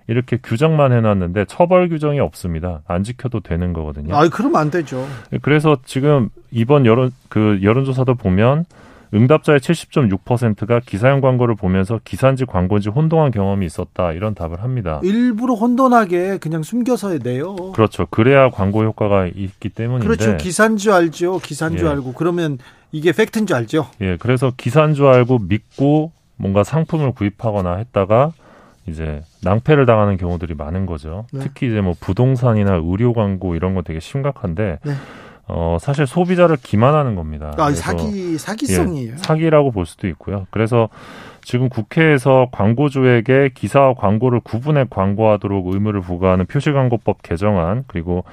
[0.09, 2.81] 이렇게 규정만 해놨는데 처벌 규정이 없습니다.
[2.89, 4.17] 안 지켜도 되는 거거든요.
[4.17, 5.07] 아, 그러면 안 되죠.
[5.43, 8.65] 그래서 지금 이번 여론 그 여론조사도 보면
[9.15, 15.01] 응답자의 70.6%가 기사형 광고를 보면서 기사인지 광고인지 혼동한 경험이 있었다 이런 답을 합니다.
[15.03, 17.57] 일부러 혼돈하게 그냥 숨겨서 내요.
[17.73, 18.07] 그렇죠.
[18.07, 20.07] 그래야 광고 효과가 있기 때문인데.
[20.07, 20.37] 그렇죠.
[20.37, 21.39] 기사인 줄 알죠.
[21.39, 21.91] 기사인 줄 예.
[21.93, 22.59] 알고 그러면
[22.93, 23.87] 이게 팩트인 줄 알죠.
[24.01, 24.17] 예.
[24.19, 28.33] 그래서 기사인 줄 알고 믿고 뭔가 상품을 구입하거나 했다가
[28.87, 31.27] 이제 낭패를 당하는 경우들이 많은 거죠.
[31.33, 31.41] 네.
[31.41, 34.93] 특히 이제 뭐 부동산이나 의료 광고 이런 거 되게 심각한데 네.
[35.49, 37.55] 어, 사실 소비자를 기만하는 겁니다.
[37.57, 39.13] 아, 사기, 사기성이에요.
[39.13, 40.47] 예, 사기라고 볼 수도 있고요.
[40.51, 40.91] 그래서
[41.43, 48.25] 지금 국회에서 광고주에게 기사와 광고를 구분해 광고하도록 의무를 부과하는 표시광고법 개정안, 그리고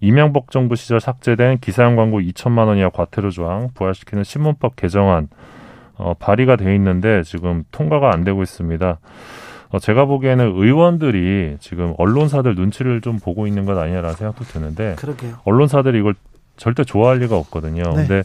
[0.00, 5.28] 이명박 정부 시절 삭제된 기사용 광고 2천만 원 이하 과태료 조항 부활시키는 신문법 개정안,
[5.96, 8.98] 어, 발의가 돼 있는데 지금 통과가 안 되고 있습니다.
[9.70, 15.34] 어, 제가 보기에는 의원들이 지금 언론사들 눈치를 좀 보고 있는 것 아니냐라는 생각도 드는데 그러게요.
[15.44, 16.14] 언론사들이 이걸
[16.60, 17.82] 절대 좋아할 리가 없거든요.
[17.82, 18.06] 네.
[18.06, 18.22] 근데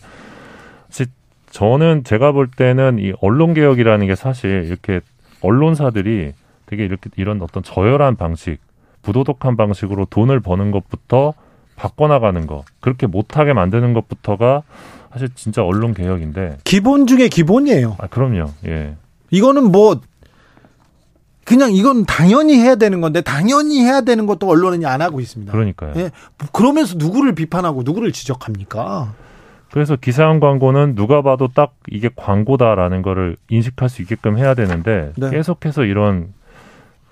[1.51, 4.99] 저는 제가 볼 때는 이 언론 개혁이라는 게 사실 이렇게
[5.39, 6.33] 언론사들이
[6.65, 8.57] 되게 이렇게 이런 어떤 저열한 방식,
[9.03, 11.33] 부도덕한 방식으로 돈을 버는 것부터
[11.77, 14.63] 바꿔나가는 거, 그렇게 못하게 만드는 것부터가
[15.13, 17.95] 사실 진짜 언론 개혁인데 기본 중에 기본이에요.
[17.99, 18.49] 아 그럼요.
[18.67, 18.95] 예.
[19.31, 20.01] 이거는 뭐
[21.45, 25.51] 그냥 이건 당연히 해야 되는 건데 당연히 해야 되는 것도 언론은 안 하고 있습니다.
[25.51, 25.93] 그러니까요.
[25.95, 26.11] 예.
[26.51, 29.13] 그러면서 누구를 비판하고 누구를 지적합니까?
[29.71, 35.29] 그래서 기사형 광고는 누가 봐도 딱 이게 광고다라는 거를 인식할 수 있게끔 해야 되는데 네.
[35.29, 36.33] 계속해서 이런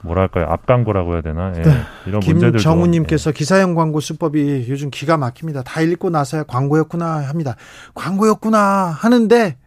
[0.02, 1.62] 뭐랄까요 앞광고라고 해야 되나 예.
[1.62, 1.72] 네.
[2.08, 3.34] 이런 문제들 김정우님께서 예.
[3.34, 5.62] 기사형 광고 수법이 요즘 기가 막힙니다.
[5.62, 7.56] 다 읽고 나서야 광고였구나 합니다.
[7.94, 8.60] 광고였구나
[8.98, 9.58] 하는데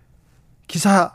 [0.67, 1.13] 기사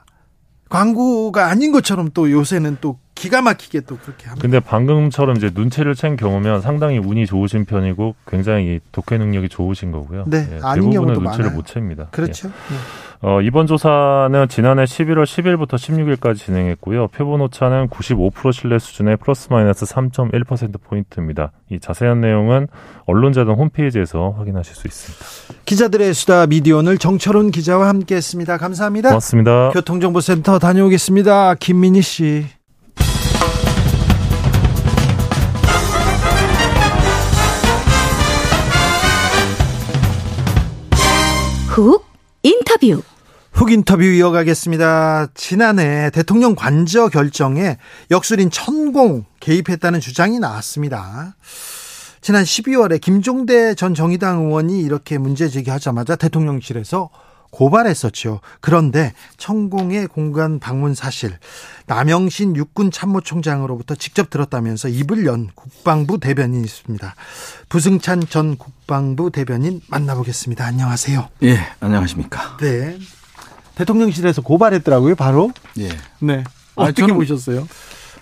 [0.69, 4.41] 광고가 아닌 것처럼 또 요새는 또 기가 막히게 또 그렇게 합니다.
[4.41, 10.23] 근데 방금처럼 이제 눈치를 챈 경우면 상당히 운이 좋으신 편이고 굉장히 독해 능력이 좋으신 거고요.
[10.26, 11.52] 네, 예, 대부분은 눈치를 많아요.
[11.52, 12.07] 못 챕니다.
[12.10, 12.48] 그렇죠.
[12.48, 12.52] 예.
[12.52, 12.80] 네.
[13.23, 17.10] 어, 이번 조사는 지난해 11월 10일부터 16일까지 진행했고요.
[17.10, 21.52] 표본 오차는 95% 신뢰 수준의 플러스 마이너스 3.1%포인트입니다.
[21.69, 22.68] 이 자세한 내용은
[23.06, 25.61] 언론자단 홈페이지에서 확인하실 수 있습니다.
[25.65, 28.57] 기자들의 수다 미디어 오늘 정철훈 기자와 함께 했습니다.
[28.57, 29.10] 감사합니다.
[29.10, 29.69] 고맙습니다.
[29.73, 31.53] 교통정보센터 다녀오겠습니다.
[31.56, 32.61] 김민희 씨.
[41.72, 42.06] 훅
[42.43, 43.02] 인터뷰.
[43.53, 45.27] 훅 인터뷰 이어가겠습니다.
[45.34, 47.77] 지난해 대통령 관저 결정에
[48.11, 51.38] 역술인 천공 개입했다는 주장이 나왔습니다.
[52.19, 57.10] 지난 12월에 김종대 전 정의당 의원이 이렇게 문제 제기하자마자 대통령실에서
[57.52, 58.41] 고발했었죠.
[58.60, 61.38] 그런데 천공의 공간 방문 사실
[61.91, 67.15] 남영신 육군 참모총장으로부터 직접 들었다면서 입을 연 국방부 대변인이 있습니다.
[67.68, 70.65] 부승찬 전 국방부 대변인 만나보겠습니다.
[70.65, 71.27] 안녕하세요.
[71.43, 72.55] 예, 안녕하십니까.
[72.61, 72.97] 네.
[73.76, 75.51] 대통령실에서 고발했더라고요, 바로.
[75.80, 75.89] 예.
[76.19, 76.45] 네.
[76.76, 77.68] 어떻게 아니, 보셨어요?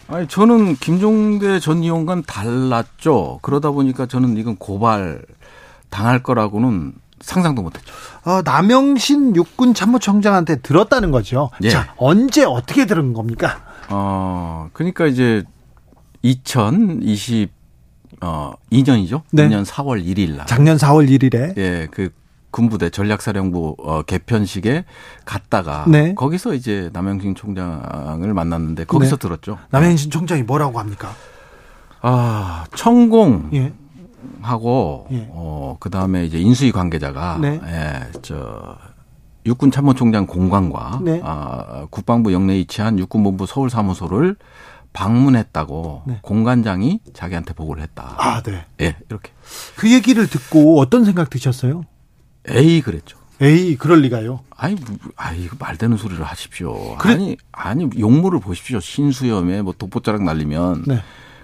[0.08, 3.38] 아니, 저는 김종대 전 의원과는 달랐죠.
[3.44, 5.22] 그러다 보니까 저는 이건 고발
[5.92, 7.94] 당할 거라고는 상상도 못했죠.
[8.26, 11.50] 어, 남영신 육군 참모총장한테 들었다는 거죠.
[11.64, 11.70] 예.
[11.70, 13.62] 자, 언제 어떻게 들은 겁니까?
[13.90, 15.44] 어, 그러니까 이제
[16.22, 17.52] 2020
[18.22, 19.22] 어, 2년이죠.
[19.32, 19.48] 네.
[19.48, 20.46] 2년 4월 1일 날.
[20.46, 21.58] 작년 4월 1일에.
[21.58, 22.10] 예, 그
[22.52, 24.86] 군부대 전략사령부 어, 개편식에
[25.26, 26.16] 갔다가 네.
[26.16, 29.20] 거기서 이제 남영신 총장을 만났는데 거기서 네.
[29.22, 29.58] 들었죠.
[29.70, 31.14] 남영신 총장이 뭐라고 합니까?
[32.02, 33.50] 아, 천공.
[33.54, 33.74] 예.
[34.42, 35.28] 하고 예.
[35.32, 37.60] 어 그다음에 이제 인수위 관계자가 네.
[37.66, 38.78] 예, 저
[39.46, 41.22] 육군 참모총장 공관과 네.
[41.24, 44.36] 아, 국방부 영내에 위치한 육군본부 서울 사무소를
[44.94, 46.20] 방문했다고 네.
[46.22, 48.16] 공관장이 자기한테 보고를 했다.
[48.18, 48.66] 아, 네.
[48.82, 49.32] 예, 네, 이렇게.
[49.76, 51.84] 그 얘기를 듣고 어떤 생각 드셨어요?
[52.48, 53.18] 에이, 그랬죠.
[53.42, 54.42] 에이, 그럴 리가요.
[54.58, 54.76] 아니,
[55.16, 56.98] 아이, 말 되는 소리를 하십시오.
[56.98, 57.14] 그래?
[57.14, 58.80] 아니, 아니, 용모를 보십시오.
[58.80, 60.84] 신수염에 뭐 독보자락 날리면.
[60.88, 61.02] 네.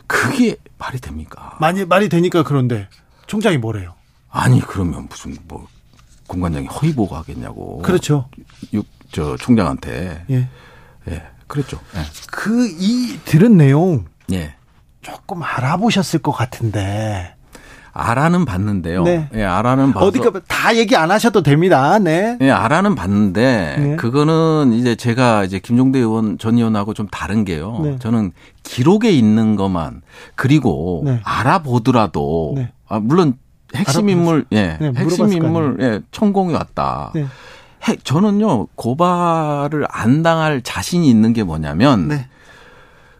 [0.07, 1.57] 그게 말이 됩니까?
[1.59, 2.87] 많이, 말이 되니까 그런데
[3.27, 3.95] 총장이 뭐래요?
[4.29, 5.67] 아니, 그러면 무슨 뭐
[6.27, 7.81] 공관장이 허위 보고 하겠냐고.
[7.81, 8.29] 그렇죠.
[8.73, 10.25] 육, 저 총장한테.
[10.29, 10.49] 예.
[11.09, 11.23] 예.
[11.47, 11.79] 그랬죠.
[11.95, 12.01] 예.
[12.31, 14.05] 그이 들은 내용.
[14.31, 14.55] 예.
[15.01, 17.34] 조금 알아보셨을 것 같은데.
[17.97, 19.03] 알아는 봤는데요.
[19.03, 19.29] 네.
[19.33, 21.97] 예, 알아는 봐서 어디가 다 얘기 안 하셔도 됩니다.
[21.97, 22.37] 네.
[22.41, 23.95] 예, 알아는 봤는데 네.
[23.95, 27.79] 그거는 이제 제가 이제 김종대 의원 전 의원하고 좀 다른 게요.
[27.81, 27.95] 네.
[27.99, 30.01] 저는 기록에 있는 것만
[30.35, 31.21] 그리고 네.
[31.23, 32.71] 알아보더라도 네.
[32.89, 33.35] 아 물론
[33.73, 37.13] 핵심 인물 예, 네, 핵심 인물 예, 천공이 왔다.
[38.03, 42.09] 저는요 고발을 안 당할 자신이 있는 게 뭐냐면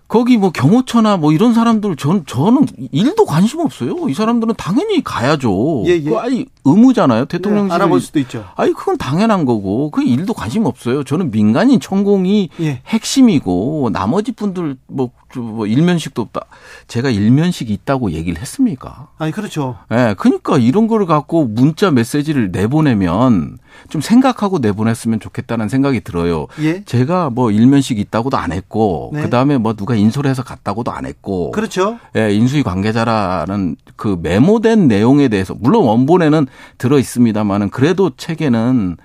[0.07, 4.07] 거기 뭐 경호처나 뭐 이런 사람들 전 저는 일도 관심 없어요.
[4.07, 5.84] 이 사람들은 당연히 가야죠.
[5.88, 6.02] 예, 예.
[6.02, 7.26] 그 아니 의무잖아요.
[7.26, 8.45] 대통령실 네, 알아볼 수도 있죠.
[8.56, 11.03] 아니 그건 당연한 거고 그 일도 관심 없어요.
[11.03, 12.82] 저는 민간인 천공이 예.
[12.86, 16.41] 핵심이고 나머지 분들 뭐, 뭐 일면식도 없다.
[16.88, 19.07] 제가 일면식 있다고 얘기를 했습니까?
[19.18, 19.77] 아니 그렇죠.
[19.91, 23.57] 예, 네, 그러니까 이런 거를 갖고 문자 메시지를 내보내면
[23.90, 26.48] 좀 생각하고 내보냈으면 좋겠다는 생각이 들어요.
[26.61, 26.84] 예?
[26.84, 29.22] 제가 뭐 일면식 있다고도 안 했고 네.
[29.22, 31.99] 그다음에 뭐 누가 인솔 해서 갔다고도 안 했고 그렇죠.
[32.15, 38.98] 예, 인수위 관계자라는 그 메모된 내용에 대해서 물론 원본에는 들어 있습니다만은 그래도 책에는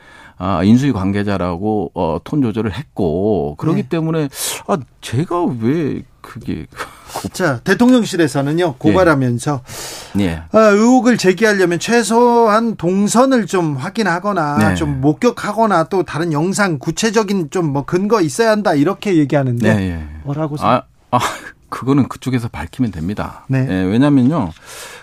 [0.43, 3.89] 아, 인수위 관계자라고 어, 톤 조절을 했고 그렇기 네.
[3.89, 4.29] 때문에
[4.67, 6.67] 아 제가 왜 그게
[7.33, 9.63] 자 대통령실에서는요 고발하면서
[10.21, 10.25] 예.
[10.25, 10.43] 예.
[10.53, 14.75] 아, 의혹을 제기하려면 최소한 동선을 좀 확인하거나 네.
[14.75, 20.05] 좀 목격하거나 또 다른 영상 구체적인 좀 뭐 근거 있어야 한다 이렇게 얘기하는데 네, 예.
[20.25, 21.19] 뭐라고 아, 아
[21.69, 23.45] 그거는 그쪽에서 밝히면 됩니다.
[23.49, 23.67] 네.
[23.69, 24.51] 예, 왜냐면요.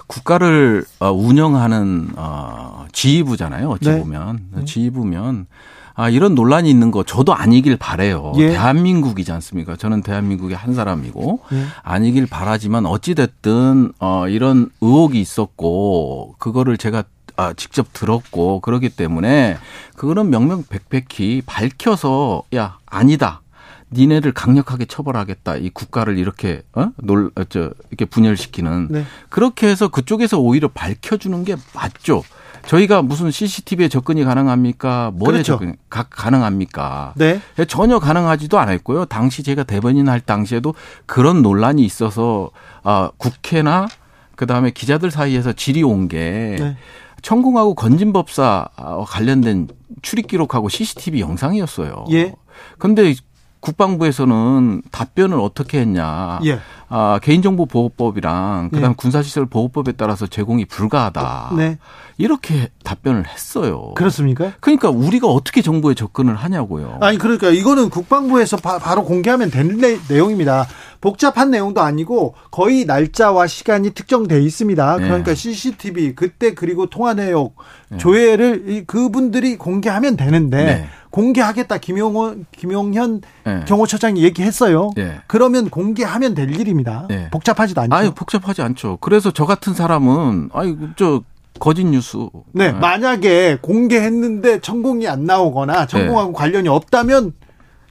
[0.08, 3.70] 국가를 어, 운영하는 어 지휘부잖아요.
[3.70, 4.00] 어찌 네.
[4.00, 4.66] 보면 네.
[4.66, 5.48] 지휘부면
[5.98, 8.32] 아 이런 논란이 있는 거 저도 아니길 바래요.
[8.38, 8.50] 예.
[8.50, 9.76] 대한민국이지 않습니까?
[9.76, 11.66] 저는 대한민국의 한 사람이고 예.
[11.82, 17.04] 아니길 바라지만 어찌 됐든 어 이런 의혹이 있었고 그거를 제가
[17.36, 19.58] 아, 직접 들었고 그러기 때문에
[19.96, 23.42] 그거는 명명백백히 밝혀서 야 아니다
[23.92, 25.56] 니네를 강력하게 처벌하겠다.
[25.58, 29.06] 이 국가를 이렇게 어 놀저 어, 이렇게 분열시키는 네.
[29.30, 32.24] 그렇게 해서 그쪽에서 오히려 밝혀주는 게 맞죠.
[32.68, 35.12] 저희가 무슨 CCTV에 접근이 가능합니까?
[35.16, 35.54] 뭐에 그렇죠.
[35.54, 37.14] 접근 가, 가능합니까?
[37.16, 37.42] 네.
[37.60, 39.06] 예, 전혀 가능하지도 않았고요.
[39.06, 40.76] 당시 제가 대변인 할 당시에도
[41.06, 42.52] 그런 논란이 있어서
[42.84, 43.88] 아 국회나
[44.36, 46.78] 그다음에 기자들 사이에서 질이 온게 네.
[47.22, 48.68] 천공하고 건진법사
[49.08, 49.70] 관련된
[50.02, 52.06] 출입 기록하고 CCTV 영상이었어요.
[52.12, 52.34] 예.
[52.78, 53.16] 근데
[53.60, 56.40] 국방부에서는 답변을 어떻게 했냐.
[56.46, 56.60] 예.
[56.90, 58.96] 아, 개인정보보호법이랑 그다음 예.
[58.96, 61.54] 군사시설 보호법에 따라서 제공이 불가하다.
[61.58, 61.78] 네.
[62.18, 63.92] 이렇게 답변을 했어요.
[63.96, 64.54] 그렇습니까?
[64.60, 66.98] 그러니까 우리가 어떻게 정보에 접근을 하냐고요.
[67.02, 70.66] 아니 그러니까 이거는 국방부에서 바, 로 공개하면 되는 내, 내용입니다.
[71.00, 74.98] 복잡한 내용도 아니고 거의 날짜와 시간이 특정돼 있습니다.
[74.98, 75.04] 네.
[75.04, 77.52] 그러니까 CCTV 그때 그리고 통화 내용
[77.90, 77.98] 네.
[77.98, 80.88] 조회를 그분들이 공개하면 되는데 네.
[81.12, 83.64] 공개하겠다 김용호 김용현 네.
[83.66, 84.92] 경호처장이 얘기했어요.
[84.96, 85.20] 네.
[85.28, 86.77] 그러면 공개하면 될 일입니다.
[87.10, 87.30] 네.
[87.30, 87.96] 복잡하지도 않죠.
[87.96, 88.98] 아니 복잡하지 않죠.
[89.02, 91.22] 그래서 저 같은 사람은 아이 저
[91.60, 92.18] 거짓 뉴스.
[92.52, 96.38] 네, 네, 만약에 공개했는데 천공이 안 나오거나 천공하고 네.
[96.38, 97.34] 관련이 없다면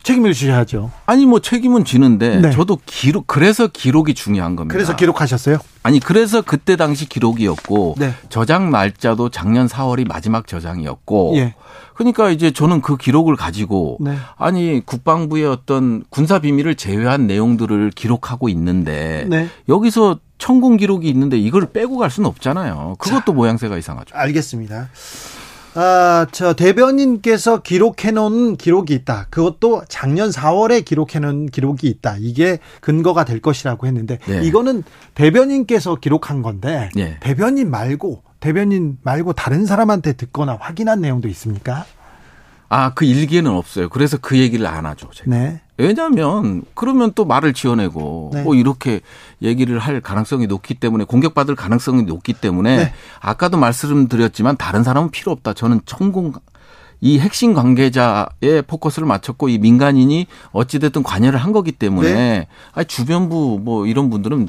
[0.06, 0.92] 책임을 지셔야죠.
[1.06, 2.50] 아니 뭐 책임은 지는데 네.
[2.52, 4.72] 저도 기록 그래서 기록이 중요한 겁니다.
[4.72, 5.58] 그래서 기록하셨어요?
[5.82, 8.12] 아니 그래서 그때 당시 기록이었고 네.
[8.28, 11.54] 저장 날짜도 작년 4월이 마지막 저장이었고 예.
[11.94, 14.16] 그러니까 이제 저는 그 기록을 가지고 네.
[14.36, 19.48] 아니 국방부의 어떤 군사 비밀을 제외한 내용들을 기록하고 있는데 네.
[19.68, 22.94] 여기서 천공 기록이 있는데 이걸 빼고 갈 수는 없잖아요.
[23.00, 24.14] 그것도 자, 모양새가 이상하죠.
[24.14, 24.88] 알겠습니다.
[25.78, 29.26] 아, 저 대변인께서 기록해 놓은 기록이 있다.
[29.28, 32.16] 그것도 작년 4월에 기록해 놓은 기록이 있다.
[32.18, 34.42] 이게 근거가 될 것이라고 했는데 네.
[34.42, 34.82] 이거는
[35.14, 37.18] 대변인께서 기록한 건데 네.
[37.20, 41.84] 대변인 말고 대변인 말고 다른 사람한테 듣거나 확인한 내용도 있습니까?
[42.68, 43.88] 아, 그 일기에는 없어요.
[43.88, 45.08] 그래서 그 얘기를 안 하죠.
[45.12, 45.30] 제가.
[45.30, 45.60] 네.
[45.78, 48.42] 왜냐하면 그러면 또 말을 지어내고 네.
[48.42, 49.00] 뭐 이렇게
[49.42, 52.92] 얘기를 할 가능성이 높기 때문에 공격받을 가능성이 높기 때문에 네.
[53.20, 55.52] 아까도 말씀드렸지만 다른 사람은 필요 없다.
[55.52, 56.32] 저는 천공
[57.02, 62.48] 이 핵심 관계자의 포커스를 맞췄고 이 민간인이 어찌됐든 관여를 한 거기 때문에 네.
[62.72, 64.48] 아니 주변부 뭐 이런 분들은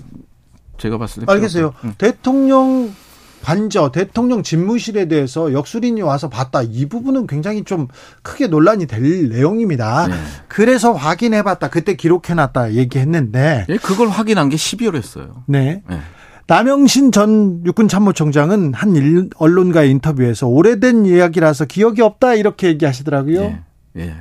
[0.78, 1.74] 제가 봤을 때 알겠어요.
[1.84, 1.96] 응.
[1.98, 2.94] 대통령
[3.44, 6.62] 관저 대통령 집무실에 대해서 역술인이 와서 봤다.
[6.62, 7.88] 이 부분은 굉장히 좀
[8.22, 10.08] 크게 논란이 될 내용입니다.
[10.08, 10.16] 네.
[10.48, 11.70] 그래서 확인해 봤다.
[11.70, 15.44] 그때 기록해 놨다 얘기했는데 예, 그걸 확인한 게 12월이었어요.
[15.48, 15.82] 네.
[15.90, 16.00] 네.
[16.48, 23.42] 남영신 전 육군 참모총장은 한 언론과의 인터뷰에서 오래된 이야기라서 기억이 없다 이렇게 얘기하시더라고요.
[23.42, 23.62] 예.
[23.98, 24.16] 예.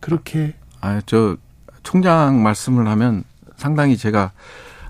[0.00, 1.36] 그렇게 아, 저
[1.84, 3.22] 총장 말씀을 하면
[3.56, 4.32] 상당히 제가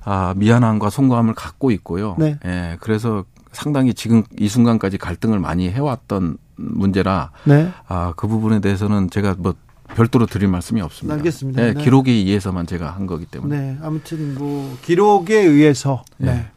[0.05, 2.17] 아, 미안함과 송구함을 갖고 있고요.
[2.19, 2.39] 네.
[2.45, 7.71] 예, 그래서 상당히 지금 이 순간까지 갈등을 많이 해왔던 문제라 네.
[7.89, 9.55] 아, 그 부분에 대해서는 제가 뭐
[9.95, 11.15] 별도로 드릴 말씀이 없습니다.
[11.17, 11.61] 알겠습니다.
[11.61, 11.85] 네, 네.
[11.85, 13.57] 기록에 의해서만 제가 한 거기 때문에.
[13.57, 16.33] 네, 아무튼 뭐 기록에 의해서 네.
[16.35, 16.51] 네.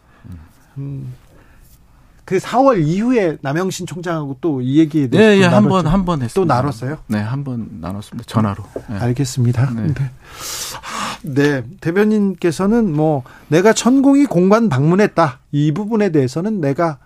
[0.77, 1.13] 음.
[2.25, 6.33] 그 4월 이후에 남영신 총장하고 또 이 얘기에 대해서 네, 예, 한번 한 번 했습니다.
[6.33, 6.97] 또 나눴어요?
[7.07, 8.27] 네, 한 번 나눴습니다.
[8.27, 8.63] 전화로.
[8.89, 8.97] 네.
[8.97, 9.71] 알겠습니다.
[9.75, 9.93] 네.
[9.93, 10.11] 네.
[11.23, 16.97] 네, 대변인께서는 뭐 내가 천공이 공관 방문했다 이 부분에 대해서는 내가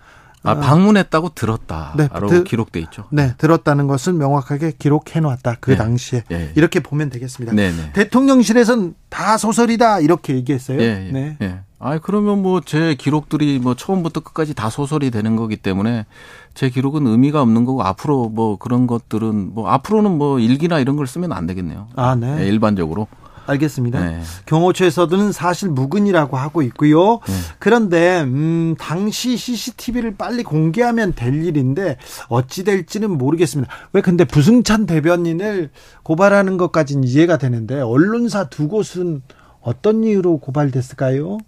[0.42, 1.94] 아, 방문했다고 들었다.
[1.98, 3.06] 네, 드, 기록돼 있죠.
[3.12, 5.58] 네, 들었다는 것은 명확하게 기록해 놨다.
[5.60, 5.78] 그 네.
[5.78, 6.24] 당시에.
[6.30, 6.54] 네.
[6.56, 7.54] 이렇게 보면 되겠습니다.
[7.54, 7.92] 네, 네.
[7.92, 10.00] 대통령실에선 다 소설이다.
[10.00, 10.80] 이렇게 얘기했어요.
[10.82, 11.60] 예, 예, 네.
[11.82, 11.88] 예.
[11.88, 16.06] 아, 그러면 뭐 제 기록들이 뭐 처음부터 끝까지 다 소설이 되는 거기 때문에
[16.54, 21.08] 제 기록은 의미가 없는 거고 앞으로 뭐 그런 것들은 뭐 앞으로는 뭐 일기나 이런 걸
[21.08, 21.88] 쓰면 안 되겠네요.
[21.96, 22.42] 아, 네.
[22.42, 23.08] 예, 일반적으로.
[23.48, 24.00] 알겠습니다.
[24.06, 24.22] 네.
[24.46, 27.14] 경호처에서는 사실 무근이라고 하고 있고요.
[27.26, 27.34] 네.
[27.58, 31.98] 그런데 음, 당시 CCTV를 빨리 공개하면 될 일인데
[32.28, 33.72] 어찌 될지는 모르겠습니다.
[33.94, 35.72] 왜 근데 부승찬 대변인을
[36.04, 39.24] 고발하는 것까지는 이해가 되는데 언론사 두 곳은
[39.62, 41.40] 어떤 이유로 고발됐을까요?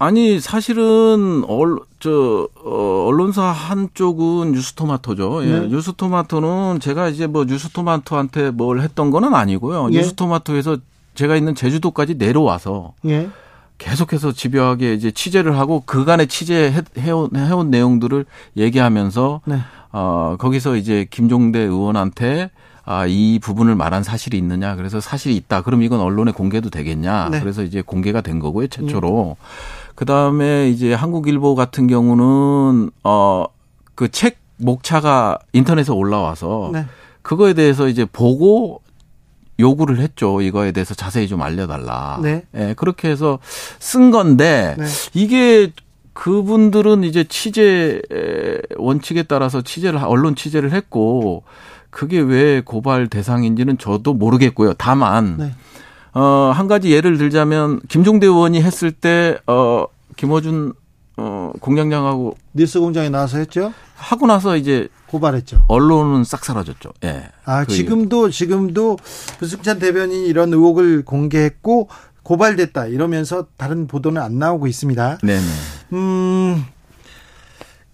[0.00, 5.44] 아니 사실은 얼, 저 어, 언론사 한쪽은 뉴스토마토죠.
[5.44, 5.60] 예.
[5.60, 5.66] 네.
[5.68, 9.88] 뉴스토마토는 제가 이제 뭐 뉴스토마토한테 뭘 했던 거는 아니고요.
[9.92, 9.98] 예.
[9.98, 10.78] 뉴스토마토에서
[11.14, 13.28] 제가 있는 제주도까지 내려와서 예.
[13.76, 18.24] 계속해서 집요하게 이제 취재를 하고 그간의 취재해온 해온 내용들을
[18.56, 19.58] 얘기하면서 네.
[19.92, 22.50] 어 거기서 이제 김종대 의원한테
[22.86, 24.74] 아, 이 부분을 말한 사실이 있느냐.
[24.74, 25.62] 그래서 사실이 있다.
[25.62, 27.28] 그럼 이건 언론에 공개도 되겠냐.
[27.30, 27.40] 네.
[27.40, 28.66] 그래서 이제 공개가 된 거고요.
[28.66, 29.36] 최초로.
[29.38, 29.46] 네.
[30.00, 33.44] 그 다음에 이제 한국일보 같은 경우는, 어,
[33.94, 36.86] 그 책 목차가 인터넷에 올라와서 네.
[37.20, 38.80] 그거에 대해서 이제 보고
[39.58, 40.40] 요구를 했죠.
[40.40, 42.18] 이거에 대해서 자세히 좀 알려달라.
[42.22, 42.44] 네.
[42.54, 43.40] 예, 그렇게 해서
[43.78, 44.86] 쓴 건데 네.
[45.12, 45.70] 이게
[46.14, 48.00] 그분들은 이제 취재
[48.78, 51.42] 원칙에 따라서 취재를 언론 취재를 했고
[51.90, 54.72] 그게 왜 고발 대상인지는 저도 모르겠고요.
[54.78, 55.54] 다만 네.
[56.14, 60.74] 어, 한 가지 예를 들자면 김종대 의원이 했을 때 어, 김어준
[61.16, 63.72] 어, 공장장하고 뉴스 공장에 나와서 했죠.
[63.94, 65.64] 하고 나서 이제 고발했죠.
[65.68, 66.92] 언론은 싹 사라졌죠.
[67.04, 67.28] 예.
[67.44, 68.32] 아, 그 지금도 이유.
[68.32, 68.96] 지금도
[69.38, 71.88] 부승찬 대변인이 이런 의혹을 공개했고
[72.22, 75.18] 고발됐다 이러면서 다른 보도는 안 나오고 있습니다.
[75.22, 75.38] 네.
[75.92, 76.64] 음.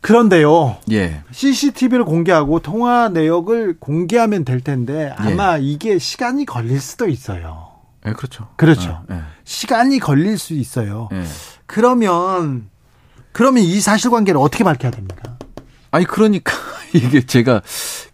[0.00, 0.76] 그런데요.
[0.92, 1.22] 예.
[1.32, 5.62] CCTV를 공개하고 통화 내역을 공개하면 될 텐데 아마 예.
[5.62, 7.65] 이게 시간이 걸릴 수도 있어요.
[8.06, 8.48] 예, 그렇죠.
[8.56, 9.02] 그렇죠.
[9.10, 9.20] 예.
[9.44, 11.08] 시간이 걸릴 수 있어요.
[11.12, 11.24] 예.
[11.66, 12.68] 그러면
[13.32, 15.36] 그러면 이 사실관계를 어떻게 밝혀야 됩니까?
[15.90, 16.52] 아니 그러니까
[16.94, 17.62] 이게 제가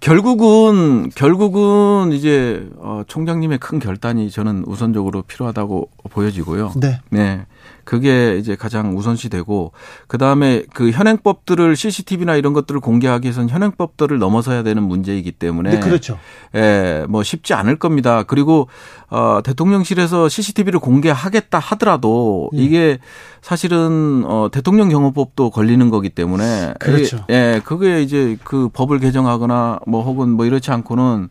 [0.01, 6.73] 결국은 결국은 이제 어 총장님의 큰 결단이 저는 우선적으로 필요하다고 보여지고요.
[6.77, 7.01] 네.
[7.11, 7.47] 네.
[7.85, 9.73] 그게 이제 가장 우선시되고
[10.07, 16.19] 그다음에 그 현행법들을 CCTV나 이런 것들을 공개하기 위해서는 현행법들을 넘어서야 되는 문제이기 때문에 네, 그렇죠.
[16.55, 18.23] 예, 뭐 쉽지 않을 겁니다.
[18.23, 18.69] 그리고
[19.09, 22.63] 어 대통령실에서 CCTV를 공개하겠다 하더라도 네.
[22.63, 22.99] 이게
[23.41, 27.25] 사실은 어 대통령 경호법도 걸리는 거기 때문에 그렇죠.
[27.31, 31.29] 예, 그게 이제 그 법을 개정하거나 뭐 혹은 뭐 이렇지 않고는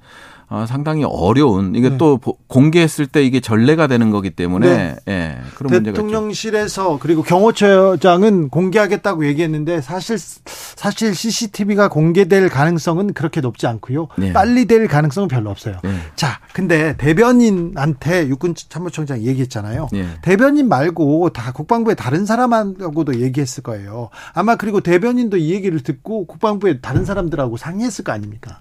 [0.51, 1.97] 어, 상당히 어려운 이게 네.
[1.97, 4.95] 또 공개했을 때 이게 전례가 되는 거기 때문에 네.
[5.07, 14.09] 예, 그런 대통령실에서 그리고 경호처장은 공개하겠다고 얘기했는데 사실 사실 CCTV가 공개될 가능성은 그렇게 높지 않고요.
[14.17, 14.33] 네.
[14.33, 15.77] 빨리 될 가능성은 별로 없어요.
[15.85, 15.95] 네.
[16.17, 19.87] 자, 근데 대변인한테 육군 참모총장 얘기했잖아요.
[19.93, 20.05] 네.
[20.21, 24.09] 대변인 말고 다 국방부의 다른 사람하고도 얘기했을 거예요.
[24.33, 28.59] 아마 그리고 대변인도 이 얘기를 듣고 국방부의 다른 사람들하고 상의했을 거 아닙니까?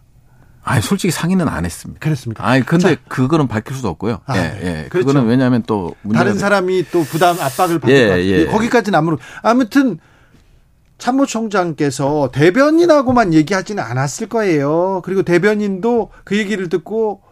[0.70, 1.98] 아니 솔직히 상의는 안 했습니다.
[1.98, 2.46] 그렇습니다.
[2.46, 4.20] 아니 근데 자, 그거는 밝힐 수도 없고요.
[4.24, 4.60] 아, 예, 네.
[4.62, 4.88] 예.
[4.88, 5.08] 그렇죠.
[5.08, 8.24] 그거는 왜냐하면 또 다른 사람이 또 부담 압박을 받을 예, 것 같아요.
[8.24, 8.46] 예.
[8.46, 9.98] 거기까지는 아무로 아무튼
[10.98, 15.02] 참모총장께서 대변인하고만 얘기하지는 않았을 거예요.
[15.04, 17.22] 그리고 대변인도 그 얘기를 듣고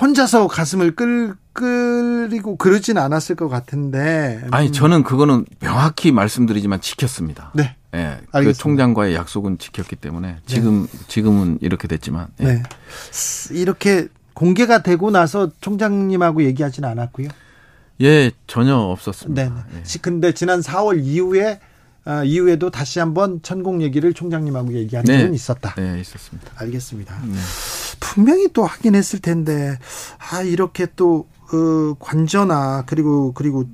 [0.00, 4.40] 혼자서 가슴을 끌 끌리고 그러진 않았을 것 같은데.
[4.50, 7.50] 아니 저는 그거는 명확히 말씀드리지만 지켰습니다.
[7.54, 7.76] 네.
[7.94, 10.98] 예, 그 총장과의 약속은 지켰기 때문에 지금 네.
[11.08, 12.44] 지금은 이렇게 됐지만 예.
[12.44, 12.62] 네.
[13.50, 17.28] 이렇게 공개가 되고 나서 총장님하고 얘기하지는 않았고요.
[18.00, 19.44] 예, 전혀 없었습니다.
[19.44, 19.52] 네.
[19.76, 19.98] 예.
[20.00, 21.60] 근데 지난 4월 이후에
[22.04, 25.18] 아, 이후에도 다시 한번 천공 얘기를 총장님하고 얘기한 네.
[25.18, 25.74] 적은 있었다.
[25.76, 26.50] 네, 있었습니다.
[26.56, 27.20] 알겠습니다.
[27.24, 27.34] 네.
[28.00, 29.78] 분명히 또 확인했을 텐데
[30.18, 33.66] 아 이렇게 또 어, 관저나 그리고 그리고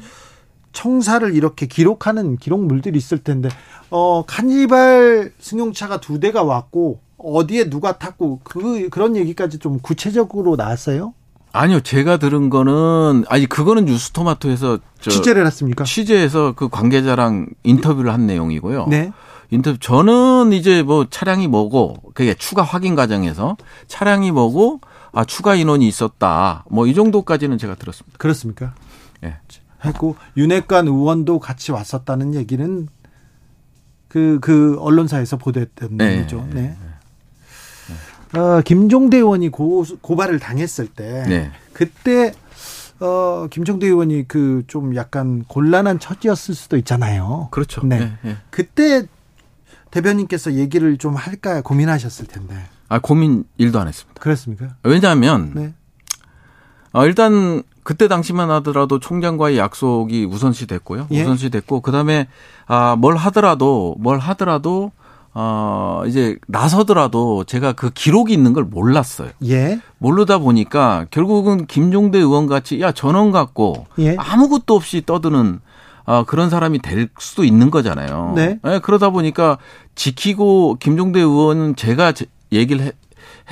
[0.79, 3.49] 청사를 이렇게 기록하는 기록물들이 있을 텐데
[3.91, 11.15] 어 카니발 승용차가 두 대가 왔고 어디에 누가 탔고 그 그런 얘기까지 좀 구체적으로 나왔어요?
[11.51, 15.83] 아니요, 제가 들은 거는 아니 그거는 뉴스토마토에서 취재를 했습니까?
[15.83, 18.87] 취재해서 그 관계자랑 인터뷰를 한 내용이고요.
[18.89, 19.11] 네.
[19.51, 23.57] 인터뷰 저는 이제 뭐 차량이 뭐고 그게 추가 확인 과정에서
[23.89, 24.81] 차량이 뭐고
[25.11, 28.17] 아 추가 인원이 있었다 뭐 이 정도까지는 제가 들었습니다.
[28.19, 28.75] 그렇습니까?
[29.25, 29.29] 예.
[29.29, 29.37] 네.
[29.85, 32.89] 했고 윤핵관 의원도 같이 왔었다는 얘기는
[34.09, 36.21] 그그 그 언론사에서 보도했던 네.
[36.23, 36.47] 거죠.
[36.53, 36.63] 네.
[36.63, 38.39] 네.
[38.39, 41.51] 어, 김종대 의원이 고, 고발을 당했을 때 네.
[41.73, 42.33] 그때
[43.01, 47.49] 어, 김종대 의원이 그 좀 약간 곤란한 처지였을 수도 있잖아요.
[47.51, 47.85] 그렇죠.
[47.85, 47.99] 네.
[48.01, 48.13] 네.
[48.23, 48.37] 네.
[48.51, 49.07] 그때
[49.91, 52.55] 대변인께서 얘기를 좀 할까 고민하셨을 텐데.
[52.89, 54.21] 아, 고민 일도 안 했습니다.
[54.21, 54.77] 그렇습니까?
[54.83, 55.75] 왜냐하면
[56.99, 57.05] 네.
[57.05, 61.07] 어, 일단 그때 당시만 하더라도 총장과의 약속이 우선시 됐고요.
[61.11, 61.23] 예?
[61.23, 62.29] 우선시 됐고 그다음에
[62.67, 64.93] 아, 뭘 하더라도 뭘 하더라도
[65.33, 69.31] 어, 이제 나서더라도 제가 그 기록이 있는 걸 몰랐어요.
[69.47, 69.81] 예.
[69.99, 74.17] 모르다 보니까 결국은 김종대 의원 같이 야 전원 갖고 예.
[74.19, 75.61] 아무것도 없이 떠드는
[76.05, 78.33] 아, 그런 사람이 될 수도 있는 거잖아요.
[78.35, 78.59] 네.
[78.63, 78.79] 네.
[78.81, 79.59] 그러다 보니까
[79.95, 82.13] 지키고 김종대 의원은 제가
[82.51, 82.93] 얘기를 해,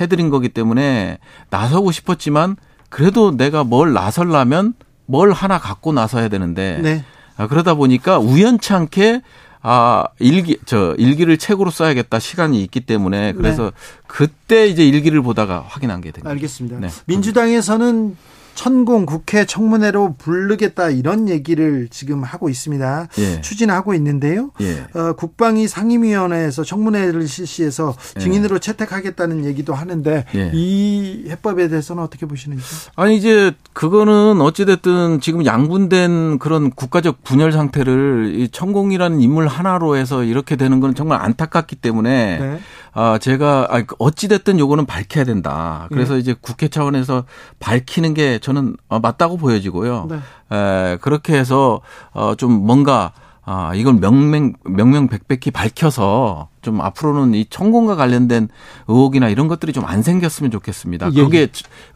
[0.01, 1.19] 해드린 거기 때문에
[1.49, 2.57] 나서고 싶었지만
[2.89, 4.73] 그래도 내가 뭘 나설라면
[5.05, 7.03] 뭘 하나 갖고 나서야 되는데 네.
[7.37, 9.21] 아, 그러다 보니까 우연치 않게
[9.61, 13.71] 아, 일기, 저, 일기를 책으로 써야겠다 시간이 있기 때문에 그래서 네.
[14.07, 16.29] 그때 이제 일기를 보다가 확인한 게 됩니다.
[16.29, 16.79] 알겠습니다.
[16.79, 16.89] 네.
[17.05, 18.15] 민주당에서는
[18.57, 23.07] 천공 국회 청문회로 부르겠다 이런 얘기를 지금 하고 있습니다.
[23.19, 23.41] 예.
[23.41, 24.49] 추진하고 있는데요.
[24.61, 24.99] 예.
[24.99, 28.19] 어, 국방위 상임위원회에서 청문회를 실시해서 예.
[28.19, 28.59] 증인으로 예.
[28.59, 30.51] 채택하겠다는 얘기도 하는데 예.
[30.55, 32.63] 이 해법에 대해서는 어떻게 보시는지?
[32.95, 39.97] 아니 이제 그거는 어찌 됐든 지금 양분된 그런 국가적 분열 상태를 이 천공이라는 인물 하나로
[39.97, 42.59] 해서 이렇게 되는 건 정말 안타깝기 때문에 네.
[42.99, 45.85] 아, 제가 아, 어찌 됐든 요거는 밝혀야 된다.
[45.91, 46.19] 그래서 네.
[46.19, 47.25] 이제 국회 차원에서
[47.59, 50.07] 밝히는 게 저는 어, 맞다고 보여지고요.
[50.09, 50.17] 네.
[50.55, 51.81] 에, 그렇게 해서
[52.13, 53.11] 어, 좀 뭔가
[53.45, 58.49] 아, 이걸 명명, 명명백백히 밝혀서 좀 앞으로는 이 천공과 관련된
[58.87, 61.11] 의혹이나 이런 것들이 좀 안 생겼으면 좋겠습니다.
[61.13, 61.47] 예, 그게 예.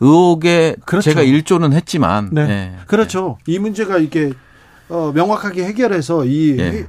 [0.01, 1.09] 의혹에 그렇죠.
[1.09, 2.29] 제가 일조는 했지만.
[2.31, 2.45] 네.
[2.45, 2.75] 네.
[2.85, 3.37] 그렇죠.
[3.47, 4.31] 이 문제가 이게
[4.87, 6.85] 어, 명확하게 해결해서 이 예.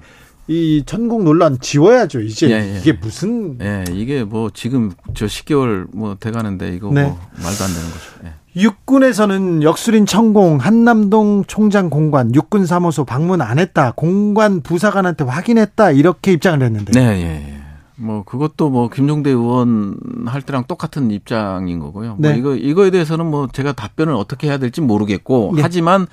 [0.52, 2.20] 이 천공 논란 지워야죠.
[2.20, 2.78] 이제 예, 예.
[2.78, 7.04] 이게 무슨 예, 이게 뭐 지금 저 10개월 뭐 돼가는데 이거 네.
[7.04, 8.10] 뭐 말도 안 되는 거죠.
[8.24, 8.32] 예.
[8.54, 13.92] 육군에서는 역술인 천공 한남동 총장 공관 육군 사무소 방문 안 했다.
[13.96, 15.92] 공관 부사관한테 확인했다.
[15.92, 16.92] 이렇게 입장을 했는데.
[16.92, 17.61] 네, 예, 예.
[18.02, 19.96] 뭐 그것도 뭐 김종대 의원
[20.26, 22.16] 할 때랑 똑같은 입장인 거고요.
[22.16, 22.28] 뭐 네.
[22.40, 25.62] 뭐 이거 이거에 대해서는 뭐 제가 답변을 어떻게 해야 될지 모르겠고 네.
[25.62, 26.06] 하지만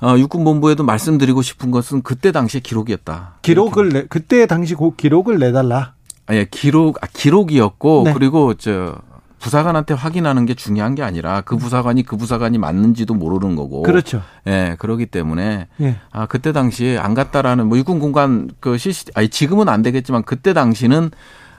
[0.00, 3.34] 어, 육군본부에도 말씀드리고 싶은 것은 그때 당시 기록이었다.
[3.42, 5.94] 기록을 내, 그때 당시 그 기록을 내달라.
[6.26, 8.12] 아니 기록 아, 기록이었고 네.
[8.14, 8.96] 그리고 저
[9.38, 13.82] 부사관한테 확인하는 게 중요한 게 아니라 그 부사관이 그 부사관이 맞는지도 모르는 거고.
[13.82, 14.22] 그렇죠.
[14.46, 15.96] 예, 그러기 때문에 예.
[16.10, 20.52] 아 그때 당시에 안 갔다라는 뭐 육군 공간 그 CC 아니 지금은 안 되겠지만 그때
[20.54, 21.10] 당시는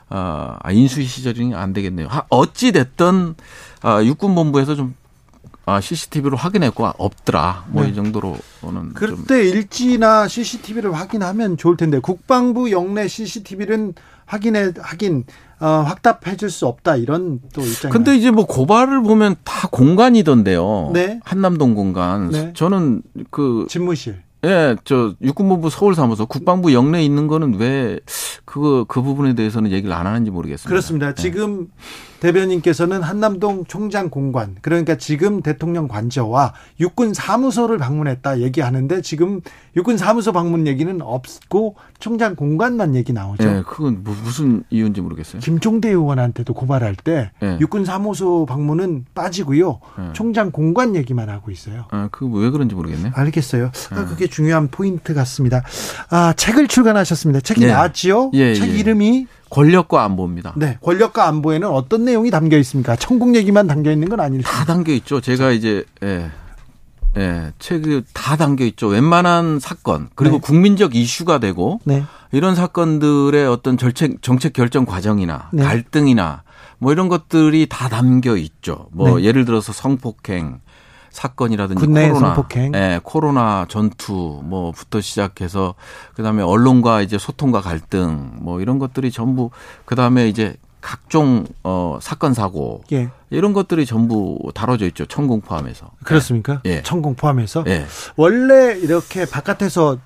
[0.09, 2.07] 어, 아, 인수위 시절이 안 되겠네요.
[2.29, 3.35] 어찌 됐든
[3.81, 4.95] 아, 육군 본부에서 좀
[5.67, 7.65] 아, CCTV로 확인했고 없더라.
[7.69, 7.93] 뭐이 네.
[7.95, 13.93] 정도로는 그때 일지나 CCTV를 확인하면 좋을 텐데 국방부 영내 CCTV는
[14.25, 15.23] 확인해 확인
[15.59, 17.91] 어, 확답해 줄 수 없다 이런 또 입장.
[17.91, 20.91] 근데 이제 뭐 고발을 보면 다 공간이던데요.
[20.93, 21.19] 네.
[21.23, 22.29] 한남동 공간.
[22.29, 22.53] 네.
[22.53, 24.23] 저는 그 집무실.
[24.43, 27.99] 예, 저 육군본부 서울사무소 국방부 영내에 있는 거는 왜
[28.45, 30.69] 그거 그 부분에 대해서는 얘기를 안 하는지 모르겠습니다.
[30.69, 31.07] 그렇습니다.
[31.09, 31.13] 예.
[31.15, 31.67] 지금
[32.25, 39.41] 대변인께서는 한남동 총장 공관 그러니까 지금 대통령 관저와 육군 사무소를 방문했다 얘기하는데 지금
[39.75, 43.43] 육군 사무소 방문 얘기는 없고 총장 공관만 얘기 나오죠.
[43.43, 45.39] 네, 그건 뭐 무슨 이유인지 모르겠어요.
[45.41, 47.59] 김종대 의원한테도 고발할 때 네.
[47.61, 49.79] 육군 사무소 방문은 빠지고요.
[49.99, 50.09] 네.
[50.13, 51.85] 총장 공관 얘기만 하고 있어요.
[51.91, 53.11] 아, 그왜 그런지 모르겠네요.
[53.13, 53.69] 알겠어요.
[53.91, 55.61] 아, 그게 중요한 포인트 같습니다.
[56.09, 57.41] 아, 책을 출간하셨습니다.
[57.41, 57.67] 책이 네.
[57.67, 58.31] 나왔지요?
[58.33, 58.77] 예, 책 예.
[58.79, 60.53] 이름이 권력과 안보입니다.
[60.57, 62.97] 네, 권력과 안보에는 어떤 내용이 담겨 있습니까?
[62.97, 64.43] 천국 얘기만 담겨 있는 건 아니죠.
[64.43, 65.21] 다 담겨 있죠.
[65.21, 66.29] 제가 이제 예.
[67.17, 68.87] 예, 책이 다 담겨 있죠.
[68.87, 70.41] 웬만한 사건 그리고 네.
[70.41, 72.03] 국민적 이슈가 되고 네.
[72.33, 75.63] 이런 사건들의 어떤 정책 정책 결정 과정이나 네.
[75.63, 76.43] 갈등이나
[76.77, 78.87] 뭐 이런 것들이 다 담겨 있죠.
[78.91, 79.23] 뭐 네.
[79.23, 80.59] 예를 들어서 성폭행,
[81.15, 82.75] 사건이라든지 코로나, 성폭행.
[82.75, 85.75] 예, 코로나 전투 뭐부터 시작해서
[86.13, 89.49] 그다음에 언론과 이제 소통과 갈등 뭐 이런 것들이 전부
[89.85, 93.09] 그다음에 이제 각종 어 사건 사고 예.
[93.29, 95.05] 이런 것들이 전부 다뤄져 있죠.
[95.05, 95.89] 천공 포함해서.
[96.03, 96.61] 그렇습니까?
[96.65, 96.83] 예.
[96.83, 97.63] 천공 포함해서.
[97.67, 97.85] 예.
[98.17, 99.97] 원래 이렇게 바깥에서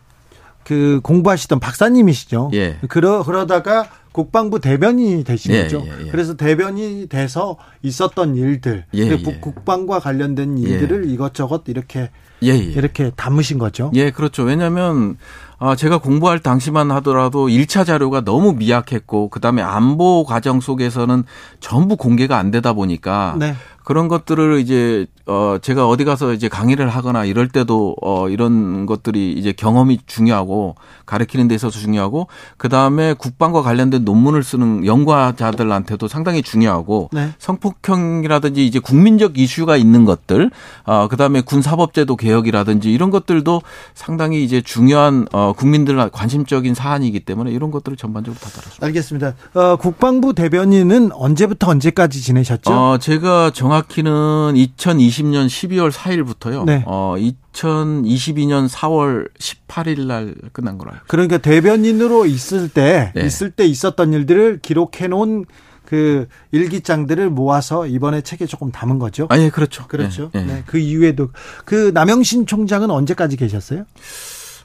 [0.64, 2.52] 그 공부하시던 박사님이시죠.
[2.54, 2.78] 예.
[2.88, 5.84] 그러 그러다가 국방부 대변인이 되신 예, 거죠.
[5.86, 6.12] 예, 예.
[6.12, 9.18] 그래서 대변인이 돼서 있었던 일들, 예, 예.
[9.18, 12.10] 국방과 관련된 일들을 이것저것 이렇게
[12.42, 13.92] 이렇게 담으신 거죠.
[13.94, 14.44] 예, 그렇죠.
[14.44, 15.18] 왜냐하면
[15.58, 21.26] 아, 제가 공부할 당시만 하더라도 1차 자료가 너무 미약했고 그다음에 안보 과정 속에서는
[21.60, 23.56] 전부 공개가 안 되다 보니까 네.
[23.90, 29.32] 그런 것들을 이제 어 제가 어디 가서 이제 강의를 하거나 이럴 때도 어 이런 것들이
[29.32, 30.76] 이제 경험이 중요하고
[31.08, 37.32] 가르치는 데 있어서 중요하고 그다음에 국방과 관련된 논문을 쓰는 연구자들한테도 상당히 중요하고 네.
[37.40, 40.52] 성폭행이라든지 이제 국민적 이슈가 있는 것들
[40.84, 43.64] 어 그다음에 군사법제도 개혁이라든지 이런 것들도
[43.96, 48.86] 상당히 이제 중요한 어 국민들 관심적인 사안이기 때문에 이런 것들을 전반적으로 다 다뤘습니다.
[48.86, 49.34] 알겠습니다.
[49.56, 52.72] 어 국방부 대변인은 언제부터 언제까지 지내셨죠?
[52.72, 54.12] 어 제가 정확 정확히는
[54.56, 56.66] 2020년 12월 4일부터요.
[56.66, 56.84] 네.
[56.86, 61.02] 어 2022년 4월 18일 날 끝난 거라.
[61.08, 63.26] 그러니까 대변인으로 있을 때 네.
[63.26, 65.46] 있을 때 있었던 일들을 기록해 놓은
[65.86, 69.28] 그 일기장들을 모아서 이번에 책에 조금 담은 거죠.
[69.30, 69.88] 아, 예, 그렇죠.
[69.88, 70.30] 그렇죠.
[70.34, 70.54] 네, 네.
[70.54, 70.64] 네.
[70.66, 71.30] 그 이후에도
[71.66, 73.86] 그 남영신 총장은 언제까지 계셨어요?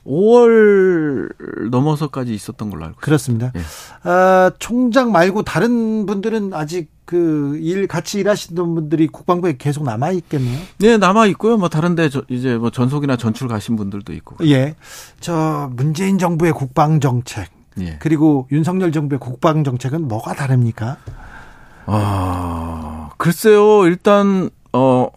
[0.04, 3.52] 5월 넘어서까지 있었던 걸로 알고 그렇습니다.
[3.56, 3.60] 예.
[4.02, 10.58] 아, 총장 말고 다른 분들은 아직 그 일 같이 일하시던 분들이 국방부에 계속 남아 있겠네요.
[10.78, 11.56] 네, 남아 있고요.
[11.56, 14.36] 뭐 다른데 이제 뭐 전속이나 전출 가신 분들도 있고.
[14.46, 14.74] 예,
[15.20, 17.48] 저 문재인 정부의 국방 정책
[17.80, 17.96] 예.
[18.00, 20.96] 그리고 윤석열 정부의 국방 정책은 뭐가 다릅니까?
[21.86, 23.86] 아, 글쎄요.
[23.86, 25.08] 일단 어.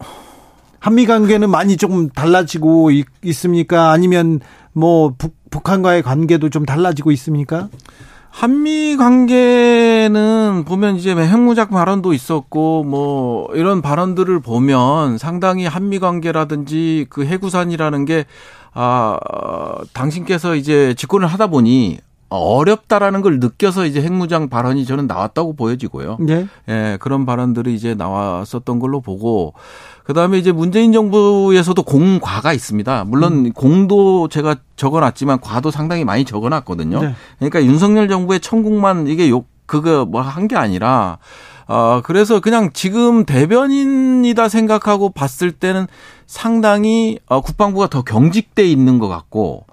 [0.80, 4.38] 한미 관계는 많이 조금 달라지고 있, 습니까 아니면
[4.72, 7.68] 뭐 북, 북한과의 관계도 좀 달라지고 있습니까?
[8.38, 17.26] 한미 관계는 보면 이제 핵무작 발언도 있었고 뭐 이런 발언들을 보면 상당히 한미 관계라든지 그
[17.26, 18.26] 해구산이라는 게
[18.74, 19.18] 아,
[19.92, 21.98] 당신께서 이제 집권을 하다 보니
[22.28, 26.18] 어렵다라는 걸 느껴서 이제 핵무장 발언이 저는 나왔다고 보여지고요.
[26.20, 26.46] 네.
[26.68, 29.54] 예, 그런 발언들이 이제 나왔었던 걸로 보고
[30.04, 33.04] 그다음에 이제 문재인 정부에서도 공과가 있습니다.
[33.04, 33.52] 물론 음.
[33.52, 37.00] 공도 제가 적어놨지만 과도 상당히 많이 적어놨거든요.
[37.00, 37.14] 네.
[37.38, 41.18] 그러니까 윤석열 정부의 천국만 이게 욕 그거 뭐 한 게 아니라
[41.66, 45.86] 어 그래서 그냥 지금 대변인이다 생각하고 봤을 때는
[46.26, 49.66] 상당히 어 국방부가 더 경직돼 있는 것 같고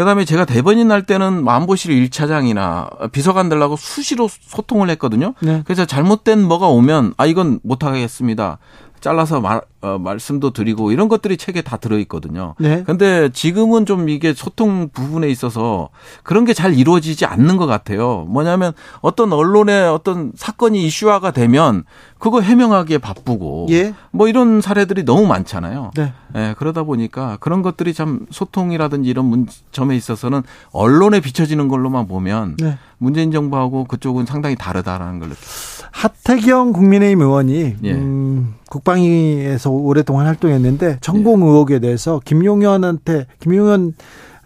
[0.00, 5.34] 그다음에 제가 대변인 할 때는 안보실 1차장이나 비서관들하고 수시로 소통을 했거든요.
[5.40, 5.60] 네.
[5.66, 8.56] 그래서 잘못된 뭐가 오면 아 이건 못 하겠습니다.
[9.00, 12.54] 잘라서 말, 어, 말씀도 드리고 이런 것들이 책에 다 들어있거든요.
[12.60, 12.84] 네.
[12.84, 15.88] 근데 지금은 좀 이게 소통 부분에 있어서
[16.22, 18.26] 그런 게 잘 이루어지지 않는 것 같아요.
[18.28, 21.84] 뭐냐면 어떤 언론의 어떤 사건이 이슈화가 되면
[22.18, 23.94] 그거 해명하기에 바쁘고 예.
[24.10, 25.92] 뭐 이런 사례들이 너무 많잖아요.
[25.96, 26.12] 네.
[26.34, 26.54] 네.
[26.58, 32.76] 그러다 보니까 그런 것들이 참 소통이라든지 이런 문, 점에 있어서는 언론에 비춰지는 걸로만 보면 네.
[32.98, 35.79] 문재인 정부하고 그쪽은 상당히 다르다라는 걸 느꼈어요.
[35.92, 37.92] 하태경 국민의힘 의원이 예.
[37.92, 41.46] 음, 국방위에서 오랫동안 활동했는데 전공 예.
[41.46, 43.94] 의혹에 대해서 김용현한테 김용현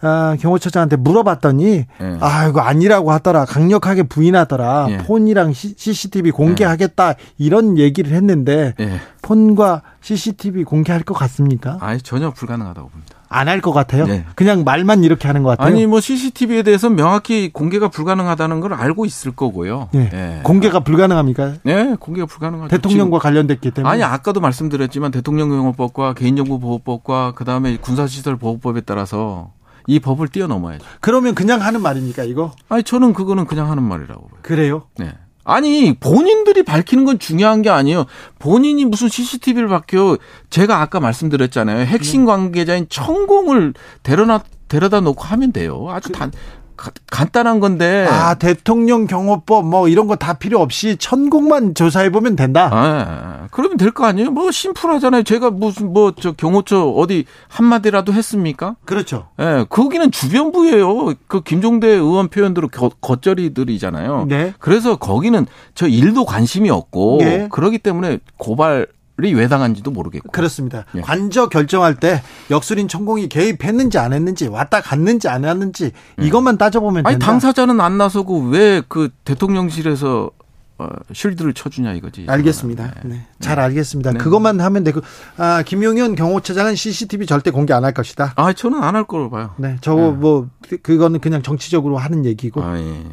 [0.01, 1.65] 아, 경호처장한테 물어봤더니
[2.01, 2.17] 예.
[2.19, 4.97] 아 이거 아니라고 하더라 강력하게 부인하더라 예.
[4.97, 7.15] 폰이랑 CCTV 공개하겠다 예.
[7.37, 8.99] 이런 얘기를 했는데 예.
[9.21, 11.77] 폰과 CCTV 공개할 것 같습니까?
[11.81, 13.14] 아니 전혀 불가능하다고 봅니다.
[13.29, 14.05] 안 할 것 같아요.
[14.05, 14.25] 네.
[14.35, 15.67] 그냥 말만 이렇게 하는 것 같아요.
[15.67, 19.89] 아니 뭐 CCTV에 대해서 명확히 공개가 불가능하다는 걸 알고 있을 거고요.
[19.93, 20.09] 네.
[20.09, 20.39] 네.
[20.43, 21.53] 공개가 불가능합니까?
[21.63, 22.69] 네, 공개가 불가능하죠.
[22.69, 23.91] 대통령과 관련됐기 때문에.
[23.91, 29.51] 아니 아까도 말씀드렸지만 대통령경호법과 개인정보보호법과 그다음에 군사시설보호법에 따라서
[29.87, 30.83] 이 법을 뛰어넘어야죠.
[30.99, 32.51] 그러면 그냥 하는 말입니까 이거?
[32.69, 34.39] 아니 저는 그거는 그냥 하는 말이라고 봐요.
[34.41, 34.83] 그래요?
[34.97, 35.13] 네.
[35.45, 38.05] 아니 본인들이 밝히는 건 중요한 게 아니에요.
[38.39, 40.17] 본인이 무슨 CCTV를 밝혀
[40.49, 41.85] 제가 아까 말씀드렸잖아요.
[41.85, 42.25] 핵심 네.
[42.25, 45.85] 관계자인 천공을 데려다 데려다 놓고 하면 돼요.
[45.89, 46.31] 아주 단
[46.75, 48.07] 간단한 건데.
[48.09, 52.69] 아, 대통령 경호법 뭐 이런 거 다 필요 없이 천국만 조사해 보면 된다.
[52.71, 54.31] 아, 그러면 될 거 아니에요?
[54.31, 55.23] 뭐 심플하잖아요.
[55.23, 58.75] 제가 무슨 뭐 저 경호처 어디 한마디라도 했습니까?
[58.85, 59.27] 그렇죠.
[59.39, 61.13] 예, 네, 거기는 주변부예요.
[61.27, 62.67] 그 김종대 의원 표현대로
[63.01, 64.25] 겉절이들이잖아요.
[64.29, 64.53] 네.
[64.59, 67.47] 그래서 거기는 저 일도 관심이 없고 네.
[67.51, 70.31] 그러기 때문에 고발 왜 당한지도 모르겠고.
[70.31, 70.85] 그렇습니다.
[70.95, 71.01] 예.
[71.01, 72.21] 관저 결정할 때
[72.51, 76.23] 역술인 천공이 개입했는지 안 했는지 왔다 갔는지 안 왔는지 음.
[76.23, 77.25] 이것만 따져보면 아니, 된다.
[77.27, 80.29] 당사자는 안 나서고 왜 그 대통령실에서
[80.77, 82.25] 어, 쉴드를 쳐주냐 이거지.
[82.27, 82.83] 알겠습니다.
[83.05, 83.09] 네.
[83.15, 83.27] 네.
[83.39, 84.11] 잘 알겠습니다.
[84.11, 84.17] 네.
[84.17, 84.99] 그것만 하면 되고
[85.37, 88.33] 아, 김용현 경호처장은 CCTV 절대 공개 안 할 것이다.
[88.35, 89.51] 아 저는 안할 거로 봐요.
[89.55, 90.11] 네, 저거 네.
[90.11, 90.49] 뭐
[90.83, 92.61] 그거는 그냥 정치적으로 하는 얘기고.
[92.61, 93.03] 아, 예.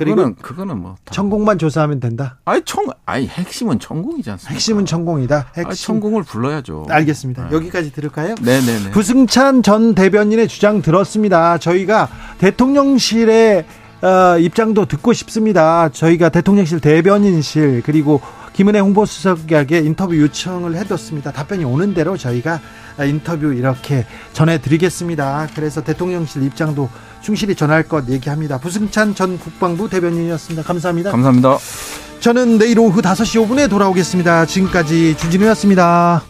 [0.00, 2.38] 그리고 그거는, 그거는 뭐 천공만 조사하면 된다.
[2.46, 4.54] 아니 청 아니 핵심은 천공이지 않습니까?
[4.54, 5.48] 핵심은 천공이다.
[5.48, 5.66] 핵심.
[5.66, 6.86] 아니, 천공을 불러야죠.
[6.88, 7.48] 알겠습니다.
[7.50, 7.54] 네.
[7.56, 8.34] 여기까지 들을까요?
[8.40, 8.92] 네네네.
[8.92, 11.58] 부승찬 전 대변인의 주장 들었습니다.
[11.58, 12.08] 저희가
[12.38, 13.66] 대통령실의
[14.00, 15.90] 어, 입장도 듣고 싶습니다.
[15.90, 18.22] 저희가 대통령실 대변인실 그리고
[18.54, 21.30] 김은혜 홍보수석에게 인터뷰 요청을 해뒀습니다.
[21.30, 22.58] 답변이 오는 대로 저희가
[23.06, 25.48] 인터뷰 이렇게 전해드리겠습니다.
[25.54, 26.88] 그래서 대통령실 입장도
[27.20, 28.58] 충실히 전할 것 얘기합니다.
[28.58, 30.62] 부승찬 전 국방부 대변인이었습니다.
[30.62, 31.10] 감사합니다.
[31.10, 31.58] 감사합니다.
[32.20, 34.46] 저는 내일 오후 5시 5분에 돌아오겠습니다.
[34.46, 36.22] 지금까지 주진우였습니다.